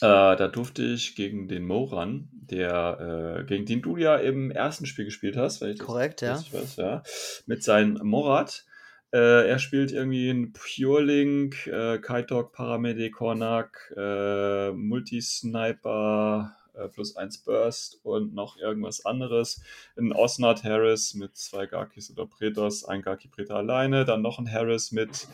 Äh, 0.00 0.36
da 0.36 0.48
durfte 0.48 0.82
ich 0.82 1.14
gegen 1.16 1.48
den 1.48 1.64
Moran, 1.66 2.28
der, 2.32 3.40
äh, 3.40 3.44
gegen 3.44 3.66
den 3.66 3.82
du 3.82 3.96
ja 3.96 4.16
im 4.16 4.50
ersten 4.50 4.86
Spiel 4.86 5.04
gespielt 5.04 5.36
hast, 5.36 5.60
weil 5.60 5.72
ich 5.72 5.78
Korrekt, 5.78 6.22
ja. 6.22 6.36
Weiß, 6.52 6.76
ja. 6.76 7.02
Mit 7.46 7.62
seinem 7.62 7.98
Morat. 8.02 8.64
Äh, 9.10 9.48
er 9.48 9.58
spielt 9.58 9.90
irgendwie 9.90 10.28
einen 10.28 10.52
Pure 10.52 11.02
Link, 11.02 11.66
äh, 11.66 11.98
Kaitok, 11.98 12.52
Paramedic, 12.52 13.14
Kornak, 13.14 13.92
äh, 13.96 14.70
Multisniper, 14.72 16.57
äh, 16.78 16.88
plus 16.88 17.16
1 17.16 17.38
Burst 17.38 18.00
und 18.02 18.34
noch 18.34 18.56
irgendwas 18.56 19.04
anderes. 19.04 19.60
Ein 19.96 20.12
Osnard 20.12 20.64
Harris 20.64 21.14
mit 21.14 21.36
zwei 21.36 21.66
Garkis 21.66 22.10
oder 22.10 22.26
Pretos, 22.26 22.84
ein 22.84 23.02
Garki 23.02 23.28
Preta 23.28 23.56
alleine, 23.56 24.04
dann 24.04 24.22
noch 24.22 24.38
ein 24.38 24.50
Harris 24.50 24.92
mit 24.92 25.26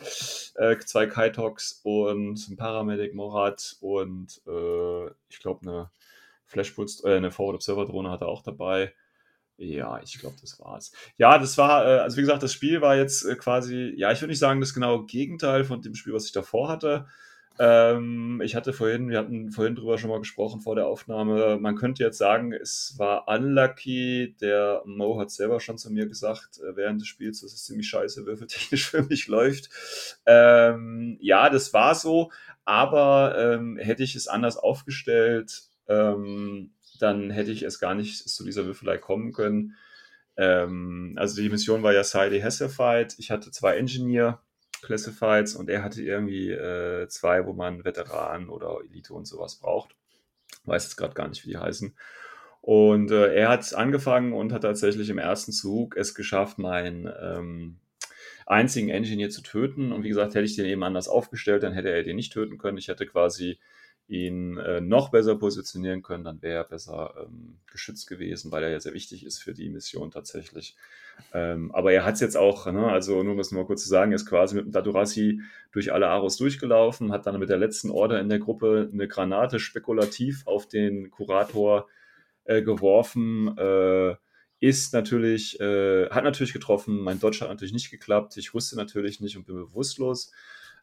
äh, 0.55 0.77
zwei 0.79 1.05
Kaitoks 1.05 1.81
und 1.83 2.47
ein 2.49 2.57
Paramedic 2.57 3.13
Morat 3.13 3.77
und 3.81 4.41
äh, 4.47 5.07
ich 5.29 5.39
glaube 5.39 5.61
eine 5.61 5.91
Flashpulse, 6.45 7.07
äh, 7.07 7.17
eine 7.17 7.31
Forward 7.31 7.55
Observer 7.55 7.85
Drohne 7.85 8.11
hat 8.11 8.21
er 8.21 8.27
auch 8.27 8.41
dabei. 8.41 8.93
Ja, 9.57 10.01
ich 10.03 10.19
glaube, 10.19 10.35
das 10.41 10.59
war's. 10.59 10.91
Ja, 11.17 11.37
das 11.37 11.57
war, 11.57 11.85
äh, 11.85 11.99
also 11.99 12.17
wie 12.17 12.21
gesagt, 12.21 12.43
das 12.43 12.51
Spiel 12.51 12.81
war 12.81 12.97
jetzt 12.97 13.23
äh, 13.23 13.35
quasi, 13.35 13.93
ja, 13.95 14.11
ich 14.11 14.19
würde 14.21 14.31
nicht 14.31 14.39
sagen, 14.39 14.59
das 14.59 14.73
genaue 14.73 15.05
Gegenteil 15.05 15.63
von 15.63 15.81
dem 15.81 15.95
Spiel, 15.95 16.13
was 16.13 16.25
ich 16.25 16.33
davor 16.33 16.67
hatte. 16.67 17.07
Ähm, 17.57 18.41
ich 18.43 18.55
hatte 18.55 18.73
vorhin, 18.73 19.09
wir 19.09 19.17
hatten 19.19 19.51
vorhin 19.51 19.75
drüber 19.75 19.97
schon 19.97 20.09
mal 20.09 20.19
gesprochen 20.19 20.61
vor 20.61 20.75
der 20.75 20.87
Aufnahme. 20.87 21.57
Man 21.59 21.75
könnte 21.75 22.03
jetzt 22.03 22.17
sagen, 22.17 22.51
es 22.51 22.95
war 22.97 23.27
unlucky. 23.27 24.35
Der 24.41 24.81
Mo 24.85 25.19
hat 25.19 25.31
selber 25.31 25.59
schon 25.59 25.77
zu 25.77 25.91
mir 25.91 26.07
gesagt, 26.07 26.59
äh, 26.59 26.75
während 26.75 27.01
des 27.01 27.07
Spiels, 27.07 27.41
dass 27.41 27.53
es 27.53 27.65
ziemlich 27.65 27.87
scheiße 27.87 28.25
würfeltechnisch 28.25 28.89
für 28.89 29.03
mich 29.03 29.27
läuft. 29.27 29.69
Ähm, 30.25 31.17
ja, 31.21 31.49
das 31.49 31.73
war 31.73 31.95
so, 31.95 32.31
aber 32.65 33.35
ähm, 33.37 33.77
hätte 33.77 34.03
ich 34.03 34.15
es 34.15 34.27
anders 34.27 34.57
aufgestellt, 34.57 35.63
ähm, 35.87 36.71
dann 36.99 37.29
hätte 37.29 37.51
ich 37.51 37.63
es 37.63 37.79
gar 37.79 37.95
nicht 37.95 38.17
zu 38.27 38.43
dieser 38.43 38.65
Würfelei 38.65 38.97
kommen 38.97 39.31
können. 39.31 39.75
Ähm, 40.37 41.13
also 41.17 41.41
die 41.41 41.49
Mission 41.49 41.83
war 41.83 41.93
ja 41.93 42.03
Side 42.03 42.41
Hessified. 42.41 43.15
Ich 43.17 43.31
hatte 43.31 43.51
zwei 43.51 43.77
Engineer 43.77 44.41
Classifieds 44.81 45.55
und 45.55 45.69
er 45.69 45.83
hatte 45.83 46.01
irgendwie 46.01 46.51
äh, 46.51 47.07
zwei, 47.07 47.45
wo 47.45 47.53
man 47.53 47.85
Veteran 47.85 48.49
oder 48.49 48.79
Elite 48.89 49.13
und 49.13 49.25
sowas 49.25 49.55
braucht. 49.55 49.95
Weiß 50.65 50.83
jetzt 50.83 50.95
gerade 50.95 51.13
gar 51.13 51.27
nicht, 51.27 51.45
wie 51.45 51.51
die 51.51 51.57
heißen. 51.57 51.95
Und 52.61 53.11
äh, 53.11 53.33
er 53.33 53.49
hat 53.49 53.73
angefangen 53.75 54.33
und 54.33 54.51
hat 54.51 54.63
tatsächlich 54.63 55.09
im 55.09 55.19
ersten 55.19 55.51
Zug 55.51 55.95
es 55.95 56.15
geschafft, 56.15 56.57
meinen 56.57 57.07
ähm, 57.21 57.77
einzigen 58.47 58.89
Engineer 58.89 59.29
zu 59.29 59.41
töten. 59.41 59.91
Und 59.91 60.03
wie 60.03 60.09
gesagt, 60.09 60.33
hätte 60.33 60.45
ich 60.45 60.55
den 60.55 60.65
eben 60.65 60.83
anders 60.83 61.07
aufgestellt, 61.07 61.63
dann 61.63 61.73
hätte 61.73 61.89
er 61.89 62.03
den 62.03 62.15
nicht 62.15 62.33
töten 62.33 62.57
können. 62.57 62.77
Ich 62.77 62.87
hätte 62.87 63.05
quasi 63.05 63.59
ihn 64.07 64.57
äh, 64.57 64.81
noch 64.81 65.09
besser 65.09 65.35
positionieren 65.35 66.03
können, 66.03 66.23
dann 66.23 66.41
wäre 66.41 66.57
er 66.57 66.63
besser 66.63 67.13
ähm, 67.23 67.57
geschützt 67.67 68.07
gewesen, 68.07 68.51
weil 68.51 68.63
er 68.63 68.69
ja 68.69 68.79
sehr 68.79 68.93
wichtig 68.93 69.25
ist 69.25 69.39
für 69.39 69.53
die 69.53 69.69
Mission 69.69 70.11
tatsächlich. 70.11 70.75
Ähm, 71.33 71.71
aber 71.73 71.91
er 71.91 72.05
hat 72.05 72.15
es 72.15 72.21
jetzt 72.21 72.37
auch, 72.37 72.65
ne, 72.71 72.87
also 72.87 73.21
nur 73.21 73.33
um 73.33 73.39
es 73.39 73.51
mal 73.51 73.65
kurz 73.65 73.83
zu 73.83 73.89
sagen, 73.89 74.13
ist 74.13 74.25
quasi 74.25 74.55
mit 74.55 74.65
dem 74.65 74.71
Dadurasi 74.71 75.41
durch 75.71 75.91
alle 75.91 76.07
Aros 76.07 76.37
durchgelaufen, 76.37 77.11
hat 77.11 77.25
dann 77.25 77.39
mit 77.39 77.49
der 77.49 77.57
letzten 77.57 77.89
Order 77.89 78.19
in 78.21 78.29
der 78.29 78.39
Gruppe 78.39 78.89
eine 78.91 79.07
Granate 79.07 79.59
spekulativ 79.59 80.47
auf 80.47 80.67
den 80.67 81.11
Kurator 81.11 81.87
äh, 82.45 82.61
geworfen. 82.61 83.57
Äh, 83.57 84.15
ist 84.59 84.93
natürlich, 84.93 85.59
äh, 85.59 86.09
hat 86.09 86.23
natürlich 86.23 86.53
getroffen, 86.53 87.01
mein 87.01 87.19
Dodge 87.19 87.41
hat 87.41 87.49
natürlich 87.49 87.73
nicht 87.73 87.91
geklappt, 87.91 88.37
ich 88.37 88.53
wusste 88.53 88.77
natürlich 88.77 89.19
nicht 89.19 89.35
und 89.35 89.45
bin 89.45 89.55
bewusstlos. 89.55 90.31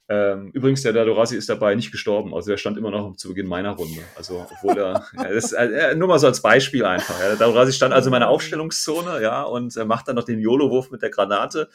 Ähm, 0.09 0.51
übrigens, 0.53 0.83
der 0.83 0.93
Dadorasi 0.93 1.37
ist 1.37 1.49
dabei 1.49 1.75
nicht 1.75 1.93
gestorben. 1.93 2.35
Also 2.35 2.51
er 2.51 2.59
stand 2.59 2.77
immer 2.77 2.91
noch 2.91 3.17
zu 3.17 3.29
Beginn 3.29 3.47
meiner 3.47 3.71
Runde. 3.71 4.01
Also, 4.17 4.47
obwohl 4.51 4.77
er, 4.77 5.07
ja, 5.17 5.33
das, 5.33 5.53
äh, 5.53 5.95
nur 5.95 6.09
mal 6.09 6.19
so 6.19 6.27
als 6.27 6.43
Beispiel 6.43 6.85
einfach. 6.85 7.19
Ja. 7.21 7.29
Der 7.29 7.37
Dadorasi 7.37 7.73
stand 7.73 7.95
also 7.95 8.09
in 8.09 8.13
meiner 8.13 8.29
Aufstellungszone, 8.29 9.23
ja, 9.23 9.43
und 9.43 9.77
er 9.77 9.85
macht 9.85 10.09
dann 10.09 10.17
noch 10.17 10.25
den 10.25 10.41
YOLO-Wurf 10.41 10.91
mit 10.91 11.03
der 11.03 11.11
Granate. 11.11 11.69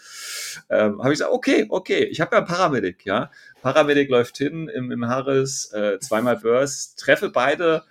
Ähm, 0.69 0.99
habe 0.99 1.13
ich 1.13 1.19
gesagt, 1.19 1.31
okay, 1.31 1.65
okay, 1.69 2.03
ich 2.03 2.19
habe 2.19 2.35
ja 2.35 2.39
einen 2.39 2.47
Paramedic, 2.47 3.05
ja. 3.05 3.31
Paramedic 3.61 4.09
läuft 4.09 4.37
hin 4.37 4.67
im, 4.67 4.91
im 4.91 5.07
Harris, 5.07 5.71
äh, 5.73 5.99
zweimal 5.99 6.37
Burst, 6.37 6.99
treffe 6.99 7.29
beide, 7.29 7.83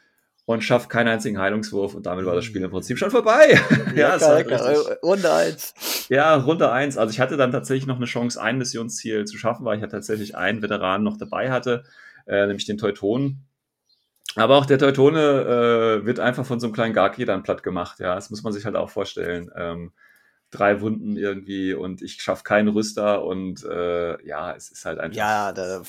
und 0.46 0.62
schafft 0.62 0.88
keinen 0.88 1.08
einzigen 1.08 1.38
Heilungswurf 1.38 1.94
und 1.94 2.06
damit 2.06 2.24
war 2.24 2.34
das 2.34 2.44
Spiel 2.44 2.62
im 2.62 2.70
Prinzip 2.70 2.98
schon 2.98 3.10
vorbei. 3.10 3.60
ja, 3.96 4.16
ja 4.16 4.34
lecker. 4.34 4.98
Runde 5.02 5.32
1. 5.32 6.06
Ja, 6.08 6.36
Runde 6.36 6.70
1. 6.70 6.96
Also 6.96 7.12
ich 7.12 7.20
hatte 7.20 7.36
dann 7.36 7.50
tatsächlich 7.50 7.86
noch 7.86 7.96
eine 7.96 8.06
Chance, 8.06 8.40
ein 8.40 8.56
Missionsziel 8.56 9.24
zu 9.24 9.36
schaffen, 9.36 9.64
weil 9.64 9.76
ich 9.76 9.82
ja 9.82 9.88
tatsächlich 9.88 10.36
einen 10.36 10.62
Veteran 10.62 11.02
noch 11.02 11.18
dabei 11.18 11.50
hatte, 11.50 11.82
äh, 12.26 12.46
nämlich 12.46 12.64
den 12.64 12.78
Teuton. 12.78 13.44
Aber 14.36 14.56
auch 14.56 14.66
der 14.66 14.78
Teutone 14.78 16.00
äh, 16.02 16.06
wird 16.06 16.20
einfach 16.20 16.46
von 16.46 16.60
so 16.60 16.66
einem 16.66 16.74
kleinen 16.74 16.94
Gaki 16.94 17.24
dann 17.24 17.42
platt 17.42 17.64
gemacht. 17.64 17.98
Ja, 17.98 18.14
das 18.14 18.30
muss 18.30 18.44
man 18.44 18.52
sich 18.52 18.64
halt 18.64 18.76
auch 18.76 18.90
vorstellen. 18.90 19.50
Ähm, 19.56 19.92
drei 20.56 20.80
Wunden 20.80 21.16
irgendwie 21.16 21.74
und 21.74 22.02
ich 22.02 22.14
schaffe 22.14 22.44
keinen 22.44 22.68
Rüster 22.68 23.24
und 23.24 23.64
äh, 23.64 24.26
ja, 24.26 24.54
es 24.54 24.70
ist 24.70 24.84
halt 24.84 24.98
einfach. 24.98 25.16
Ja, 25.16 25.52
da 25.52 25.82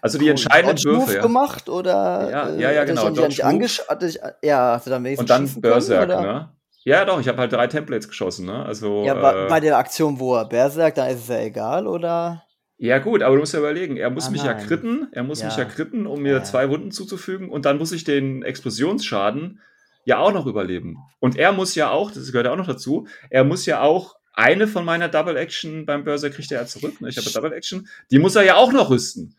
also 0.00 0.18
die 0.18 0.28
entscheidenden 0.28 0.82
Würfe. 0.84 1.16
Ja. 1.16 1.22
gemacht 1.22 1.68
oder? 1.68 2.28
Ja, 2.30 2.50
ja, 2.50 2.70
ja 2.72 2.84
genau. 2.84 3.06
Angesch 3.06 3.82
ich, 4.02 4.20
ja, 4.42 4.78
du 4.78 4.90
dann 4.90 5.06
und 5.06 5.30
dann 5.30 5.60
Berserk, 5.60 6.08
können, 6.08 6.22
ne? 6.22 6.48
Ja, 6.84 7.04
doch, 7.06 7.18
ich 7.18 7.28
habe 7.28 7.38
halt 7.38 7.52
drei 7.52 7.66
Templates 7.66 8.08
geschossen, 8.08 8.44
ne? 8.44 8.64
Also, 8.64 9.04
ja, 9.04 9.14
äh, 9.14 9.48
bei 9.48 9.60
der 9.60 9.78
Aktion, 9.78 10.20
wo 10.20 10.36
er 10.36 10.44
Berserk, 10.44 10.94
da 10.94 11.06
ist 11.06 11.22
es 11.22 11.28
ja 11.28 11.40
egal, 11.40 11.86
oder? 11.86 12.44
Ja, 12.76 12.98
gut, 12.98 13.22
aber 13.22 13.36
du 13.36 13.40
musst 13.40 13.54
ja 13.54 13.60
überlegen, 13.60 13.96
er 13.96 14.10
muss 14.10 14.26
ah, 14.26 14.30
mich 14.30 14.44
nein. 14.44 14.58
ja 14.58 14.66
kritten, 14.66 15.08
er 15.12 15.22
muss 15.22 15.40
ja. 15.40 15.46
mich 15.46 15.56
ja 15.56 15.64
kritten, 15.64 16.06
um 16.06 16.20
mir 16.20 16.34
ja. 16.34 16.42
zwei 16.42 16.68
Wunden 16.68 16.90
zuzufügen 16.90 17.48
und 17.48 17.64
dann 17.64 17.78
muss 17.78 17.92
ich 17.92 18.04
den 18.04 18.42
Explosionsschaden 18.42 19.60
ja 20.04 20.18
auch 20.18 20.32
noch 20.32 20.46
überleben. 20.46 20.98
Und 21.20 21.36
er 21.36 21.52
muss 21.52 21.74
ja 21.74 21.90
auch, 21.90 22.10
das 22.10 22.26
gehört 22.32 22.46
ja 22.46 22.52
auch 22.52 22.56
noch 22.56 22.66
dazu, 22.66 23.06
er 23.30 23.44
muss 23.44 23.66
ja 23.66 23.82
auch 23.82 24.16
eine 24.32 24.66
von 24.66 24.84
meiner 24.84 25.08
Double 25.08 25.36
Action 25.36 25.86
beim 25.86 26.04
Börser 26.04 26.30
kriegt 26.30 26.50
er 26.50 26.62
ja 26.62 26.66
zurück. 26.66 27.00
Ne? 27.00 27.08
Ich 27.08 27.16
habe 27.16 27.30
Double 27.30 27.52
Action. 27.52 27.88
Die 28.10 28.18
muss 28.18 28.34
er 28.34 28.42
ja 28.42 28.56
auch 28.56 28.72
noch 28.72 28.90
rüsten. 28.90 29.36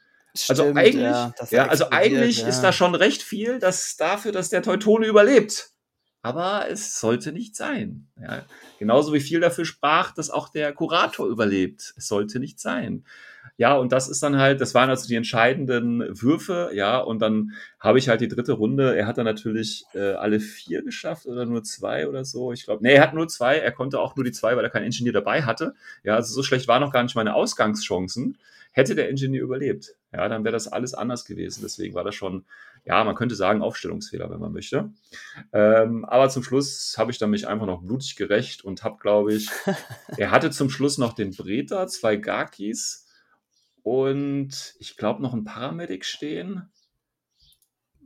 Also 0.50 0.64
Stimmt, 0.64 0.78
also 0.78 0.80
eigentlich, 0.80 1.02
ja, 1.02 1.34
ja 1.52 1.68
also 1.68 1.92
eigentlich 1.92 2.40
ja. 2.40 2.48
ist 2.48 2.62
da 2.62 2.72
schon 2.74 2.96
recht 2.96 3.22
viel, 3.22 3.60
dass 3.60 3.96
dafür, 3.96 4.32
dass 4.32 4.50
der 4.50 4.62
Teutone 4.62 5.06
überlebt. 5.06 5.70
Aber 6.22 6.70
es 6.70 7.00
sollte 7.00 7.32
nicht 7.32 7.56
sein. 7.56 8.08
Ja. 8.20 8.46
Genauso 8.80 9.14
wie 9.14 9.20
viel 9.20 9.40
dafür 9.40 9.64
sprach, 9.64 10.12
dass 10.12 10.30
auch 10.30 10.50
der 10.50 10.74
Kurator 10.74 11.28
überlebt. 11.28 11.94
Es 11.98 12.08
sollte 12.08 12.40
nicht 12.40 12.60
sein. 12.60 13.06
Ja, 13.58 13.76
und 13.78 13.94
das 13.94 14.10
ist 14.10 14.22
dann 14.22 14.38
halt, 14.38 14.60
das 14.60 14.74
waren 14.74 14.90
also 14.90 15.08
die 15.08 15.16
entscheidenden 15.16 16.02
Würfe, 16.22 16.72
ja, 16.74 17.00
und 17.00 17.20
dann 17.22 17.54
habe 17.80 18.00
ich 18.00 18.10
halt 18.10 18.20
die 18.20 18.28
dritte 18.28 18.52
Runde. 18.52 18.98
Er 18.98 19.08
hat 19.08 19.18
dann 19.18 19.26
natürlich 19.26 19.86
äh, 19.94 20.12
alle 20.14 20.42
vier 20.42 20.84
geschafft 20.84 21.26
oder 21.26 21.46
nur 21.46 21.64
zwei 21.64 22.10
oder 22.10 22.26
so. 22.26 22.52
Ich 22.52 22.66
glaube, 22.66 22.84
nee, 22.84 22.96
er 22.96 23.02
hat 23.04 23.14
nur 23.14 23.30
zwei. 23.30 23.58
Er 23.58 23.72
konnte 23.72 24.00
auch 24.00 24.16
nur 24.18 24.26
die 24.26 24.34
zwei, 24.34 24.58
weil 24.58 24.64
er 24.66 24.70
keinen 24.70 24.86
Ingenieur 24.86 25.14
dabei 25.14 25.44
hatte. 25.44 25.74
Ja, 26.04 26.16
also 26.16 26.34
so 26.34 26.44
schlecht 26.44 26.68
waren 26.68 26.82
noch 26.82 26.92
gar 26.92 27.04
nicht 27.04 27.16
meine 27.16 27.34
Ausgangschancen. 27.34 28.38
Hätte 28.74 28.94
der 28.94 29.10
Ingenieur 29.10 29.44
überlebt, 29.44 29.96
ja, 30.12 30.28
dann 30.28 30.44
wäre 30.44 30.52
das 30.52 30.68
alles 30.68 30.94
anders 30.94 31.24
gewesen. 31.24 31.62
Deswegen 31.64 31.96
war 31.96 32.04
das 32.04 32.14
schon, 32.14 32.44
ja, 32.84 33.02
man 33.06 33.16
könnte 33.16 33.36
sagen, 33.36 33.62
Aufstellungsfehler, 33.62 34.30
wenn 34.30 34.42
man 34.42 34.52
möchte. 34.52 34.90
Ähm, 35.54 36.04
aber 36.04 36.28
zum 36.28 36.44
Schluss 36.44 36.96
habe 36.98 37.10
ich 37.10 37.18
dann 37.18 37.30
mich 37.30 37.48
einfach 37.48 37.68
noch 37.68 37.82
blutig 37.82 38.18
gerecht 38.18 38.66
und 38.66 38.84
habe, 38.84 38.98
glaube 39.00 39.34
ich, 39.34 39.50
er 40.18 40.32
hatte 40.32 40.52
zum 40.52 40.70
Schluss 40.70 40.98
noch 40.98 41.14
den 41.14 41.32
Breta, 41.32 41.88
zwei 41.88 42.18
Gakis 42.18 43.05
und 43.86 44.74
ich 44.80 44.98
glaube 44.98 45.22
noch 45.22 45.36
ein 45.36 45.44
Paramedic 45.44 46.06
stehen. 46.06 46.72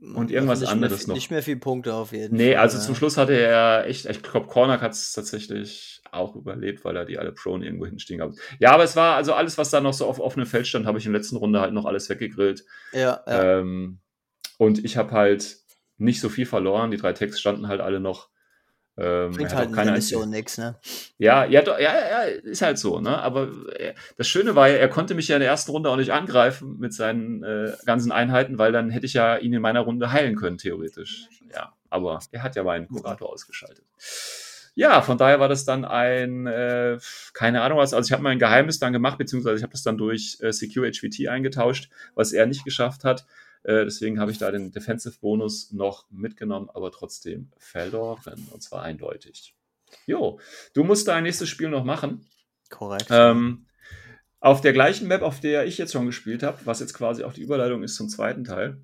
Und 0.02 0.30
irgendwas 0.30 0.60
also 0.60 0.74
anderes 0.74 1.00
viel, 1.00 1.08
noch. 1.08 1.16
Nicht 1.16 1.32
mehr 1.32 1.42
viele 1.42 1.60
Punkte 1.60 1.94
auf 1.94 2.12
jeden 2.12 2.36
nee, 2.36 2.44
Fall. 2.44 2.50
Nee, 2.50 2.56
also 2.58 2.78
ja. 2.78 2.84
zum 2.84 2.96
Schluss 2.96 3.16
hatte 3.16 3.40
er 3.40 3.88
echt, 3.88 4.06
ich 4.06 4.22
glaube, 4.22 4.48
Cornac 4.48 4.82
hat 4.82 4.92
es 4.92 5.14
tatsächlich 5.14 6.02
auch 6.12 6.36
überlebt, 6.36 6.84
weil 6.84 6.98
er 6.98 7.06
die 7.06 7.18
alle 7.18 7.32
Prone 7.32 7.66
irgendwo 7.66 7.86
hinstehen 7.86 8.20
gab. 8.20 8.34
Ja, 8.60 8.74
aber 8.74 8.84
es 8.84 8.98
war 8.98 9.16
also 9.16 9.32
alles, 9.34 9.58
was 9.58 9.70
da 9.70 9.80
noch 9.80 9.94
so 9.94 10.06
auf 10.06 10.20
offenem 10.20 10.48
Feld 10.48 10.68
stand, 10.68 10.86
habe 10.86 10.98
ich 10.98 11.06
in 11.06 11.14
der 11.14 11.22
letzten 11.22 11.38
Runde 11.38 11.62
halt 11.62 11.74
noch 11.74 11.86
alles 11.86 12.10
weggegrillt. 12.10 12.66
Ja, 12.92 13.24
ja. 13.26 13.60
Ähm, 13.60 14.00
und 14.58 14.84
ich 14.84 14.98
habe 14.98 15.12
halt 15.12 15.60
nicht 15.98 16.20
so 16.20 16.28
viel 16.28 16.46
verloren. 16.46 16.92
Die 16.92 16.98
drei 16.98 17.14
Texte 17.14 17.40
standen 17.40 17.70
halt 17.70 17.80
alle 17.80 18.02
noch. 18.02 18.28
Ähm, 19.02 19.32
Bringt 19.32 19.56
halt 19.56 19.72
keine 19.72 19.94
Mission 19.94 20.30
nichts, 20.30 20.58
ne? 20.58 20.76
Ja, 21.18 21.46
ja, 21.46 21.62
ja, 21.62 21.80
ja, 21.80 22.22
ist 22.24 22.62
halt 22.62 22.78
so, 22.78 23.00
ne? 23.00 23.18
Aber 23.18 23.48
äh, 23.78 23.94
das 24.18 24.28
Schöne 24.28 24.56
war 24.56 24.68
ja, 24.68 24.76
er 24.76 24.90
konnte 24.90 25.16
mich 25.16 25.30
ja 25.30 25.38
in 25.38 25.40
der 25.40 25.50
ersten 25.50 25.72
Runde 25.72 25.90
auch 25.90 25.96
nicht 25.96 26.12
angreifen 26.12 26.78
mit 26.80 26.94
seinen 26.94 27.42
äh, 27.44 27.72
ganzen 27.86 28.12
Einheiten, 28.12 28.58
weil 28.58 28.74
dann 28.74 28.90
hätte 28.90 29.06
ich 29.06 29.14
ja 29.14 29.38
ihn 29.38 29.54
in 29.54 29.62
meiner 29.62 29.82
Runde 29.82 30.12
heilen 30.12 30.36
können, 30.36 30.58
theoretisch. 30.58 31.30
Ja, 31.54 31.74
aber 31.90 32.20
er 32.32 32.44
hat 32.44 32.58
ja 32.58 32.64
meinen 32.64 32.88
Kurator 32.90 33.32
ausgeschaltet. 33.32 33.86
Ja, 34.76 35.02
von 35.02 35.18
daher 35.18 35.40
war 35.40 35.48
das 35.48 35.66
dann 35.66 35.86
ein, 35.86 36.46
äh, 36.48 36.98
keine 37.34 37.62
Ahnung 37.62 37.78
was, 37.78 37.94
also 37.94 38.08
ich 38.08 38.12
habe 38.12 38.24
mein 38.24 38.40
Geheimnis 38.40 38.80
dann 38.80 38.94
gemacht, 38.94 39.18
beziehungsweise 39.18 39.58
ich 39.58 39.64
habe 39.64 39.74
das 39.74 39.84
dann 39.84 39.98
durch 39.98 40.38
äh, 40.42 40.52
Secure 40.52 40.92
HVT 40.92 41.28
eingetauscht, 41.28 41.90
was 42.16 42.32
er 42.32 42.46
nicht 42.46 42.66
geschafft 42.66 43.04
hat. 43.04 43.26
Äh, 43.64 43.86
deswegen 43.86 44.20
habe 44.20 44.32
ich 44.32 44.38
da 44.38 44.52
den 44.52 44.72
Defensive-Bonus 44.72 45.72
noch 45.72 46.10
mitgenommen, 46.10 46.70
aber 46.74 46.92
trotzdem 46.92 47.52
verloren. 47.58 48.48
Und 48.52 48.62
zwar 48.62 48.84
eindeutig. 48.84 49.56
Jo, 50.06 50.40
du 50.74 50.84
musst 50.84 51.08
dein 51.08 51.24
nächstes 51.24 51.50
Spiel 51.50 51.70
noch 51.70 51.84
machen. 51.84 52.26
Korrekt. 52.70 53.08
Ähm, 53.10 53.66
auf 54.40 54.62
der 54.62 54.74
gleichen 54.74 55.08
Map, 55.08 55.22
auf 55.22 55.40
der 55.40 55.66
ich 55.66 55.78
jetzt 55.78 55.92
schon 55.92 56.06
gespielt 56.06 56.44
habe, 56.44 56.60
was 56.66 56.80
jetzt 56.80 56.94
quasi 56.94 57.24
auch 57.24 57.34
die 57.34 57.42
Überleitung 57.42 57.84
ist 57.84 57.96
zum 57.96 58.08
zweiten 58.08 58.44
Teil. 58.44 58.82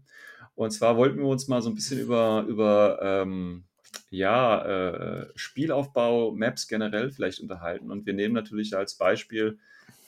Und 0.55 0.71
zwar 0.71 0.97
wollten 0.97 1.19
wir 1.19 1.27
uns 1.27 1.47
mal 1.47 1.61
so 1.61 1.69
ein 1.69 1.75
bisschen 1.75 1.99
über, 1.99 2.45
über 2.47 2.99
ähm, 3.01 3.65
ja, 4.09 4.65
äh, 4.65 5.27
Spielaufbau, 5.35 6.31
Maps 6.31 6.67
generell 6.67 7.11
vielleicht 7.11 7.39
unterhalten. 7.39 7.91
Und 7.91 8.05
wir 8.05 8.13
nehmen 8.13 8.33
natürlich 8.33 8.75
als 8.75 8.95
Beispiel 8.95 9.59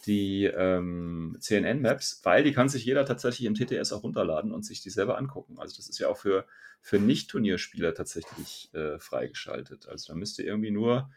die 0.06 0.46
ähm, 0.46 1.38
CNN-Maps, 1.40 2.22
weil 2.24 2.44
die 2.44 2.54
kann 2.54 2.70
sich 2.70 2.86
jeder 2.86 3.06
tatsächlich 3.06 3.46
im 3.46 3.56
TTS 3.56 3.92
auch 3.92 4.04
runterladen 4.04 4.52
und 4.52 4.66
sich 4.66 4.82
die 4.82 4.90
selber 4.90 5.18
angucken. 5.18 5.60
Also 5.60 5.76
das 5.76 5.90
ist 5.90 6.00
ja 6.00 6.08
auch 6.08 6.18
für, 6.18 6.46
für 6.82 7.00
Nicht-Turnierspieler 7.00 7.94
tatsächlich 7.94 8.70
äh, 8.74 9.00
freigeschaltet. 9.00 9.88
Also 9.88 10.14
da 10.14 10.18
müsst 10.18 10.40
ihr 10.40 10.46
irgendwie 10.46 10.72
nur, 10.72 11.10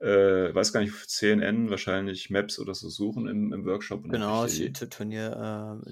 äh, 0.00 0.54
weiß 0.54 0.72
gar 0.72 0.80
nicht, 0.80 0.94
CNN 1.08 1.70
wahrscheinlich 1.70 2.30
Maps 2.30 2.58
oder 2.58 2.74
so 2.74 2.88
suchen 2.88 3.26
im, 3.26 3.52
im 3.52 3.64
Workshop. 3.64 4.08
genau, 4.08 4.46
die 4.46 4.72
Turnier-Maps 4.72 5.90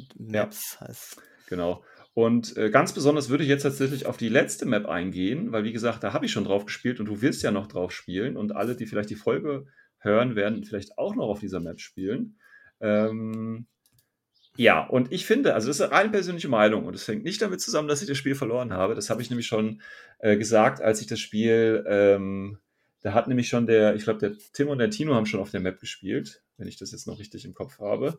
äh, 0.80 0.84
ja. 0.84 0.89
heißt. 0.89 1.16
Genau. 1.49 1.82
Und 2.14 2.57
äh, 2.57 2.70
ganz 2.70 2.95
besonders 2.95 3.28
würde 3.28 3.45
ich 3.45 3.51
jetzt 3.51 3.64
tatsächlich 3.64 4.07
auf 4.07 4.16
die 4.16 4.30
letzte 4.30 4.64
Map 4.64 4.87
eingehen, 4.87 5.53
weil 5.53 5.64
wie 5.64 5.72
gesagt, 5.72 6.03
da 6.03 6.14
habe 6.14 6.24
ich 6.24 6.32
schon 6.32 6.45
drauf 6.45 6.64
gespielt 6.64 6.99
und 6.99 7.07
du 7.07 7.20
willst 7.20 7.43
ja 7.43 7.51
noch 7.51 7.66
drauf 7.66 7.93
spielen 7.93 8.39
und 8.39 8.57
alle, 8.57 8.74
die 8.74 8.87
vielleicht 8.87 9.11
die 9.11 9.16
Folge 9.16 9.66
hören, 10.07 10.37
werden 10.37 10.65
vielleicht 10.65 10.97
auch 10.97 11.15
noch 11.15 11.29
auf 11.29 11.41
dieser 11.41 11.61
Map 11.61 11.81
spielen. 11.81 12.39
Ähm, 12.81 13.67
ja, 14.57 14.87
und 14.87 15.13
ich 15.13 15.27
finde, 15.27 15.55
also 15.55 15.69
das 15.69 15.77
ist 15.77 15.83
eine 15.83 15.93
rein 15.93 16.13
persönliche 16.13 16.49
Meinung 16.49 16.87
und 16.87 16.95
es 16.95 17.07
hängt 17.07 17.25
nicht 17.25 17.43
damit 17.43 17.61
zusammen, 17.61 17.89
dass 17.89 18.01
ich 18.01 18.09
das 18.09 18.17
Spiel 18.17 18.35
verloren 18.35 18.73
habe. 18.73 18.95
Das 18.95 19.11
habe 19.11 19.21
ich 19.21 19.29
nämlich 19.29 19.47
schon 19.47 19.83
äh, 20.19 20.37
gesagt, 20.39 20.81
als 20.81 21.03
ich 21.03 21.07
das 21.07 21.21
Spiel, 21.21 21.85
ähm, 21.87 22.59
da 23.03 23.13
hat 23.13 23.29
nämlich 23.29 23.49
schon 23.49 23.67
der, 23.67 23.95
ich 23.95 24.05
glaube, 24.05 24.19
der 24.19 24.33
Tim 24.55 24.69
und 24.69 24.79
der 24.79 24.91
Tino 24.91 25.15
haben 25.15 25.27
schon 25.27 25.41
auf 25.41 25.51
der 25.51 25.61
Map 25.61 25.79
gespielt, 25.79 26.43
wenn 26.57 26.69
ich 26.69 26.79
das 26.79 26.93
jetzt 26.93 27.07
noch 27.07 27.19
richtig 27.19 27.45
im 27.45 27.55
Kopf 27.55 27.79
habe, 27.79 28.19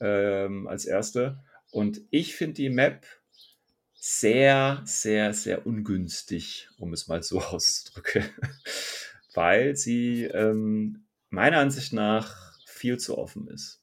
ähm, 0.00 0.66
als 0.66 0.86
erste. 0.86 1.38
Und 1.70 2.00
ich 2.10 2.34
finde 2.34 2.54
die 2.54 2.68
Map 2.68 3.06
sehr, 3.94 4.82
sehr, 4.84 5.32
sehr 5.34 5.66
ungünstig, 5.66 6.68
um 6.78 6.92
es 6.92 7.06
mal 7.06 7.22
so 7.22 7.40
auszudrücken, 7.40 8.24
weil 9.34 9.76
sie 9.76 10.24
ähm, 10.24 11.05
meiner 11.30 11.58
Ansicht 11.58 11.92
nach 11.92 12.52
viel 12.66 12.98
zu 12.98 13.18
offen 13.18 13.48
ist. 13.48 13.82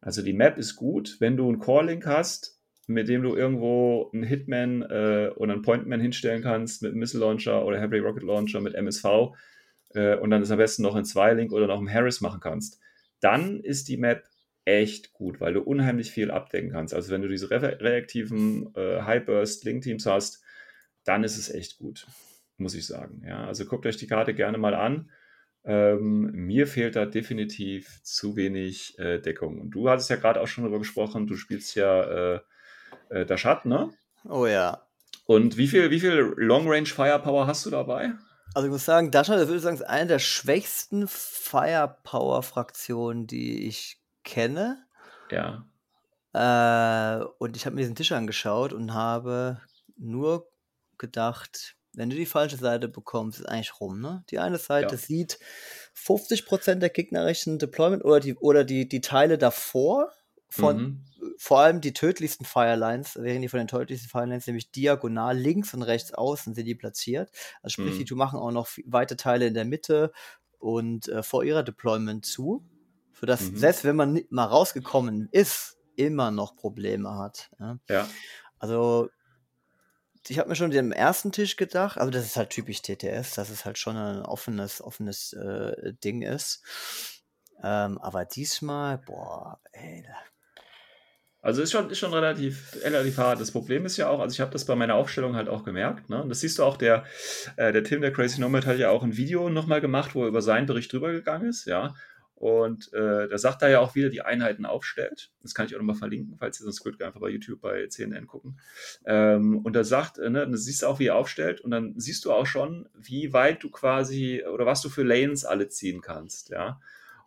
Also 0.00 0.22
die 0.22 0.32
Map 0.32 0.58
ist 0.58 0.76
gut, 0.76 1.16
wenn 1.20 1.36
du 1.36 1.48
einen 1.48 1.58
Core-Link 1.58 2.06
hast, 2.06 2.60
mit 2.86 3.08
dem 3.08 3.22
du 3.22 3.34
irgendwo 3.34 4.10
einen 4.12 4.24
Hitman 4.24 4.82
äh, 4.82 5.30
oder 5.36 5.54
einen 5.54 5.62
Pointman 5.62 6.00
hinstellen 6.00 6.42
kannst 6.42 6.82
mit 6.82 6.90
einem 6.90 7.00
Missile 7.00 7.24
Launcher 7.24 7.64
oder 7.64 7.80
Heavy 7.80 7.98
Rocket 7.98 8.22
Launcher 8.22 8.60
mit 8.60 8.74
MSV 8.74 9.04
äh, 9.94 10.16
und 10.16 10.30
dann 10.30 10.42
ist 10.42 10.50
am 10.50 10.58
besten 10.58 10.82
noch 10.82 10.94
ein 10.94 11.04
Zwei-Link 11.04 11.52
oder 11.52 11.66
noch 11.66 11.80
ein 11.80 11.92
Harris 11.92 12.20
machen 12.20 12.40
kannst, 12.40 12.80
dann 13.20 13.60
ist 13.60 13.88
die 13.88 13.96
Map 13.96 14.24
echt 14.66 15.12
gut, 15.12 15.40
weil 15.40 15.54
du 15.54 15.60
unheimlich 15.60 16.10
viel 16.10 16.30
abdecken 16.30 16.70
kannst. 16.70 16.94
Also 16.94 17.10
wenn 17.10 17.22
du 17.22 17.28
diese 17.28 17.50
re 17.50 17.78
reaktiven 17.80 18.74
äh, 18.74 19.02
High-Burst-Link-Teams 19.02 20.06
hast, 20.06 20.42
dann 21.04 21.24
ist 21.24 21.38
es 21.38 21.50
echt 21.50 21.78
gut, 21.78 22.06
muss 22.56 22.74
ich 22.74 22.86
sagen. 22.86 23.22
Ja, 23.26 23.46
also 23.46 23.64
guckt 23.66 23.86
euch 23.86 23.96
die 23.96 24.06
Karte 24.06 24.34
gerne 24.34 24.58
mal 24.58 24.74
an. 24.74 25.10
Ähm, 25.64 26.30
mir 26.32 26.66
fehlt 26.66 26.96
da 26.96 27.06
definitiv 27.06 28.02
zu 28.02 28.36
wenig 28.36 28.98
äh, 28.98 29.18
Deckung. 29.18 29.60
Und 29.60 29.70
du 29.70 29.88
hattest 29.88 30.10
ja 30.10 30.16
gerade 30.16 30.40
auch 30.40 30.46
schon 30.46 30.64
darüber 30.64 30.78
gesprochen, 30.78 31.26
du 31.26 31.36
spielst 31.36 31.74
ja 31.74 32.34
äh, 32.34 32.40
äh, 33.08 33.24
Dashat, 33.24 33.64
ne? 33.64 33.90
Oh 34.28 34.46
ja. 34.46 34.82
Und 35.26 35.56
wie 35.56 35.68
viel, 35.68 35.90
wie 35.90 36.00
viel 36.00 36.34
Long-Range 36.36 36.86
Firepower 36.86 37.46
hast 37.46 37.64
du 37.64 37.70
dabei? 37.70 38.12
Also 38.54 38.66
ich 38.66 38.72
muss 38.72 38.84
sagen, 38.84 39.10
Dashat, 39.10 39.38
das 39.38 39.46
würde 39.46 39.56
ich 39.56 39.62
sagen, 39.62 39.76
ist 39.76 39.82
eine 39.82 40.06
der 40.06 40.18
schwächsten 40.18 41.08
Firepower-Fraktionen, 41.08 43.26
die 43.26 43.66
ich 43.66 44.02
kenne. 44.22 44.84
Ja. 45.30 45.64
Äh, 46.34 47.24
und 47.38 47.56
ich 47.56 47.64
habe 47.64 47.74
mir 47.74 47.80
diesen 47.82 47.96
Tisch 47.96 48.12
angeschaut 48.12 48.74
und 48.74 48.92
habe 48.92 49.62
nur 49.96 50.50
gedacht, 50.98 51.76
wenn 51.96 52.10
du 52.10 52.16
die 52.16 52.26
falsche 52.26 52.56
Seite 52.56 52.88
bekommst, 52.88 53.40
ist 53.40 53.46
eigentlich 53.46 53.80
rum, 53.80 54.00
ne? 54.00 54.24
Die 54.30 54.38
eine 54.38 54.58
Seite 54.58 54.94
ja. 54.94 55.00
sieht 55.00 55.38
50% 55.96 56.76
der 56.76 56.90
gegnerischen 56.90 57.58
Deployment 57.58 58.04
oder 58.04 58.20
die, 58.20 58.34
oder 58.36 58.64
die, 58.64 58.88
die 58.88 59.00
Teile 59.00 59.38
davor 59.38 60.10
von 60.48 60.76
mhm. 60.76 61.04
vor 61.38 61.60
allem 61.60 61.80
die 61.80 61.92
tödlichsten 61.92 62.44
Firelines, 62.44 63.16
wären 63.16 63.42
die 63.42 63.48
von 63.48 63.58
den 63.58 63.68
tödlichsten 63.68 64.08
Firelines 64.08 64.46
nämlich 64.46 64.70
diagonal 64.70 65.36
links 65.36 65.74
und 65.74 65.82
rechts 65.82 66.14
außen 66.14 66.54
sind 66.54 66.64
die 66.64 66.74
platziert. 66.74 67.30
Also 67.62 67.82
sprich, 67.82 67.98
mhm. 67.98 68.04
die 68.04 68.14
machen 68.14 68.38
auch 68.38 68.52
noch 68.52 68.68
weite 68.84 69.16
Teile 69.16 69.46
in 69.46 69.54
der 69.54 69.64
Mitte 69.64 70.12
und 70.58 71.08
äh, 71.08 71.22
vor 71.22 71.44
ihrer 71.44 71.62
Deployment 71.62 72.24
zu 72.24 72.64
sodass 73.24 73.50
mhm. 73.50 73.56
selbst 73.56 73.84
wenn 73.84 73.96
man 73.96 74.20
mal 74.30 74.44
rausgekommen 74.44 75.28
ist, 75.30 75.78
immer 75.96 76.30
noch 76.30 76.56
Probleme 76.56 77.16
hat. 77.16 77.50
Ja. 77.58 77.78
ja. 77.88 78.08
Also 78.58 79.08
ich 80.28 80.38
habe 80.38 80.48
mir 80.48 80.56
schon 80.56 80.70
den 80.70 80.92
ersten 80.92 81.32
Tisch 81.32 81.56
gedacht, 81.56 81.98
aber 81.98 82.10
das 82.10 82.24
ist 82.24 82.36
halt 82.36 82.50
typisch 82.50 82.82
TTS, 82.82 83.34
dass 83.34 83.50
es 83.50 83.64
halt 83.64 83.78
schon 83.78 83.96
ein 83.96 84.22
offenes, 84.22 84.82
offenes 84.82 85.32
äh, 85.32 85.92
Ding 86.02 86.22
ist. 86.22 86.62
Ähm, 87.62 87.98
aber 87.98 88.24
diesmal, 88.24 88.98
boah, 88.98 89.60
ey. 89.72 90.04
Also 91.40 91.60
ist 91.60 91.72
schon, 91.72 91.90
ist 91.90 91.98
schon 91.98 92.14
relativ, 92.14 92.74
relativ 92.82 93.18
hart. 93.18 93.38
Das 93.38 93.50
Problem 93.50 93.84
ist 93.84 93.98
ja 93.98 94.08
auch, 94.08 94.20
also 94.20 94.32
ich 94.32 94.40
habe 94.40 94.50
das 94.50 94.64
bei 94.64 94.74
meiner 94.74 94.94
Aufstellung 94.94 95.36
halt 95.36 95.50
auch 95.50 95.62
gemerkt, 95.62 96.08
ne? 96.08 96.22
Und 96.22 96.30
das 96.30 96.40
siehst 96.40 96.58
du 96.58 96.64
auch, 96.64 96.78
der, 96.78 97.04
äh, 97.56 97.70
der 97.70 97.84
Tim, 97.84 98.00
der 98.00 98.14
Crazy 98.14 98.40
Nomad, 98.40 98.64
hat 98.64 98.78
ja 98.78 98.88
auch 98.88 99.02
ein 99.02 99.18
Video 99.18 99.50
nochmal 99.50 99.82
gemacht, 99.82 100.14
wo 100.14 100.22
er 100.22 100.28
über 100.28 100.40
seinen 100.40 100.64
Bericht 100.66 100.90
drüber 100.90 101.12
gegangen 101.12 101.50
ist, 101.50 101.66
ja. 101.66 101.94
Und 102.34 102.92
äh, 102.92 103.28
da 103.28 103.38
sagt 103.38 103.62
er 103.62 103.68
ja 103.70 103.80
auch, 103.80 103.94
wie 103.94 104.02
er 104.02 104.10
die 104.10 104.22
Einheiten 104.22 104.66
aufstellt. 104.66 105.30
Das 105.42 105.54
kann 105.54 105.66
ich 105.66 105.74
auch 105.74 105.78
nochmal 105.78 105.94
verlinken, 105.94 106.36
falls 106.36 106.60
ihr 106.60 106.64
sonst 106.64 106.82
könnt 106.82 107.00
einfach 107.02 107.20
bei 107.20 107.28
YouTube 107.28 107.60
bei 107.60 107.86
CNN 107.86 108.26
gucken. 108.26 108.58
Ähm, 109.06 109.58
und 109.58 109.76
er 109.76 109.84
sagt, 109.84 110.18
äh, 110.18 110.28
ne, 110.28 110.40
dann 110.40 110.56
siehst 110.56 110.82
du 110.82 110.86
auch, 110.86 110.98
wie 110.98 111.06
er 111.06 111.16
aufstellt 111.16 111.60
und 111.60 111.70
dann 111.70 111.94
siehst 111.96 112.24
du 112.24 112.32
auch 112.32 112.46
schon, 112.46 112.88
wie 112.94 113.32
weit 113.32 113.62
du 113.62 113.70
quasi 113.70 114.42
oder 114.52 114.66
was 114.66 114.82
du 114.82 114.88
für 114.88 115.04
Lanes 115.04 115.44
alle 115.44 115.68
ziehen 115.68 116.00
kannst, 116.00 116.50
ja. 116.50 116.80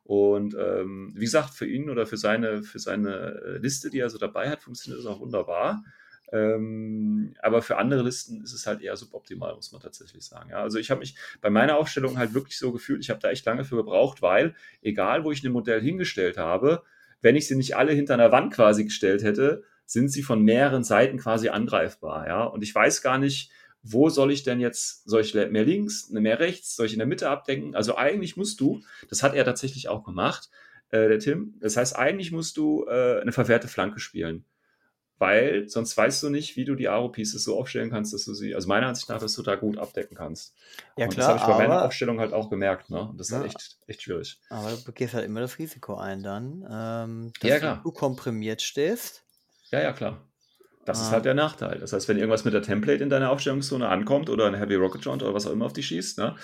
Und 0.03 0.55
ähm, 0.55 1.11
wie 1.15 1.25
gesagt, 1.25 1.53
für 1.53 1.67
ihn 1.67 1.89
oder 1.89 2.05
für 2.05 2.15
seine, 2.15 2.63
für 2.63 2.79
seine 2.79 3.41
äh, 3.43 3.57
Liste, 3.57 3.89
die 3.89 3.99
er 3.99 4.09
so 4.09 4.17
dabei 4.17 4.49
hat, 4.49 4.61
funktioniert 4.61 5.03
das 5.03 5.11
auch 5.11 5.19
wunderbar. 5.19 5.83
Ähm, 6.32 7.36
aber 7.41 7.61
für 7.61 7.78
andere 7.78 8.03
Listen 8.03 8.41
ist 8.41 8.53
es 8.53 8.67
halt 8.67 8.82
eher 8.82 8.97
suboptimal, 8.97 9.55
muss 9.55 9.71
man 9.71 9.82
tatsächlich 9.82 10.25
sagen. 10.25 10.49
Ja, 10.49 10.61
also 10.61 10.78
ich 10.78 10.91
habe 10.91 10.99
mich 10.99 11.15
bei 11.41 11.49
meiner 11.49 11.78
Aufstellung 11.78 12.17
halt 12.17 12.34
wirklich 12.34 12.57
so 12.57 12.71
gefühlt, 12.71 13.01
ich 13.01 13.09
habe 13.09 13.19
da 13.21 13.30
echt 13.30 13.45
lange 13.45 13.63
für 13.63 13.78
gebraucht, 13.78 14.21
weil 14.21 14.55
egal, 14.82 15.23
wo 15.23 15.32
ich 15.32 15.43
ein 15.43 15.51
Modell 15.51 15.82
hingestellt 15.82 16.38
habe, 16.38 16.84
wenn 17.21 17.36
ich 17.36 17.47
sie 17.47 17.55
nicht 17.55 17.78
alle 17.78 17.93
hinter 17.93 18.15
einer 18.15 18.32
Wand 18.32 18.53
quasi 18.53 18.84
gestellt 18.84 19.23
hätte, 19.23 19.63
sind 19.86 20.09
sie 20.09 20.21
von 20.21 20.41
mehreren 20.41 20.84
Seiten 20.84 21.17
quasi 21.17 21.47
angreifbar. 21.47 22.28
Ja, 22.28 22.43
und 22.43 22.61
ich 22.61 22.75
weiß 22.75 23.01
gar 23.01 23.17
nicht, 23.17 23.49
wo 23.82 24.09
soll 24.09 24.32
ich 24.34 24.43
denn 24.43 24.59
jetzt, 24.59 25.07
soll 25.07 25.21
ich 25.21 25.34
mehr 25.34 25.63
links, 25.63 26.09
mehr 26.09 26.39
rechts, 26.39 26.75
soll 26.75 26.88
ich 26.88 26.93
in 26.93 26.99
der 26.99 27.07
Mitte 27.07 27.30
abdenken? 27.30 27.73
Also 27.73 27.95
eigentlich 27.95 28.36
musst 28.36 28.59
du, 28.59 28.82
das 29.09 29.23
hat 29.23 29.34
er 29.34 29.45
tatsächlich 29.45 29.88
auch 29.88 30.03
gemacht, 30.03 30.49
äh, 30.89 31.07
der 31.07 31.19
Tim, 31.19 31.55
das 31.61 31.78
heißt, 31.78 31.95
eigentlich 31.95 32.34
musst 32.34 32.57
du 32.57 32.86
äh, 32.86 33.21
eine 33.21 33.32
verwehrte 33.32 33.69
Flanke 33.69 33.99
spielen 33.99 34.43
weil 35.20 35.68
sonst 35.68 35.97
weißt 35.97 36.22
du 36.24 36.30
nicht, 36.30 36.55
wie 36.57 36.65
du 36.65 36.76
die 36.76 36.89
Aro-Pieces 36.89 37.43
so 37.43 37.57
aufstellen 37.57 37.89
kannst, 37.89 38.13
dass 38.13 38.26
du 38.26 38.34
sie, 38.34 38.53
also 38.53 38.68
meiner 38.68 38.88
Ansicht 38.88 39.09
nach, 39.09 39.20
dass 39.20 39.34
du 39.34 39.41
da 39.41 39.55
gut 39.55 39.78
abdecken 39.78 40.15
kannst. 40.15 40.55
Ja, 40.95 41.05
und 41.05 41.13
klar. 41.13 41.34
Das 41.34 41.41
habe 41.41 41.51
ich 41.51 41.57
bei 41.57 41.68
meiner 41.68 41.86
Aufstellung 41.86 42.20
halt 42.20 42.34
auch 42.34 42.49
gemerkt, 42.49 42.89
ne? 42.89 43.01
Und 43.01 43.20
das 43.20 43.30
ja, 43.30 43.41
ist 43.41 43.55
echt, 43.55 43.78
echt 43.88 44.01
schwierig. 44.03 44.39
Aber 44.49 44.72
du 44.72 44.91
gehst 44.91 45.13
halt 45.13 45.26
immer 45.26 45.39
das 45.39 45.57
Risiko 45.57 45.95
ein 45.95 46.22
dann, 46.22 46.68
ähm, 46.70 47.34
dass 47.39 47.49
ja, 47.49 47.59
klar. 47.59 47.82
du 47.84 47.91
komprimiert 47.91 48.61
stehst. 48.61 49.24
Ja, 49.72 49.82
ja, 49.82 49.93
klar. 49.93 50.22
Das 50.86 50.99
ah. 50.99 51.03
ist 51.03 51.11
halt 51.11 51.26
der 51.26 51.34
Nachteil. 51.34 51.80
Das 51.80 51.93
heißt, 51.93 52.07
wenn 52.07 52.18
irgendwas 52.18 52.45
mit 52.45 52.53
der 52.53 52.61
Template 52.61 53.03
in 53.03 53.09
deiner 53.09 53.32
Aufstellungszone 53.32 53.89
ankommt 53.89 54.30
oder 54.30 54.45
ein 54.45 54.53
Heavy 54.53 54.76
Rocket 54.76 55.03
Jaunt 55.03 55.24
oder 55.24 55.34
was 55.34 55.47
auch 55.47 55.51
immer 55.51 55.65
auf 55.65 55.74
dich 55.74 55.88
schießt, 55.88 56.20
ne? 56.20 56.36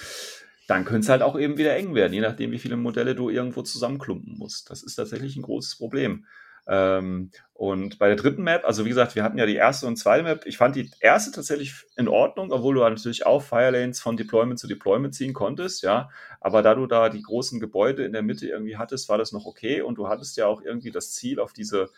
Dann 0.68 0.86
könnte 0.86 1.02
es 1.02 1.10
halt 1.10 1.22
auch 1.22 1.38
eben 1.38 1.58
wieder 1.58 1.76
eng 1.76 1.94
werden, 1.94 2.14
je 2.14 2.22
nachdem, 2.22 2.52
wie 2.52 2.60
viele 2.60 2.78
Modelle 2.78 3.16
du 3.16 3.30
irgendwo 3.30 3.62
zusammenklumpen 3.64 4.38
musst. 4.38 4.70
Das 4.70 4.82
ist 4.82 4.96
tatsächlich 4.96 5.36
ein 5.36 5.42
großes 5.42 5.76
Problem. 5.76 6.26
Ähm, 6.66 7.32
und 7.53 7.99
bei 7.99 8.07
der 8.07 8.16
dritten 8.16 8.43
Map, 8.43 8.66
also 8.66 8.84
wie 8.84 8.89
gesagt, 8.89 9.16
wir 9.16 9.24
hatten 9.24 9.38
ja 9.38 9.45
die 9.45 9.55
erste 9.55 9.86
und 9.88 9.97
zweite 9.97 10.24
Map. 10.24 10.45
Ich 10.45 10.57
fand 10.57 10.76
die 10.76 10.89
erste 10.99 11.32
tatsächlich 11.32 11.74
in 11.95 12.07
Ordnung, 12.07 12.51
obwohl 12.51 12.76
du 12.76 12.82
natürlich 12.82 13.26
auch 13.26 13.41
Firelanes 13.41 14.01
von 14.01 14.18
Deployment 14.18 14.59
zu 14.59 14.68
Deployment 14.68 15.14
ziehen 15.14 15.34
konntest, 15.34 15.84
ja. 15.84 16.09
Aber 16.41 16.61
da 16.61 16.76
du 16.76 16.88
da 16.88 17.09
die 17.09 17.22
großen 17.22 17.59
Gebäude 17.59 18.03
in 18.03 18.14
der 18.14 18.22
Mitte 18.22 18.47
irgendwie 18.47 18.78
hattest, 18.78 19.07
war 19.07 19.18
das 19.18 19.32
noch 19.32 19.45
okay. 19.45 19.82
Und 19.82 19.95
du 19.95 20.07
hattest 20.07 20.36
ja 20.36 20.47
auch 20.47 20.61
irgendwie 20.61 20.91
das 20.91 21.14
Ziel, 21.14 21.39
auf 21.39 21.53
diese 21.53 21.89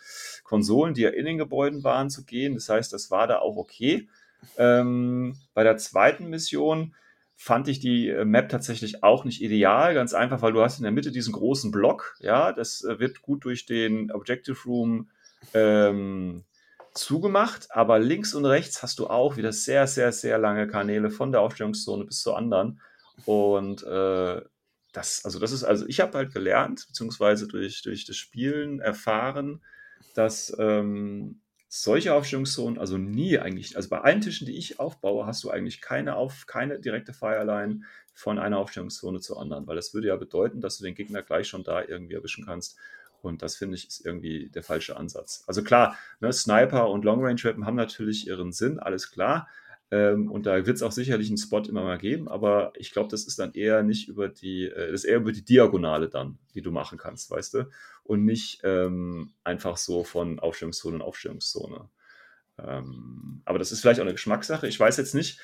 Konsolen, 0.43 0.93
die 0.93 1.01
ja 1.01 1.09
in 1.09 1.25
den 1.25 1.37
Gebäuden 1.37 1.83
waren, 1.83 2.09
zu 2.09 2.25
gehen. 2.25 2.53
Das 2.55 2.69
heißt, 2.69 2.93
das 2.93 3.09
war 3.09 3.27
da 3.27 3.39
auch 3.39 3.57
okay. 3.57 4.07
Ähm, 4.57 5.35
bei 5.53 5.63
der 5.63 5.77
zweiten 5.77 6.29
Mission 6.29 6.93
fand 7.35 7.67
ich 7.67 7.79
die 7.79 8.09
äh, 8.09 8.25
Map 8.25 8.49
tatsächlich 8.49 9.03
auch 9.03 9.25
nicht 9.25 9.41
ideal. 9.41 9.93
Ganz 9.93 10.13
einfach, 10.13 10.41
weil 10.41 10.53
du 10.53 10.61
hast 10.61 10.77
in 10.77 10.83
der 10.83 10.91
Mitte 10.91 11.11
diesen 11.11 11.33
großen 11.33 11.71
Block. 11.71 12.15
Ja, 12.19 12.51
das 12.53 12.83
äh, 12.83 12.99
wird 12.99 13.21
gut 13.21 13.45
durch 13.45 13.65
den 13.65 14.11
Objective 14.11 14.57
Room 14.65 15.09
ähm, 15.53 16.43
zugemacht, 16.93 17.67
aber 17.71 17.99
links 17.99 18.33
und 18.33 18.45
rechts 18.45 18.81
hast 18.81 18.99
du 18.99 19.07
auch 19.07 19.35
wieder 19.35 19.51
sehr, 19.51 19.85
sehr, 19.85 20.11
sehr 20.11 20.37
lange 20.37 20.67
Kanäle 20.67 21.11
von 21.11 21.31
der 21.31 21.41
Aufstellungszone 21.41 22.05
bis 22.05 22.21
zur 22.21 22.37
anderen. 22.37 22.79
Und 23.25 23.83
äh, 23.83 24.41
das, 24.93 25.25
also 25.25 25.39
das 25.39 25.51
ist, 25.51 25.65
also 25.65 25.85
ich 25.87 25.99
habe 25.99 26.17
halt 26.17 26.33
gelernt, 26.33 26.85
beziehungsweise 26.87 27.47
durch, 27.47 27.81
durch 27.81 28.05
das 28.05 28.15
Spielen 28.15 28.79
erfahren, 28.79 29.61
dass 30.13 30.55
ähm, 30.57 31.41
solche 31.81 32.13
Aufstellungszonen, 32.13 32.79
also 32.79 32.97
nie 32.97 33.37
eigentlich, 33.37 33.75
also 33.75 33.89
bei 33.89 33.99
allen 33.99 34.21
Tischen, 34.21 34.47
die 34.47 34.57
ich 34.57 34.79
aufbaue, 34.79 35.25
hast 35.25 35.43
du 35.43 35.49
eigentlich 35.49 35.81
keine, 35.81 36.15
auf, 36.15 36.45
keine 36.47 36.79
direkte 36.79 37.11
Fireline 37.11 37.81
von 38.13 38.39
einer 38.39 38.59
Aufstellungszone 38.59 39.19
zur 39.19 39.41
anderen, 39.41 39.67
weil 39.67 39.75
das 39.75 39.93
würde 39.93 40.07
ja 40.07 40.15
bedeuten, 40.15 40.61
dass 40.61 40.77
du 40.77 40.85
den 40.85 40.95
Gegner 40.95 41.21
gleich 41.21 41.49
schon 41.49 41.63
da 41.63 41.83
irgendwie 41.83 42.13
erwischen 42.13 42.45
kannst. 42.45 42.77
Und 43.21 43.41
das 43.41 43.57
finde 43.57 43.75
ich 43.75 43.87
ist 43.87 44.05
irgendwie 44.05 44.49
der 44.49 44.63
falsche 44.63 44.95
Ansatz. 44.95 45.43
Also 45.47 45.63
klar, 45.63 45.97
ne, 46.21 46.31
Sniper 46.31 46.89
und 46.89 47.03
Long 47.03 47.21
Range 47.21 47.43
Weapon 47.43 47.65
haben 47.65 47.75
natürlich 47.75 48.27
ihren 48.27 48.53
Sinn, 48.53 48.79
alles 48.79 49.11
klar. 49.11 49.49
Ähm, 49.91 50.31
und 50.31 50.45
da 50.45 50.65
wird 50.65 50.75
es 50.75 50.83
auch 50.83 50.91
sicherlich 50.91 51.27
einen 51.29 51.37
Spot 51.37 51.61
immer 51.61 51.83
mal 51.83 51.97
geben, 51.97 52.27
aber 52.27 52.73
ich 52.75 52.91
glaube, 52.91 53.09
das 53.09 53.25
ist 53.25 53.37
dann 53.37 53.53
eher 53.53 53.83
nicht 53.83 54.07
über 54.07 54.29
die, 54.29 54.65
äh, 54.65 54.91
das 54.91 55.03
ist 55.03 55.05
eher 55.05 55.17
über 55.17 55.31
die 55.31 55.45
Diagonale 55.45 56.09
dann, 56.09 56.39
die 56.53 56.61
du 56.61 56.71
machen 56.71 56.97
kannst, 56.97 57.29
weißt 57.29 57.53
du? 57.53 57.69
Und 58.03 58.25
nicht 58.25 58.61
ähm, 58.63 59.33
einfach 59.43 59.77
so 59.77 60.03
von 60.03 60.39
Aufstellungszone 60.39 60.97
in 60.97 61.01
Aufstellungszone. 61.01 61.89
Ähm, 62.57 63.41
aber 63.45 63.59
das 63.59 63.71
ist 63.71 63.81
vielleicht 63.81 63.99
auch 63.99 64.05
eine 64.05 64.13
Geschmackssache. 64.13 64.67
Ich 64.67 64.79
weiß 64.79 64.97
jetzt 64.97 65.13
nicht, 65.13 65.39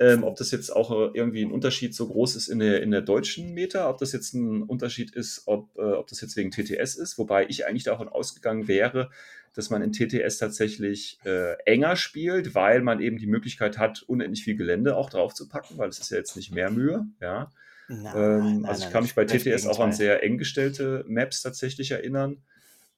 ähm, 0.00 0.24
ob 0.24 0.36
das 0.36 0.50
jetzt 0.50 0.70
auch 0.70 0.90
äh, 0.90 1.10
irgendwie 1.14 1.44
ein 1.44 1.52
Unterschied 1.52 1.94
so 1.94 2.08
groß 2.08 2.36
ist 2.36 2.48
in 2.48 2.58
der, 2.58 2.82
in 2.82 2.90
der 2.90 3.02
deutschen 3.02 3.54
Meta, 3.54 3.88
ob 3.88 3.98
das 3.98 4.12
jetzt 4.12 4.34
ein 4.34 4.62
Unterschied 4.62 5.14
ist, 5.14 5.42
ob, 5.46 5.76
äh, 5.78 5.82
ob 5.82 6.08
das 6.08 6.20
jetzt 6.20 6.36
wegen 6.36 6.50
TTS 6.50 6.96
ist, 6.96 7.16
wobei 7.16 7.46
ich 7.48 7.66
eigentlich 7.66 7.84
davon 7.84 8.08
ausgegangen 8.08 8.66
wäre, 8.66 9.10
dass 9.54 9.70
man 9.70 9.82
in 9.82 9.92
TTS 9.92 10.38
tatsächlich 10.38 11.18
äh, 11.24 11.54
enger 11.64 11.94
spielt, 11.94 12.56
weil 12.56 12.82
man 12.82 13.00
eben 13.00 13.18
die 13.18 13.28
Möglichkeit 13.28 13.78
hat, 13.78 14.02
unendlich 14.02 14.42
viel 14.42 14.56
Gelände 14.56 14.96
auch 14.96 15.10
drauf 15.10 15.32
zu 15.32 15.48
packen, 15.48 15.78
weil 15.78 15.88
es 15.88 16.00
ist 16.00 16.10
ja 16.10 16.16
jetzt 16.16 16.36
nicht 16.36 16.52
mehr 16.52 16.70
Mühe, 16.70 17.06
ja. 17.20 17.52
Nein, 17.86 18.12
ähm, 18.16 18.60
nein, 18.62 18.64
also 18.64 18.86
ich 18.86 18.90
kann 18.90 19.02
mich 19.02 19.14
bei 19.14 19.26
TTS 19.26 19.66
auch 19.66 19.78
an 19.78 19.92
sehr 19.92 20.22
eng 20.22 20.38
gestellte 20.38 21.04
Maps 21.06 21.42
tatsächlich 21.42 21.90
erinnern. 21.90 22.42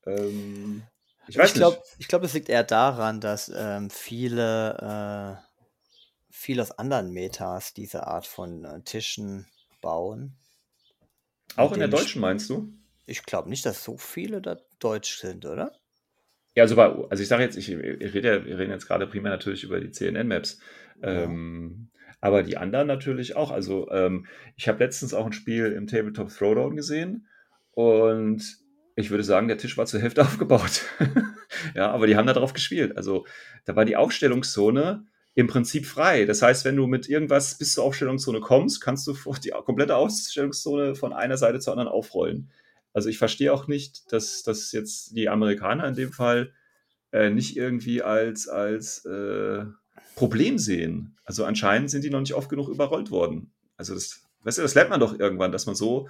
Ähm, 0.06 0.82
ich 1.28 1.36
weiß 1.36 1.50
ich 1.50 1.54
glaube, 1.56 1.82
glaub, 2.08 2.22
es 2.22 2.34
liegt 2.34 2.48
eher 2.48 2.62
daran, 2.62 3.20
dass 3.20 3.52
ähm, 3.54 3.90
viele, 3.90 5.42
viele 6.36 6.62
aus 6.62 6.72
anderen 6.72 7.12
Metas 7.12 7.72
diese 7.72 8.06
Art 8.06 8.26
von 8.26 8.64
äh, 8.64 8.82
Tischen 8.82 9.46
bauen. 9.80 10.36
Auch 11.56 11.72
in 11.72 11.78
der 11.78 11.88
deutschen 11.88 12.20
meinst 12.20 12.50
du? 12.50 12.72
Ich 13.06 13.22
glaube 13.24 13.48
nicht, 13.48 13.64
dass 13.64 13.82
so 13.82 13.96
viele 13.96 14.42
da 14.42 14.58
deutsch 14.78 15.18
sind, 15.18 15.46
oder? 15.46 15.72
Ja, 16.54 16.64
also, 16.64 16.76
bei, 16.76 16.88
also 17.08 17.22
ich 17.22 17.28
sage 17.28 17.42
jetzt, 17.42 17.56
ich, 17.56 17.70
ich 17.70 18.14
rede, 18.14 18.44
wir 18.44 18.58
reden 18.58 18.70
jetzt 18.70 18.86
gerade 18.86 19.06
primär 19.06 19.32
natürlich 19.32 19.64
über 19.64 19.80
die 19.80 19.90
CNN-Maps. 19.90 20.60
Ja. 21.00 21.22
Ähm, 21.22 21.90
aber 22.20 22.42
die 22.42 22.58
anderen 22.58 22.86
natürlich 22.86 23.34
auch. 23.34 23.50
Also 23.50 23.90
ähm, 23.90 24.26
ich 24.56 24.68
habe 24.68 24.84
letztens 24.84 25.14
auch 25.14 25.26
ein 25.26 25.32
Spiel 25.32 25.72
im 25.72 25.86
Tabletop 25.86 26.28
Throwdown 26.30 26.76
gesehen 26.76 27.28
und 27.72 28.58
ich 28.94 29.10
würde 29.10 29.24
sagen, 29.24 29.48
der 29.48 29.58
Tisch 29.58 29.76
war 29.78 29.86
zur 29.86 30.00
Hälfte 30.00 30.22
aufgebaut. 30.22 30.82
ja, 31.74 31.90
aber 31.90 32.06
die 32.06 32.16
haben 32.16 32.26
da 32.26 32.34
drauf 32.34 32.52
gespielt. 32.52 32.96
Also 32.96 33.26
da 33.64 33.74
war 33.74 33.84
die 33.84 33.96
Aufstellungszone 33.96 35.06
im 35.36 35.46
Prinzip 35.46 35.84
frei. 35.86 36.24
Das 36.24 36.40
heißt, 36.40 36.64
wenn 36.64 36.76
du 36.76 36.86
mit 36.86 37.10
irgendwas 37.10 37.58
bis 37.58 37.74
zur 37.74 37.84
Aufstellungszone 37.84 38.40
kommst, 38.40 38.80
kannst 38.80 39.06
du 39.06 39.14
die 39.44 39.50
komplette 39.50 39.94
Aufstellungszone 39.94 40.94
von 40.94 41.12
einer 41.12 41.36
Seite 41.36 41.60
zur 41.60 41.74
anderen 41.74 41.90
aufrollen. 41.90 42.50
Also 42.94 43.10
ich 43.10 43.18
verstehe 43.18 43.52
auch 43.52 43.68
nicht, 43.68 44.10
dass, 44.12 44.42
dass 44.42 44.72
jetzt 44.72 45.14
die 45.14 45.28
Amerikaner 45.28 45.86
in 45.86 45.94
dem 45.94 46.12
Fall 46.12 46.54
äh, 47.12 47.28
nicht 47.28 47.54
irgendwie 47.54 48.00
als, 48.00 48.48
als 48.48 49.04
äh, 49.04 49.66
Problem 50.14 50.56
sehen. 50.56 51.18
Also 51.26 51.44
anscheinend 51.44 51.90
sind 51.90 52.02
die 52.02 52.10
noch 52.10 52.20
nicht 52.20 52.34
oft 52.34 52.48
genug 52.48 52.70
überrollt 52.70 53.10
worden. 53.10 53.52
Also 53.76 53.92
das, 53.92 54.22
weißt 54.44 54.56
du, 54.56 54.62
das 54.62 54.74
lernt 54.74 54.88
man 54.88 55.00
doch 55.00 55.20
irgendwann, 55.20 55.52
dass 55.52 55.66
man 55.66 55.74
so, 55.74 56.08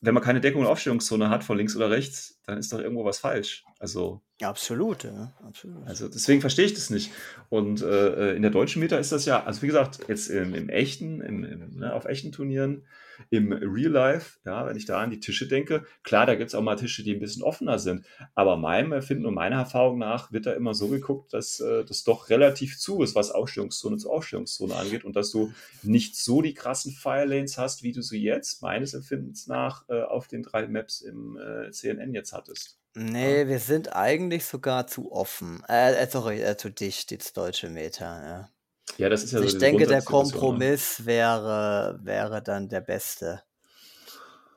wenn 0.00 0.14
man 0.14 0.22
keine 0.22 0.40
Deckung 0.40 0.60
und 0.60 0.66
Aufstellungszone 0.68 1.28
hat 1.28 1.42
von 1.42 1.56
links 1.56 1.74
oder 1.74 1.90
rechts, 1.90 2.40
dann 2.46 2.58
ist 2.58 2.72
doch 2.72 2.78
irgendwo 2.78 3.04
was 3.04 3.18
falsch. 3.18 3.64
Also 3.80 4.22
absolut, 4.40 5.04
ja, 5.04 5.32
absolut. 5.44 5.86
Also 5.86 6.08
deswegen 6.08 6.40
verstehe 6.40 6.66
ich 6.66 6.74
das 6.74 6.90
nicht. 6.90 7.10
Und 7.48 7.82
äh, 7.82 8.34
in 8.34 8.42
der 8.42 8.50
deutschen 8.50 8.80
Meta 8.80 8.96
ist 8.96 9.12
das 9.12 9.24
ja, 9.24 9.44
also 9.44 9.62
wie 9.62 9.66
gesagt, 9.66 10.00
jetzt 10.08 10.28
im, 10.28 10.54
im 10.54 10.68
echten, 10.68 11.20
im, 11.20 11.44
im, 11.44 11.76
ne, 11.78 11.92
auf 11.92 12.04
echten 12.04 12.30
Turnieren 12.30 12.86
im 13.30 13.52
Real 13.52 13.90
Life, 13.90 14.38
ja, 14.44 14.66
wenn 14.66 14.76
ich 14.76 14.86
da 14.86 15.00
an 15.00 15.10
die 15.10 15.20
Tische 15.20 15.48
denke, 15.48 15.84
klar, 16.02 16.26
da 16.26 16.34
gibt 16.34 16.48
es 16.48 16.54
auch 16.54 16.62
mal 16.62 16.76
Tische, 16.76 17.02
die 17.02 17.14
ein 17.14 17.20
bisschen 17.20 17.42
offener 17.42 17.78
sind, 17.78 18.04
aber 18.34 18.56
meinem 18.56 18.92
Erfinden 18.92 19.26
und 19.26 19.34
meiner 19.34 19.56
Erfahrung 19.56 19.98
nach 19.98 20.32
wird 20.32 20.46
da 20.46 20.52
immer 20.52 20.74
so 20.74 20.88
geguckt, 20.88 21.32
dass 21.32 21.60
äh, 21.60 21.84
das 21.84 22.04
doch 22.04 22.30
relativ 22.30 22.78
zu 22.78 23.02
ist, 23.02 23.14
was 23.14 23.30
Ausstellungszone 23.30 23.96
zu 23.96 24.10
Ausstellungszone 24.10 24.74
angeht 24.74 25.04
und 25.04 25.16
dass 25.16 25.30
du 25.30 25.52
nicht 25.82 26.16
so 26.16 26.42
die 26.42 26.54
krassen 26.54 26.92
Firelanes 26.92 27.58
hast, 27.58 27.82
wie 27.82 27.92
du 27.92 28.02
sie 28.02 28.22
jetzt 28.22 28.62
meines 28.62 28.94
Empfindens 28.94 29.46
nach 29.46 29.88
äh, 29.88 30.02
auf 30.02 30.28
den 30.28 30.42
drei 30.42 30.66
Maps 30.66 31.00
im 31.00 31.36
äh, 31.36 31.70
CNN 31.70 32.14
jetzt 32.14 32.32
hattest. 32.32 32.78
Nee, 32.94 33.46
wir 33.46 33.60
sind 33.60 33.94
eigentlich 33.94 34.44
sogar 34.44 34.86
zu 34.86 35.12
offen. 35.12 35.62
Äh, 35.68 35.94
äh 35.94 36.08
sorry, 36.10 36.42
äh, 36.42 36.56
zu 36.56 36.70
dicht, 36.70 37.12
das 37.12 37.32
deutsche 37.32 37.70
Meter, 37.70 38.04
ja. 38.04 38.50
Ja, 38.98 39.08
das 39.08 39.24
ist 39.24 39.32
ja 39.32 39.38
also 39.38 39.48
so 39.48 39.56
Ich 39.56 39.60
denke, 39.60 39.86
der 39.86 39.98
ne? 39.98 40.04
Kompromiss 40.04 41.06
wäre, 41.06 41.98
wäre 42.02 42.42
dann 42.42 42.68
der 42.68 42.80
beste. 42.80 43.42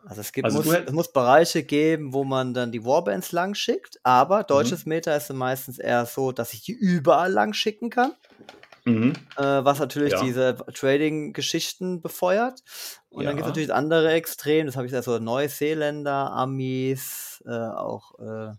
Also 0.03 0.21
es, 0.21 0.31
gibt, 0.31 0.45
also 0.45 0.63
muss, 0.63 0.73
es 0.73 0.91
muss 0.91 1.13
Bereiche 1.13 1.61
geben, 1.61 2.11
wo 2.11 2.23
man 2.23 2.55
dann 2.55 2.71
die 2.71 2.83
Warbands 2.83 3.31
lang 3.31 3.53
schickt, 3.53 3.99
aber 4.01 4.39
mhm. 4.39 4.47
deutsches 4.47 4.85
mhm. 4.85 4.89
Meta 4.89 5.15
ist 5.15 5.31
meistens 5.31 5.77
eher 5.77 6.07
so, 6.07 6.31
dass 6.31 6.53
ich 6.53 6.63
die 6.63 6.71
überall 6.71 7.31
lang 7.31 7.53
schicken 7.53 7.91
kann. 7.91 8.13
Mhm. 8.83 9.13
Äh, 9.37 9.43
was 9.43 9.77
natürlich 9.77 10.13
ja. 10.13 10.23
diese 10.23 10.55
Trading-Geschichten 10.73 12.01
befeuert. 12.01 12.63
Und 13.09 13.23
ja. 13.23 13.29
dann 13.29 13.35
gibt 13.35 13.45
es 13.45 13.49
natürlich 13.49 13.73
andere 13.73 14.11
Extreme, 14.11 14.65
das 14.65 14.75
habe 14.75 14.87
ich 14.87 14.95
also 14.95 15.19
Neuseeländer, 15.19 16.31
Amis, 16.31 17.43
äh, 17.45 17.51
auch 17.51 18.17
äh, 18.17 18.53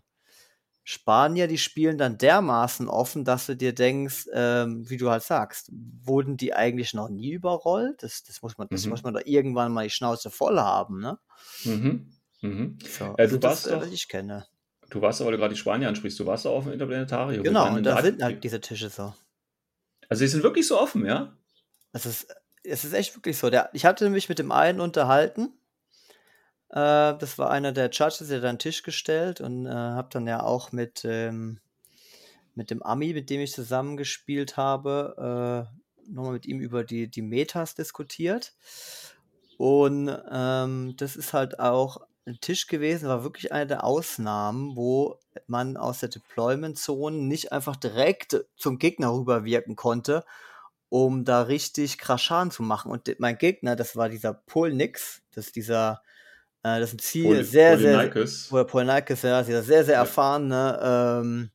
Spanier, 0.83 1.47
die 1.47 1.57
spielen 1.57 1.97
dann 1.97 2.17
dermaßen 2.17 2.89
offen, 2.89 3.23
dass 3.23 3.45
du 3.45 3.55
dir 3.55 3.73
denkst, 3.73 4.27
ähm, 4.33 4.89
wie 4.89 4.97
du 4.97 5.09
halt 5.09 5.23
sagst, 5.23 5.71
wurden 5.71 6.35
die 6.35 6.53
eigentlich 6.53 6.93
noch 6.93 7.09
nie 7.09 7.31
überrollt? 7.31 8.03
Das, 8.03 8.23
das 8.23 8.41
muss 8.41 8.57
man, 8.57 8.67
das 8.69 8.83
mhm. 8.83 8.91
muss 8.91 9.03
man 9.03 9.13
doch 9.13 9.21
irgendwann 9.23 9.71
mal 9.71 9.85
die 9.85 9.89
Schnauze 9.89 10.29
voll 10.29 10.59
haben, 10.59 10.99
ne? 10.99 11.17
Mhm. 11.63 12.11
Mhm. 12.41 12.77
So, 12.81 13.05
äh, 13.17 13.27
du 13.27 13.35
also 13.37 13.43
warst 13.43 13.65
das, 13.67 13.71
doch, 13.71 13.91
ich 13.91 14.09
kenne. 14.09 14.45
Du 14.89 15.01
warst 15.01 15.21
aber, 15.21 15.29
weil 15.29 15.37
du 15.37 15.39
gerade 15.39 15.53
die 15.53 15.59
Spanier 15.59 15.87
ansprichst, 15.87 16.19
du 16.19 16.25
warst 16.25 16.45
doch 16.45 16.51
auf 16.51 16.65
dem 16.65 16.73
Interplanetarium. 16.73 17.43
Genau, 17.43 17.73
und 17.73 17.83
da 17.83 18.01
sind 18.01 18.21
halt 18.21 18.43
diese 18.43 18.59
Tische 18.59 18.89
so. 18.89 19.13
Also 20.09 20.23
die 20.23 20.27
sind 20.27 20.43
wirklich 20.43 20.67
so 20.67 20.79
offen, 20.79 21.05
ja? 21.05 21.35
Es 21.93 22.05
ist, 22.05 22.27
es 22.63 22.83
ist 22.83 22.93
echt 22.93 23.15
wirklich 23.15 23.37
so. 23.37 23.49
Der, 23.49 23.69
ich 23.73 23.85
hatte 23.85 24.09
mich 24.09 24.27
mit 24.27 24.39
dem 24.39 24.51
einen 24.51 24.81
unterhalten, 24.81 25.53
äh, 26.73 27.15
das 27.19 27.37
war 27.37 27.51
einer 27.51 27.71
der 27.71 27.91
Judges, 27.91 28.27
der 28.27 28.41
dann 28.41 28.57
Tisch 28.57 28.81
gestellt 28.81 29.41
und 29.41 29.67
äh, 29.67 29.69
habe 29.69 30.09
dann 30.11 30.25
ja 30.25 30.41
auch 30.41 30.71
mit, 30.71 31.05
ähm, 31.05 31.59
mit 32.55 32.71
dem 32.71 32.81
Ami, 32.81 33.13
mit 33.13 33.29
dem 33.29 33.41
ich 33.41 33.53
zusammengespielt 33.53 34.57
habe, 34.57 35.69
äh, 35.69 36.11
nochmal 36.11 36.33
mit 36.33 36.47
ihm 36.47 36.59
über 36.59 36.83
die, 36.83 37.07
die 37.07 37.21
Metas 37.21 37.75
diskutiert. 37.75 38.55
Und 39.57 40.17
ähm, 40.31 40.95
das 40.97 41.15
ist 41.15 41.33
halt 41.33 41.59
auch 41.59 42.01
ein 42.25 42.39
Tisch 42.41 42.65
gewesen, 42.65 43.07
war 43.07 43.23
wirklich 43.23 43.51
eine 43.51 43.67
der 43.67 43.83
Ausnahmen, 43.83 44.75
wo 44.75 45.19
man 45.45 45.77
aus 45.77 45.99
der 45.99 46.09
Deployment-Zone 46.09 47.17
nicht 47.17 47.51
einfach 47.51 47.75
direkt 47.75 48.45
zum 48.55 48.79
Gegner 48.79 49.13
rüberwirken 49.13 49.75
konnte, 49.75 50.25
um 50.89 51.23
da 51.23 51.43
richtig 51.43 51.99
Kraschan 51.99 52.49
zu 52.49 52.63
machen. 52.63 52.91
Und 52.91 53.13
mein 53.19 53.37
Gegner, 53.37 53.75
das 53.75 53.95
war 53.95 54.09
dieser 54.09 54.33
Polnix, 54.33 55.21
das 55.35 55.47
ist 55.47 55.55
dieser 55.55 56.01
das 56.63 56.89
ist 56.89 56.95
ein 56.95 56.99
Ziel, 56.99 57.25
Pol 57.25 57.43
sehr, 57.43 57.77
Polynikes. 57.77 58.49
sehr, 58.49 58.63
Polynikes, 58.63 59.21
ja, 59.21 59.43
sehr, 59.43 59.63
sehr, 59.63 59.83
sehr 59.83 59.95
erfahrene 59.97 60.79
ähm, 60.81 61.51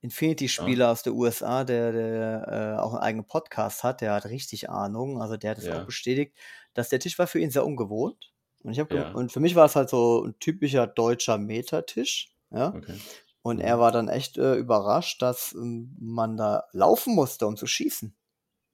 Infinity-Spieler 0.00 0.86
ja. 0.86 0.90
aus 0.92 1.02
der 1.02 1.14
USA, 1.14 1.64
der, 1.64 1.92
der 1.92 2.76
äh, 2.76 2.80
auch 2.80 2.94
einen 2.94 3.02
eigenen 3.02 3.26
Podcast 3.26 3.84
hat, 3.84 4.00
der 4.00 4.12
hat 4.14 4.26
richtig 4.26 4.70
Ahnung, 4.70 5.20
also 5.22 5.36
der 5.36 5.52
hat 5.52 5.58
es 5.58 5.66
ja. 5.66 5.80
auch 5.80 5.86
bestätigt, 5.86 6.36
dass 6.74 6.88
der 6.88 7.00
Tisch 7.00 7.18
war 7.18 7.26
für 7.26 7.40
ihn 7.40 7.50
sehr 7.50 7.64
ungewohnt. 7.64 8.32
Und, 8.62 8.72
ich 8.72 8.80
hab 8.80 8.92
ja. 8.92 9.12
und 9.12 9.32
für 9.32 9.40
mich 9.40 9.54
war 9.54 9.66
es 9.66 9.76
halt 9.76 9.88
so 9.88 10.24
ein 10.24 10.38
typischer 10.40 10.86
deutscher 10.86 11.38
Metatisch. 11.38 12.34
Ja. 12.50 12.74
Okay. 12.74 12.98
Und 13.42 13.60
er 13.60 13.76
mhm. 13.76 13.80
war 13.80 13.92
dann 13.92 14.08
echt 14.08 14.36
äh, 14.36 14.54
überrascht, 14.54 15.22
dass 15.22 15.54
ähm, 15.54 15.96
man 16.00 16.36
da 16.36 16.64
laufen 16.72 17.14
musste, 17.14 17.46
um 17.46 17.56
zu 17.56 17.66
schießen. 17.66 18.14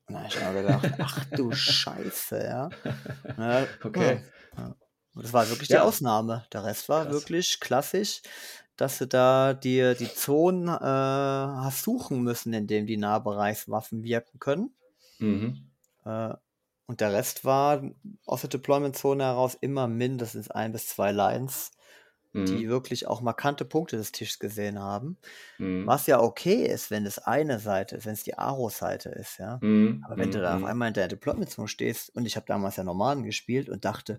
Und 0.07 0.15
da 0.15 0.21
habe 0.21 0.29
ich 0.29 0.41
mir 0.41 0.63
gedacht, 0.63 0.91
ach 0.99 1.25
du 1.27 1.53
Scheiße, 1.53 2.45
ja. 2.45 2.71
ja 3.39 3.67
okay. 3.83 4.23
Ja. 4.57 4.75
Das 5.15 5.33
war 5.33 5.49
wirklich 5.49 5.69
die 5.69 5.79
Ausnahme. 5.79 6.45
Der 6.53 6.65
Rest 6.65 6.89
war 6.89 7.05
Krass. 7.05 7.13
wirklich 7.13 7.61
klassisch, 7.61 8.23
dass 8.77 8.99
du 8.99 9.07
da 9.07 9.55
dir 9.55 9.95
die 9.95 10.13
Zonen 10.13 10.69
äh, 10.69 10.71
hast 10.71 11.83
suchen 11.83 12.23
müssen, 12.23 12.53
in 12.53 12.67
denen 12.67 12.87
die 12.87 12.97
Nahbereichswaffen 12.97 14.03
wirken 14.03 14.39
können. 14.41 14.75
Mhm. 15.19 15.71
Äh, 16.05 16.35
und 16.87 17.01
der 17.01 17.13
Rest 17.13 17.45
war 17.45 17.83
aus 18.27 18.43
der 18.43 18.51
Deployment-Zone 18.51 19.25
heraus 19.25 19.57
immer 19.61 19.87
mindestens 19.87 20.51
ein 20.51 20.73
bis 20.73 20.89
zwei 20.89 21.13
Lines, 21.13 21.71
mhm. 22.33 22.47
die 22.47 22.69
wirklich 22.69 23.07
auch 23.07 23.23
markante 23.23 23.65
Punkte 23.65 23.97
des 23.97 24.13
Tisches 24.13 24.39
gesehen 24.39 24.79
haben. 24.79 25.17
Mhm. 25.59 25.87
Was 25.87 26.07
ja 26.07 26.21
okay 26.21 26.67
ist, 26.67 26.91
wenn 26.91 27.07
es 27.07 27.19
eine 27.19 27.59
Seite 27.59 27.97
ist, 27.97 28.07
wenn 28.07 28.13
es 28.13 28.25
die 28.25 28.37
Aro-Seite 28.37 29.09
ist, 29.11 29.39
ja. 29.39 29.59
Mhm. 29.63 30.05
Aber 30.05 30.19
wenn 30.19 30.31
du 30.31 30.41
da 30.41 30.55
auf 30.55 30.61
mhm. 30.61 30.67
einmal 30.67 30.89
in 30.89 30.95
der 30.95 31.09
Deployment-Zone 31.09 31.69
stehst 31.69 32.15
und 32.15 32.27
ich 32.27 32.37
habe 32.37 32.47
damals 32.47 32.77
ja 32.77 32.85
Nomaden 32.85 33.25
gespielt 33.25 33.71
und 33.71 33.85
dachte, 33.85 34.19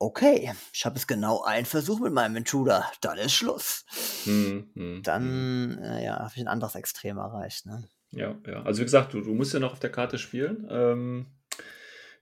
okay, 0.00 0.50
ich 0.72 0.84
habe 0.84 0.96
es 0.96 1.06
genau 1.06 1.42
einen 1.42 1.66
Versuch 1.66 2.00
mit 2.00 2.12
meinem 2.12 2.34
Intruder, 2.36 2.90
dann 3.02 3.18
ist 3.18 3.34
Schluss. 3.34 3.84
Hm, 4.24 4.70
hm, 4.74 5.02
dann, 5.04 5.22
hm. 5.22 5.78
Äh, 5.82 6.04
ja, 6.04 6.18
habe 6.18 6.32
ich 6.34 6.40
ein 6.40 6.48
anderes 6.48 6.74
Extrem 6.74 7.18
erreicht. 7.18 7.66
Ne? 7.66 7.84
Ja, 8.10 8.36
ja. 8.46 8.62
Also 8.62 8.80
wie 8.80 8.84
gesagt, 8.84 9.14
du, 9.14 9.20
du 9.20 9.34
musst 9.34 9.54
ja 9.54 9.60
noch 9.60 9.72
auf 9.72 9.78
der 9.78 9.92
Karte 9.92 10.18
spielen. 10.18 10.66
Ähm, 10.70 11.26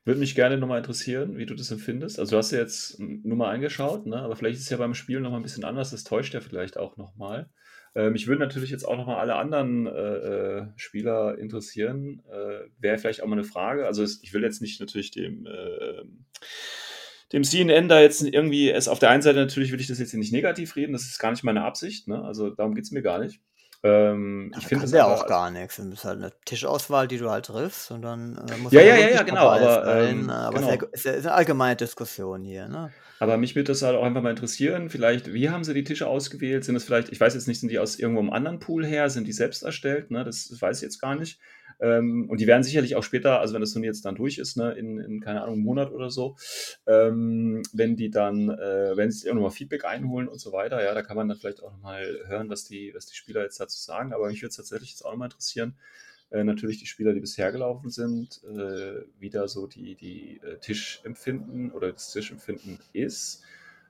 würde 0.05 0.21
mich 0.21 0.35
gerne 0.35 0.59
nochmal 0.59 0.79
interessieren, 0.79 1.37
wie 1.37 1.47
du 1.47 1.55
das 1.55 1.71
empfindest. 1.71 2.19
Also 2.19 2.33
du 2.33 2.39
hast 2.39 2.51
ja 2.51 2.59
jetzt 2.59 2.99
nur 2.99 3.37
mal 3.37 3.51
eingeschaut, 3.51 4.07
ne? 4.07 4.17
aber 4.17 4.37
vielleicht 4.37 4.57
ist 4.57 4.65
es 4.65 4.71
ja 4.71 4.79
beim 4.79 4.95
Spielen 4.95 5.23
nochmal 5.23 5.41
ein 5.41 5.45
bisschen 5.45 5.65
anders. 5.65 5.91
Das 5.91 6.05
täuscht 6.05 6.35
ja 6.35 6.41
vielleicht 6.41 6.79
auch 6.79 6.97
nochmal. 6.97 7.49
Ähm, 7.95 8.13
mich 8.13 8.27
würden 8.27 8.41
natürlich 8.41 8.71
jetzt 8.71 8.87
auch 8.87 8.97
nochmal 8.97 9.19
alle 9.19 9.37
anderen 9.37 9.87
äh, 9.87 9.91
äh, 9.91 10.67
Spieler 10.77 11.39
interessieren. 11.39 12.23
Äh, 12.31 12.69
Wäre 12.79 12.99
vielleicht 12.99 13.23
auch 13.23 13.27
mal 13.27 13.37
eine 13.37 13.45
Frage. 13.45 13.87
Also 13.87 14.03
ich 14.03 14.33
will 14.33 14.43
jetzt 14.43 14.63
nicht 14.63 14.81
natürlich 14.81 15.11
dem 15.11 15.47
äh, 15.47 16.03
dem 17.33 17.45
CNN 17.45 17.89
da 17.89 18.01
jetzt 18.01 18.23
irgendwie, 18.23 18.71
es 18.71 18.89
auf 18.89 18.99
der 18.99 19.11
einen 19.11 19.23
Seite 19.23 19.39
natürlich 19.39 19.73
will 19.73 19.81
ich 19.81 19.87
das 19.87 19.99
jetzt 19.99 20.11
hier 20.11 20.19
nicht 20.19 20.33
negativ 20.33 20.77
reden, 20.77 20.93
das 20.93 21.03
ist 21.03 21.19
gar 21.19 21.31
nicht 21.31 21.45
meine 21.45 21.65
Absicht, 21.65 22.09
ne? 22.09 22.23
also 22.25 22.51
darum 22.51 22.75
geht 22.75 22.85
es 22.85 22.91
mir 22.91 23.03
gar 23.03 23.19
nicht. 23.19 23.41
Ähm, 23.85 24.51
Ja, 24.53 24.59
ich 24.59 24.67
finde 24.67 24.87
es 24.87 24.91
der 24.91 25.05
aber, 25.05 25.15
auch 25.15 25.27
gar 25.27 25.51
nichts. 25.51 25.77
Das 25.77 25.87
ist 25.87 26.05
halt 26.05 26.19
eine 26.19 26.33
Tischauswahl, 26.45 27.07
die 27.07 27.19
du 27.19 27.31
halt 27.31 27.47
triffst 27.47 27.93
und 27.93 28.03
dann 28.03 28.37
äh, 28.37 28.57
muss 28.57 28.73
ja, 28.73 28.81
ja, 28.81 28.97
ja, 28.97 29.09
ja, 29.11 29.23
genau, 29.23 29.49
aber 29.49 30.03
ähm, 30.03 30.29
Aber 30.31 30.57
es 30.57 30.63
ist, 30.63 30.69
ja, 30.69 30.77
genau. 30.77 30.93
ist, 30.93 31.05
ja, 31.05 31.13
ist 31.13 31.27
eine 31.27 31.35
allgemeine 31.35 31.77
Diskussion 31.77 32.43
hier, 32.43 32.69
ne? 32.69 32.91
Aber 33.21 33.37
mich 33.37 33.55
würde 33.57 33.73
das 33.73 33.83
halt 33.83 33.97
auch 33.97 34.05
einfach 34.05 34.23
mal 34.23 34.31
interessieren, 34.31 34.91
vielleicht, 34.91 35.33
wie 35.33 35.51
haben 35.51 35.65
sie 35.65 35.75
die 35.75 35.85
Tische 35.85 36.07
ausgewählt? 36.07 36.65
Sind 36.65 36.77
es 36.77 36.85
vielleicht, 36.85 37.11
ich 37.11 37.21
weiß 37.21 37.35
jetzt 37.35 37.49
nicht, 37.49 37.61
sind 37.61 37.71
die 37.71 37.79
aus 37.79 37.99
irgendwo 37.99 38.21
einem 38.21 38.31
anderen 38.31 38.61
Pool 38.61 38.87
her? 38.87 39.11
Sind 39.11 39.27
die 39.27 39.33
selbst 39.33 39.63
erstellt? 39.65 40.11
Ne? 40.11 40.25
Das, 40.25 40.49
das 40.49 40.63
weiß 40.63 40.79
ich 40.79 40.83
jetzt 40.83 41.01
gar 41.01 41.17
nicht. 41.17 41.41
Ähm, 41.81 42.29
und 42.29 42.41
die 42.41 42.47
werden 42.47 42.63
sicherlich 42.63 42.97
auch 42.97 43.03
später, 43.03 43.41
also 43.41 43.55
wenn 43.55 43.61
das 43.61 43.73
Turnier 43.73 43.89
jetzt 43.89 44.05
dann 44.05 44.17
durch 44.17 44.39
ist, 44.39 44.57
ne, 44.57 44.73
in, 44.73 44.99
in 44.99 45.21
keine 45.21 45.43
Ahnung, 45.43 45.55
einem 45.55 45.65
Monat 45.65 45.93
oder 45.93 46.11
so, 46.11 46.37
ähm, 46.87 47.63
wenn 47.73 47.97
die 47.97 48.11
dann, 48.11 48.51
äh, 48.51 48.97
wenn 48.97 49.11
sie 49.11 49.27
irgendwann 49.27 49.45
mal 49.45 49.51
Feedback 49.51 49.85
einholen 49.85 50.29
und 50.29 50.41
so 50.41 50.53
weiter, 50.53 50.83
ja, 50.83 50.93
da 50.95 51.03
kann 51.03 51.17
man 51.17 51.29
dann 51.29 51.39
vielleicht 51.39 51.63
auch 51.63 51.71
nochmal 51.71 52.05
hören, 52.27 52.51
was 52.51 52.65
die, 52.65 52.93
was 52.95 53.07
die 53.07 53.15
Spieler 53.15 53.43
jetzt 53.43 53.61
dazu 53.61 53.79
sagen. 53.79 54.13
Aber 54.13 54.29
mich 54.29 54.43
würde 54.43 54.51
es 54.51 54.57
tatsächlich 54.57 54.91
jetzt 54.91 55.05
auch 55.05 55.13
nochmal 55.13 55.27
interessieren, 55.27 55.77
äh, 56.31 56.45
natürlich 56.45 56.79
die 56.79 56.87
Spieler, 56.87 57.15
die 57.15 57.21
bisher 57.21 57.53
gelaufen 57.53 57.91
sind, 57.91 58.43
äh, 58.45 59.03
wieder 59.19 59.49
so 59.49 59.67
die, 59.67 59.95
die 59.95 60.41
äh, 60.45 60.59
Tischempfinden 60.59 61.71
oder 61.71 61.93
das 61.93 62.13
Tischempfinden 62.13 62.79
ist. 62.93 63.43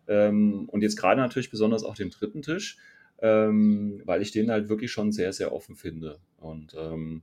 Ähm, 0.06 0.68
und 0.68 0.82
jetzt 0.82 0.96
gerade 0.96 1.20
natürlich 1.20 1.50
besonders 1.50 1.84
auch 1.84 1.94
den 1.96 2.10
dritten 2.10 2.42
Tisch, 2.42 2.78
ähm, 3.20 4.02
weil 4.04 4.22
ich 4.22 4.30
den 4.30 4.50
halt 4.50 4.68
wirklich 4.68 4.92
schon 4.92 5.10
sehr, 5.10 5.32
sehr 5.32 5.52
offen 5.52 5.74
finde. 5.74 6.18
Und 6.38 6.74
ähm, 6.78 7.22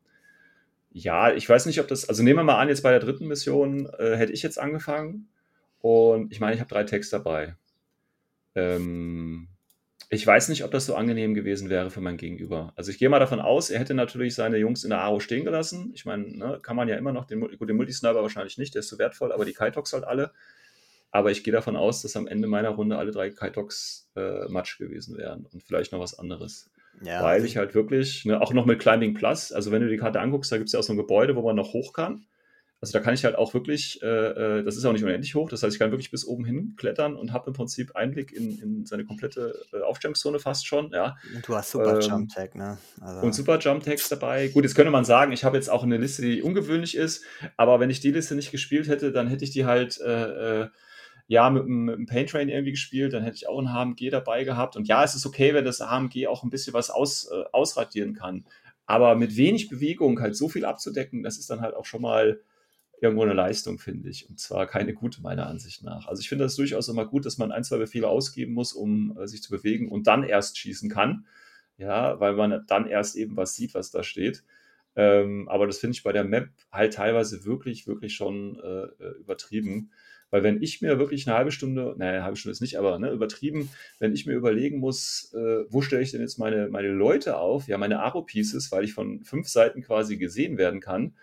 ja, 0.98 1.34
ich 1.34 1.48
weiß 1.48 1.66
nicht, 1.66 1.82
ob 1.82 1.90
das, 1.90 2.08
also 2.08 2.24
nehmen 2.24 2.40
wir 2.40 2.44
mal 2.44 2.58
an, 2.58 2.70
jetzt 2.70 2.82
bei 2.82 2.92
der 2.92 3.02
dritten 3.02 3.28
Mission 3.28 3.86
äh, 4.00 4.16
hätte 4.16 4.32
ich 4.32 4.42
jetzt 4.42 4.58
angefangen 4.58 5.28
und 5.82 6.32
ich 6.32 6.40
meine, 6.40 6.54
ich 6.54 6.62
habe 6.62 6.70
drei 6.70 6.86
Texte 6.86 7.18
dabei. 7.18 7.58
Ähm, 8.56 9.50
ich 10.10 10.26
weiß 10.26 10.48
nicht, 10.48 10.64
ob 10.64 10.72
das 10.72 10.86
so 10.86 10.96
angenehm 10.96 11.34
gewesen 11.34 11.70
wäre 11.70 11.92
für 11.92 12.00
mein 12.00 12.16
Gegenüber. 12.16 12.72
Also 12.78 12.92
ich 12.92 12.98
gehe 12.98 13.10
mal 13.10 13.20
davon 13.20 13.42
aus, 13.42 13.70
er 13.70 13.82
hätte 13.82 13.94
natürlich 13.94 14.36
seine 14.36 14.56
Jungs 14.56 14.86
in 14.86 14.90
der 14.90 15.02
Aro 15.02 15.20
stehen 15.20 15.44
gelassen. 15.44 15.92
Ich 15.94 16.06
meine, 16.06 16.30
ne, 16.30 16.60
kann 16.62 16.78
man 16.78 16.88
ja 16.88 16.96
immer 16.96 17.12
noch, 17.12 17.26
den, 17.26 17.42
gut, 17.42 17.68
den 17.68 17.76
Multisniper 17.76 18.22
wahrscheinlich 18.22 18.58
nicht, 18.58 18.74
der 18.74 18.80
ist 18.80 18.88
zu 18.88 18.98
wertvoll, 18.98 19.34
aber 19.34 19.44
die 19.44 19.52
Kaitox 19.52 19.92
halt 19.92 20.06
alle. 20.06 20.32
Aber 21.12 21.30
ich 21.30 21.44
gehe 21.44 21.52
davon 21.52 21.76
aus, 21.76 22.04
dass 22.04 22.16
am 22.16 22.26
Ende 22.26 22.48
meiner 22.48 22.70
Runde 22.70 22.98
alle 22.98 23.12
drei 23.12 23.32
Kaitox 23.32 24.10
äh, 24.16 24.48
Matsch 24.48 24.78
gewesen 24.78 25.18
wären 25.18 25.46
und 25.52 25.62
vielleicht 25.62 25.92
noch 25.92 26.00
was 26.00 26.18
anderes. 26.18 26.70
Ja, 27.02 27.24
Weil 27.24 27.36
also 27.36 27.46
ich 27.46 27.58
halt 27.58 27.76
wirklich, 27.76 28.26
ne, 28.26 28.42
auch 28.42 28.54
noch 28.54 28.66
mit 28.66 28.80
Climbing 28.80 29.14
Plus, 29.14 29.52
also 29.52 29.72
wenn 29.72 29.82
du 29.82 29.90
die 29.90 29.98
Karte 29.98 30.20
anguckst, 30.20 30.52
da 30.52 30.58
gibt 30.58 30.68
es 30.68 30.74
ja 30.74 30.80
auch 30.80 30.84
so 30.84 30.94
ein 30.94 30.98
Gebäude, 30.98 31.36
wo 31.36 31.42
man 31.42 31.56
noch 31.56 31.74
hoch 31.74 31.94
kann. 31.94 32.26
Also 32.82 32.92
da 32.94 33.00
kann 33.00 33.14
ich 33.14 33.26
halt 33.26 33.36
auch 33.36 33.54
wirklich, 33.54 34.02
äh, 34.04 34.60
äh, 34.60 34.64
das 34.64 34.76
ist 34.76 34.86
auch 34.86 34.92
nicht 34.92 35.04
unendlich 35.04 35.34
hoch, 35.34 35.50
das 35.50 35.64
heißt, 35.64 35.74
ich 35.74 35.80
kann 35.80 35.92
wirklich 35.92 36.12
bis 36.12 36.26
oben 36.26 36.46
hin 36.46 36.76
klettern 36.78 37.16
und 37.16 37.34
habe 37.34 37.48
im 37.48 37.54
Prinzip 37.54 37.96
Einblick 37.96 38.32
in, 38.32 38.60
in 38.60 38.86
seine 38.86 39.06
komplette 39.06 39.60
äh, 39.74 39.82
Aufstellungszone 39.82 40.40
fast 40.40 40.68
schon, 40.68 40.92
ja. 40.92 41.16
Und 41.34 41.48
du 41.48 41.56
hast 41.56 41.72
super 41.72 41.96
Ähm, 41.96 42.02
Jump 42.02 42.34
Tag, 42.34 42.54
ne? 42.54 42.78
Also, 43.02 43.22
Und 43.22 43.34
super 43.34 43.58
Jump 43.60 43.84
Tags 43.84 44.10
dabei. 44.10 44.50
Gut, 44.50 44.66
jetzt 44.66 44.76
könnte 44.76 44.92
man 44.92 45.06
sagen, 45.06 45.32
ich 45.32 45.44
habe 45.44 45.56
jetzt 45.56 45.70
auch 45.70 45.84
eine 45.84 45.98
Liste, 45.98 46.22
die 46.22 46.44
ungewöhnlich 46.44 46.96
ist, 46.96 47.24
aber 47.58 47.80
wenn 47.80 47.90
ich 47.90 48.02
die 48.02 48.12
Liste 48.12 48.36
nicht 48.36 48.52
gespielt 48.52 48.88
hätte, 48.88 49.12
dann 49.12 49.30
hätte 49.30 49.46
ich 49.46 49.52
die 49.52 49.66
halt 49.66 50.00
äh, 50.02 50.62
äh, 50.64 50.68
ja 51.28 51.50
mit 51.50 51.64
dem, 51.64 51.86
mit 51.86 51.98
dem 51.98 52.06
Paint 52.06 52.30
Train 52.30 52.50
irgendwie 52.50 52.72
gespielt, 52.72 53.14
dann 53.14 53.24
hätte 53.24 53.36
ich 53.36 53.48
auch 53.48 53.60
ein 53.60 53.74
HMG 53.74 54.10
dabei 54.10 54.44
gehabt. 54.44 54.76
Und 54.76 54.88
ja, 54.88 55.04
es 55.04 55.16
ist 55.16 55.26
okay, 55.26 55.54
wenn 55.54 55.66
das 55.66 55.80
HMG 55.80 56.28
auch 56.28 56.44
ein 56.44 56.50
bisschen 56.50 56.74
was 56.74 56.90
aus, 56.90 57.30
äh, 57.32 57.44
ausradieren 57.52 58.14
kann. 58.14 58.46
Aber 58.86 59.16
mit 59.16 59.36
wenig 59.36 59.70
Bewegung 59.70 60.20
halt 60.22 60.36
so 60.36 60.48
viel 60.50 60.66
abzudecken, 60.66 61.24
das 61.24 61.38
ist 61.38 61.50
dann 61.50 61.62
halt 61.62 61.76
auch 61.76 61.86
schon 61.86 62.02
mal 62.02 62.42
irgendwo 63.02 63.24
eine 63.24 63.34
Leistung, 63.34 63.80
finde 63.80 64.10
ich. 64.10 64.30
Und 64.30 64.40
zwar 64.40 64.68
keine 64.68 64.94
gute, 64.94 65.22
meiner 65.22 65.48
Ansicht 65.48 65.84
nach. 65.84 66.08
Also 66.08 66.22
ich 66.22 66.30
finde 66.30 66.46
das 66.46 66.56
durchaus 66.56 66.88
immer 66.88 67.06
gut, 67.06 67.26
dass 67.26 67.38
man 67.38 67.52
ein, 67.52 67.64
zwei 67.64 67.78
Befehle 67.78 68.08
ausgeben 68.08 68.54
muss, 68.54 68.74
um 68.74 69.18
äh, 69.18 69.28
sich 69.28 69.42
zu 69.42 69.52
bewegen 69.52 69.90
und 69.90 70.08
dann 70.08 70.24
erst 70.24 70.58
schießen 70.58 70.90
kann. 70.90 71.26
Ja, 71.78 72.20
weil 72.22 72.34
man 72.34 72.64
dann 72.68 72.88
erst 72.88 73.18
eben 73.18 73.36
was 73.36 73.56
sieht, 73.56 73.74
was 73.74 73.92
da 73.92 74.02
steht. 74.02 74.44
Ähm, 74.96 75.50
aber 75.50 75.68
das 75.68 75.80
finde 75.80 75.96
ich 75.96 76.04
bei 76.04 76.14
der 76.14 76.24
Map 76.24 76.50
halt 76.72 76.94
teilweise 76.94 77.44
wirklich, 77.44 77.86
wirklich 77.86 78.14
schon 78.14 78.58
äh, 78.60 79.04
äh, 79.04 79.20
übertrieben. 79.20 79.92
Weil 80.36 80.44
wenn 80.44 80.62
ich 80.62 80.82
mir 80.82 81.00
wirklich 81.00 81.26
eine 81.26 81.38
halbe 81.38 81.54
Stunde, 81.54 81.96
naja, 81.98 82.12
eine 82.12 82.24
halbe 82.26 82.36
Stunde 82.36 82.52
ist 82.52 82.60
nicht, 82.60 82.78
aber 82.78 83.00
ne, 83.00 83.10
übertrieben, 83.10 83.70
wenn 84.00 84.14
ich 84.14 84.26
mir 84.26 84.34
überlegen 84.34 84.80
muss, 84.80 85.34
äh, 85.34 85.64
wo 85.70 85.82
stelle 85.82 86.02
ich 86.02 86.12
denn 86.12 86.20
jetzt 86.20 86.40
meine, 86.40 86.68
meine 86.68 86.90
Leute 86.90 87.38
auf, 87.38 87.70
ja, 87.70 87.78
meine 87.78 88.02
Aro-Pieces, 88.02 88.70
weil 88.70 88.84
ich 88.84 88.94
von 88.94 89.24
fünf 89.24 89.48
Seiten 89.48 89.82
quasi 89.82 90.18
gesehen 90.18 90.58
werden 90.58 90.82
kann, 90.82 91.16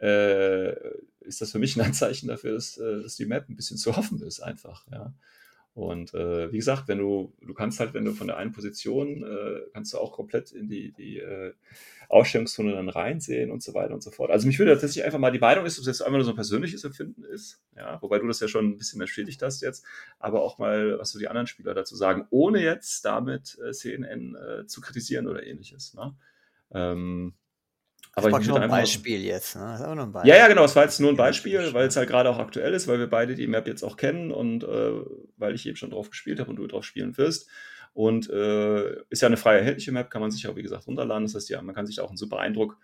äh, 0.00 0.72
ist 1.20 1.42
das 1.42 1.52
für 1.52 1.58
mich 1.58 1.76
ein 1.76 1.82
Anzeichen 1.84 2.28
dafür, 2.28 2.54
dass, 2.54 2.78
äh, 2.78 3.02
dass 3.02 3.16
die 3.16 3.26
Map 3.26 3.46
ein 3.46 3.56
bisschen 3.56 3.76
zu 3.76 3.90
offen 3.90 4.22
ist, 4.22 4.40
einfach, 4.40 4.86
ja. 4.90 5.12
Und 5.76 6.14
äh, 6.14 6.50
wie 6.50 6.56
gesagt, 6.56 6.88
wenn 6.88 6.96
du, 6.96 7.34
du 7.42 7.52
kannst 7.52 7.80
halt, 7.80 7.92
wenn 7.92 8.06
du 8.06 8.12
von 8.12 8.28
der 8.28 8.38
einen 8.38 8.50
Position, 8.50 9.22
äh, 9.22 9.60
kannst 9.74 9.92
du 9.92 9.98
auch 9.98 10.10
komplett 10.10 10.50
in 10.52 10.70
die, 10.70 10.92
die 10.92 11.18
äh, 11.18 11.52
Ausstellungszone 12.08 12.72
dann 12.72 12.88
reinsehen 12.88 13.50
und 13.50 13.62
so 13.62 13.74
weiter 13.74 13.92
und 13.92 14.02
so 14.02 14.10
fort. 14.10 14.30
Also 14.30 14.46
mich 14.46 14.58
würde 14.58 14.72
tatsächlich 14.72 15.04
einfach 15.04 15.18
mal, 15.18 15.32
die 15.32 15.38
Meinung 15.38 15.66
ist, 15.66 15.76
ob 15.76 15.82
es 15.82 15.86
jetzt 15.86 16.00
einfach 16.00 16.16
nur 16.16 16.24
so 16.24 16.30
ein 16.30 16.34
persönliches 16.34 16.82
Empfinden 16.82 17.24
ist, 17.24 17.62
ja, 17.76 18.00
wobei 18.00 18.18
du 18.18 18.26
das 18.26 18.40
ja 18.40 18.48
schon 18.48 18.70
ein 18.70 18.78
bisschen 18.78 18.98
bestätigt 18.98 19.42
hast 19.42 19.60
jetzt, 19.60 19.84
aber 20.18 20.40
auch 20.40 20.56
mal, 20.56 20.98
was 20.98 21.10
so 21.10 21.18
die 21.18 21.28
anderen 21.28 21.46
Spieler 21.46 21.74
dazu 21.74 21.94
sagen, 21.94 22.26
ohne 22.30 22.62
jetzt 22.62 23.04
damit 23.04 23.58
äh, 23.62 23.72
CNN 23.72 24.34
äh, 24.34 24.66
zu 24.66 24.80
kritisieren 24.80 25.26
oder 25.26 25.46
ähnliches. 25.46 25.92
Ne? 25.92 26.16
Ähm, 26.72 27.34
das 28.16 28.24
aber 28.24 28.38
ist 28.38 28.46
ich 28.46 28.48
praktisch 28.48 28.48
würde 28.48 28.66
nur 28.66 28.74
ein. 28.74 28.80
Beispiel 28.80 29.24
jetzt, 29.24 29.56
ne? 29.56 29.76
Das 29.78 29.80
ist 29.80 30.12
Beispiel. 30.12 30.30
Ja, 30.30 30.36
ja, 30.38 30.48
genau. 30.48 30.64
Es 30.64 30.74
war 30.74 30.84
jetzt 30.84 31.00
nur 31.00 31.10
ein 31.10 31.16
Beispiel, 31.16 31.74
weil 31.74 31.86
es 31.86 31.96
halt 31.96 32.08
gerade 32.08 32.30
auch 32.30 32.38
aktuell 32.38 32.72
ist, 32.72 32.88
weil 32.88 32.98
wir 32.98 33.10
beide 33.10 33.34
die 33.34 33.46
Map 33.46 33.66
jetzt 33.66 33.82
auch 33.82 33.98
kennen 33.98 34.32
und 34.32 34.64
äh, 34.64 34.92
weil 35.36 35.54
ich 35.54 35.66
eben 35.66 35.76
schon 35.76 35.90
drauf 35.90 36.08
gespielt 36.08 36.40
habe 36.40 36.48
und 36.48 36.56
du 36.56 36.66
drauf 36.66 36.84
spielen 36.84 37.18
wirst. 37.18 37.50
Und 37.92 38.30
äh, 38.30 39.02
ist 39.10 39.20
ja 39.20 39.28
eine 39.28 39.36
frei 39.36 39.58
erhältliche 39.58 39.92
Map, 39.92 40.10
kann 40.10 40.22
man 40.22 40.30
sich 40.30 40.48
auch, 40.48 40.56
wie 40.56 40.62
gesagt, 40.62 40.86
runterladen. 40.86 41.24
Das 41.24 41.34
heißt, 41.34 41.50
ja, 41.50 41.60
man 41.60 41.74
kann 41.74 41.86
sich 41.86 42.00
auch 42.00 42.08
einen 42.08 42.16
super 42.16 42.38
Eindruck 42.38 42.78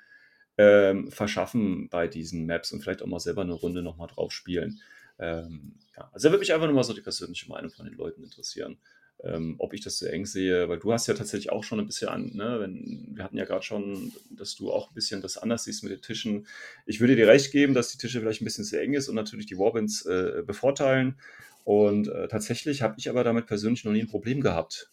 ähm, 0.59 1.11
verschaffen 1.11 1.89
bei 1.89 2.09
diesen 2.09 2.45
Maps 2.45 2.70
und 2.72 2.83
vielleicht 2.83 3.03
auch 3.03 3.07
mal 3.07 3.18
selber 3.18 3.41
eine 3.41 3.55
Runde 3.55 3.83
nochmal 3.83 4.09
drauf 4.09 4.33
spielen. 4.33 4.80
Ähm, 5.18 5.76
ja. 5.97 6.11
Also 6.12 6.28
da 6.28 6.33
würde 6.33 6.41
mich 6.41 6.53
einfach 6.53 6.66
nur 6.66 6.76
mal 6.76 6.85
so 6.85 6.93
die 6.93 7.01
persönliche 7.01 7.49
Meinung 7.49 7.70
von 7.70 7.87
den 7.87 7.95
Leuten 7.95 8.22
interessieren. 8.22 8.76
Ähm, 9.24 9.54
ob 9.58 9.72
ich 9.72 9.82
das 9.82 9.98
so 9.98 10.06
eng 10.06 10.26
sehe, 10.26 10.68
weil 10.68 10.80
du 10.80 10.92
hast 10.92 11.06
ja 11.06 11.14
tatsächlich 11.14 11.52
auch 11.52 11.62
schon 11.62 11.78
ein 11.78 11.86
bisschen 11.86 12.08
an, 12.08 12.32
ne, 12.34 12.58
wenn, 12.58 13.12
wir 13.14 13.22
hatten 13.22 13.36
ja 13.36 13.44
gerade 13.44 13.62
schon, 13.62 14.12
dass 14.30 14.56
du 14.56 14.72
auch 14.72 14.90
ein 14.90 14.94
bisschen 14.94 15.22
das 15.22 15.38
anders 15.38 15.62
siehst 15.62 15.84
mit 15.84 15.92
den 15.92 16.02
Tischen. 16.02 16.48
Ich 16.86 17.00
würde 17.00 17.14
dir 17.14 17.28
recht 17.28 17.52
geben, 17.52 17.72
dass 17.72 17.90
die 17.92 17.98
Tische 17.98 18.18
vielleicht 18.20 18.42
ein 18.42 18.46
bisschen 18.46 18.64
sehr 18.64 18.82
eng 18.82 18.94
ist 18.94 19.08
und 19.08 19.14
natürlich 19.14 19.46
die 19.46 19.58
Warbins 19.58 20.04
äh, 20.06 20.42
bevorteilen. 20.44 21.20
Und 21.64 22.08
äh, 22.08 22.26
tatsächlich 22.26 22.82
habe 22.82 22.96
ich 22.98 23.08
aber 23.08 23.22
damit 23.22 23.46
persönlich 23.46 23.84
noch 23.84 23.92
nie 23.92 24.00
ein 24.00 24.08
Problem 24.08 24.40
gehabt. 24.40 24.90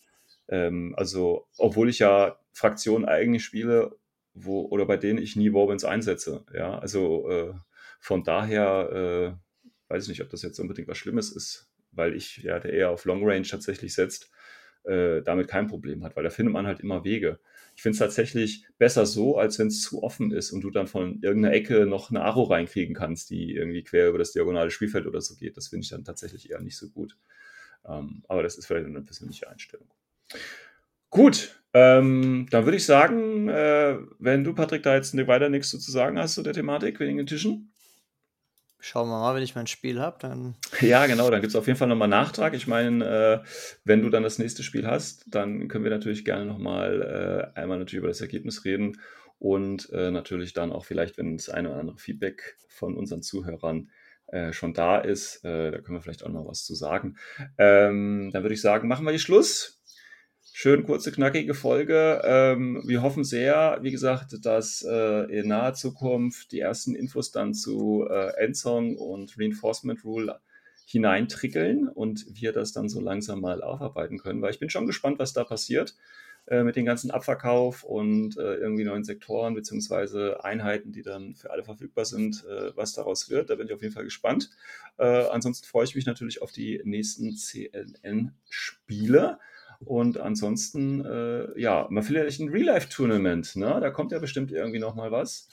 Ähm, 0.48 0.94
also, 0.96 1.48
obwohl 1.58 1.90
ich 1.90 2.00
ja 2.00 2.40
Fraktionen 2.54 3.08
eigentlich 3.08 3.44
spiele, 3.44 3.96
wo, 4.34 4.62
oder 4.68 4.86
bei 4.86 4.98
denen 4.98 5.20
ich 5.20 5.36
nie 5.36 5.54
Warbins 5.54 5.84
einsetze. 5.84 6.46
Ja, 6.54 6.78
also 6.80 7.30
äh, 7.30 7.54
von 8.00 8.24
daher 8.24 9.38
äh, 9.90 9.92
weiß 9.92 10.04
ich 10.04 10.10
nicht, 10.10 10.22
ob 10.22 10.30
das 10.30 10.42
jetzt 10.42 10.60
unbedingt 10.60 10.88
was 10.88 10.98
Schlimmes 10.98 11.32
ist, 11.32 11.69
weil 12.00 12.16
ich 12.16 12.38
ja, 12.38 12.60
der 12.60 12.74
eher 12.74 12.90
auf 12.90 13.06
Long 13.06 13.24
Range 13.24 13.46
tatsächlich 13.46 13.94
setzt, 13.94 14.32
äh, 14.86 15.22
damit 15.22 15.48
kein 15.48 15.68
Problem 15.68 16.04
hat, 16.04 16.16
weil 16.16 16.24
da 16.24 16.30
findet 16.30 16.54
man 16.54 16.66
halt 16.66 16.80
immer 16.80 17.04
Wege. 17.04 17.40
Ich 17.76 17.84
finde 17.84 17.94
es 17.94 18.00
tatsächlich 18.00 18.66
besser 18.78 19.06
so, 19.06 19.38
als 19.38 19.60
wenn 19.60 19.68
es 19.68 19.82
zu 19.82 20.02
offen 20.02 20.32
ist 20.32 20.52
und 20.52 20.62
du 20.62 20.72
dann 20.72 20.88
von 20.88 21.22
irgendeiner 21.22 21.54
Ecke 21.54 21.86
noch 21.86 22.10
eine 22.10 22.22
Aro 22.24 22.44
reinkriegen 22.44 22.96
kannst, 22.96 23.30
die 23.30 23.54
irgendwie 23.54 23.84
quer 23.84 24.10
über 24.10 24.18
das 24.18 24.32
diagonale 24.32 24.72
Spielfeld 24.72 25.06
oder 25.06 25.22
so 25.22 25.36
geht. 25.36 25.58
Das 25.58 25.68
finde 25.68 25.84
ich 25.84 25.90
dann 25.90 26.04
tatsächlich 26.04 26.50
eher 26.50 26.62
nicht 26.62 26.78
so 26.78 26.90
gut. 26.90 27.18
Ähm, 27.88 28.24
aber 28.28 28.44
das 28.44 28.58
ist 28.58 28.66
vielleicht 28.66 28.88
eine 28.88 29.02
persönliche 29.02 29.50
Einstellung. 29.50 29.88
Gut, 31.10 31.56
ähm, 31.74 32.48
dann 32.50 32.66
würde 32.66 32.78
ich 32.78 32.86
sagen, 32.86 33.50
äh, 33.50 33.98
wenn 34.20 34.44
du, 34.44 34.54
Patrick, 34.54 34.84
da 34.84 34.96
jetzt 34.96 35.16
weiter 35.28 35.50
nichts 35.50 35.70
zu 35.70 35.92
sagen 35.92 36.18
hast 36.18 36.36
zu 36.36 36.44
der 36.44 36.54
Thematik 36.54 37.00
wegen 37.00 37.18
den 37.18 37.28
Tischen. 37.28 37.69
Schauen 38.82 39.10
wir 39.10 39.20
mal, 39.20 39.36
wenn 39.36 39.44
ich 39.44 39.56
mein 39.56 39.68
Spiel 39.68 40.00
habe, 40.00 40.18
dann. 40.20 40.56
Ja, 40.80 41.06
genau, 41.06 41.30
dann 41.30 41.42
gibt 41.42 41.52
es 41.52 41.56
auf 41.56 41.68
jeden 41.68 41.78
Fall 41.78 41.90
nochmal 41.90 42.08
Nachtrag. 42.08 42.54
Ich 42.54 42.66
meine, 42.66 43.44
äh, 43.44 43.48
wenn 43.84 44.02
du 44.02 44.10
dann 44.10 44.24
das 44.24 44.40
nächste 44.40 44.64
Spiel 44.64 44.88
hast, 44.88 45.26
dann 45.28 45.68
können 45.68 45.84
wir 45.84 45.92
natürlich 45.92 46.24
gerne 46.24 46.46
nochmal 46.46 47.52
äh, 47.56 47.60
einmal 47.60 47.78
natürlich 47.78 48.00
über 48.00 48.08
das 48.08 48.22
Ergebnis 48.22 48.64
reden 48.64 48.98
und 49.38 49.90
äh, 49.92 50.12
natürlich 50.12 50.54
dann 50.54 50.72
auch 50.72 50.86
vielleicht, 50.86 51.18
wenn 51.18 51.36
das 51.36 51.50
eine 51.50 51.70
oder 51.70 51.80
andere 51.80 51.98
Feedback 51.98 52.58
von 52.70 52.96
unseren 52.96 53.22
Zuhörern 53.22 53.90
äh, 54.28 54.54
schon 54.54 54.74
da 54.74 55.00
ist, 55.00 55.44
äh, 55.44 55.72
da 55.72 55.80
können 55.80 55.98
wir 55.98 56.02
vielleicht 56.02 56.24
auch 56.24 56.30
noch 56.30 56.48
was 56.48 56.64
zu 56.64 56.76
sagen. 56.76 57.18
Ähm, 57.58 58.30
dann 58.32 58.44
würde 58.44 58.54
ich 58.54 58.62
sagen, 58.62 58.88
machen 58.88 59.06
wir 59.06 59.12
hier 59.12 59.20
Schluss. 59.20 59.79
Schön 60.62 60.84
kurze, 60.84 61.14
knackige 61.14 61.54
Folge. 61.54 62.22
Ähm, 62.22 62.84
wir 62.86 63.02
hoffen 63.02 63.24
sehr, 63.24 63.80
wie 63.82 63.92
gesagt, 63.92 64.46
dass 64.46 64.82
äh, 64.86 65.40
in 65.40 65.48
naher 65.48 65.74
Zukunft 65.74 66.52
die 66.52 66.60
ersten 66.60 66.96
Infos 66.96 67.32
dann 67.32 67.54
zu 67.54 68.06
äh, 68.10 68.34
Endsong 68.44 68.98
und 68.98 69.40
Reinforcement 69.40 70.04
Rule 70.04 70.42
hineintrickeln 70.86 71.88
und 71.88 72.26
wir 72.42 72.52
das 72.52 72.74
dann 72.74 72.90
so 72.90 73.00
langsam 73.00 73.40
mal 73.40 73.64
aufarbeiten 73.64 74.18
können, 74.18 74.42
weil 74.42 74.52
ich 74.52 74.60
bin 74.60 74.70
schon 74.70 74.86
gespannt, 74.86 75.18
was 75.18 75.32
da 75.32 75.46
passiert 75.46 75.96
äh, 76.48 76.64
mit 76.64 76.76
dem 76.76 76.84
ganzen 76.84 77.10
Abverkauf 77.10 77.86
und 77.86 78.36
äh, 78.36 78.56
irgendwie 78.56 78.84
neuen 78.84 79.06
Sektoren 79.06 79.54
beziehungsweise 79.54 80.44
Einheiten, 80.44 80.92
die 80.92 81.04
dann 81.04 81.36
für 81.36 81.52
alle 81.52 81.64
verfügbar 81.64 82.04
sind, 82.04 82.44
äh, 82.44 82.76
was 82.76 82.92
daraus 82.92 83.30
wird. 83.30 83.50
Da 83.50 83.56
bin 83.56 83.68
ich 83.68 83.74
auf 83.74 83.82
jeden 83.82 83.94
Fall 83.94 84.04
gespannt. 84.04 84.50
Äh, 84.98 85.06
ansonsten 85.06 85.66
freue 85.66 85.86
ich 85.86 85.96
mich 85.96 86.06
natürlich 86.06 86.42
auf 86.42 86.52
die 86.52 86.82
nächsten 86.84 87.38
CLN-Spiele. 87.38 88.30
Und 89.86 90.20
ansonsten, 90.20 91.06
äh, 91.06 91.60
ja, 91.60 91.88
mal 91.90 92.04
vielleicht 92.04 92.40
ein 92.42 92.50
Real-Life-Tournament, 92.50 93.56
ne? 93.56 93.80
Da 93.80 93.90
kommt 93.92 94.12
ja 94.12 94.20
bestimmt 94.20 94.52
irgendwie 94.52 94.80
nochmal 94.80 95.12
was, 95.12 95.48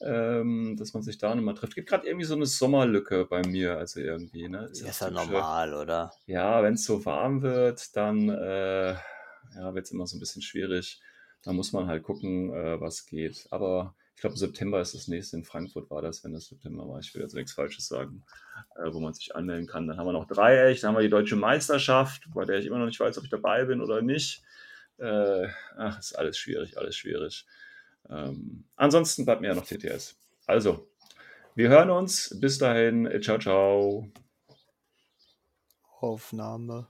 ähm, 0.00 0.76
dass 0.78 0.94
man 0.94 1.02
sich 1.02 1.18
da 1.18 1.34
nochmal 1.34 1.54
trifft. 1.54 1.74
Gibt 1.74 1.88
gerade 1.88 2.06
irgendwie 2.06 2.24
so 2.24 2.34
eine 2.34 2.46
Sommerlücke 2.46 3.26
bei 3.26 3.42
mir, 3.46 3.76
also 3.76 4.00
irgendwie, 4.00 4.48
ne? 4.48 4.68
Ist, 4.72 4.80
ist 4.80 5.00
ja 5.00 5.10
normal, 5.10 5.74
oder? 5.74 6.12
Ja, 6.26 6.62
wenn 6.62 6.74
es 6.74 6.84
so 6.84 7.04
warm 7.04 7.42
wird, 7.42 7.94
dann 7.96 8.30
äh, 8.30 8.92
ja, 8.92 9.74
wird 9.74 9.84
es 9.84 9.92
immer 9.92 10.06
so 10.06 10.16
ein 10.16 10.20
bisschen 10.20 10.42
schwierig. 10.42 11.00
Da 11.42 11.52
muss 11.52 11.72
man 11.72 11.86
halt 11.86 12.02
gucken, 12.02 12.52
äh, 12.52 12.80
was 12.80 13.06
geht. 13.06 13.46
Aber 13.50 13.94
ich 14.16 14.22
glaube, 14.22 14.36
September 14.38 14.80
ist 14.80 14.94
das 14.94 15.08
nächste. 15.08 15.36
In 15.36 15.44
Frankfurt 15.44 15.90
war 15.90 16.00
das, 16.00 16.24
wenn 16.24 16.32
das 16.32 16.46
September 16.46 16.88
war. 16.88 16.98
Ich 17.00 17.14
will 17.14 17.20
jetzt 17.20 17.34
nichts 17.34 17.52
Falsches 17.52 17.86
sagen, 17.86 18.24
äh, 18.76 18.90
wo 18.90 18.98
man 18.98 19.12
sich 19.12 19.36
anmelden 19.36 19.66
kann. 19.66 19.86
Dann 19.86 19.98
haben 19.98 20.06
wir 20.06 20.14
noch 20.14 20.26
Dreieck, 20.26 20.80
dann 20.80 20.88
haben 20.88 20.96
wir 20.96 21.02
die 21.02 21.10
Deutsche 21.10 21.36
Meisterschaft, 21.36 22.26
bei 22.32 22.46
der 22.46 22.58
ich 22.58 22.64
immer 22.64 22.78
noch 22.78 22.86
nicht 22.86 22.98
weiß, 22.98 23.18
ob 23.18 23.24
ich 23.24 23.30
dabei 23.30 23.66
bin 23.66 23.82
oder 23.82 24.00
nicht. 24.00 24.42
Äh, 24.96 25.48
ach, 25.76 25.98
ist 25.98 26.18
alles 26.18 26.38
schwierig, 26.38 26.78
alles 26.78 26.96
schwierig. 26.96 27.44
Ähm, 28.08 28.64
ansonsten 28.76 29.26
bleibt 29.26 29.42
mir 29.42 29.48
ja 29.48 29.54
noch 29.54 29.66
TTS. 29.66 30.16
Also, 30.46 30.88
wir 31.54 31.68
hören 31.68 31.90
uns. 31.90 32.34
Bis 32.40 32.56
dahin. 32.56 33.20
Ciao, 33.20 33.38
ciao. 33.38 34.10
Aufnahme. 36.00 36.88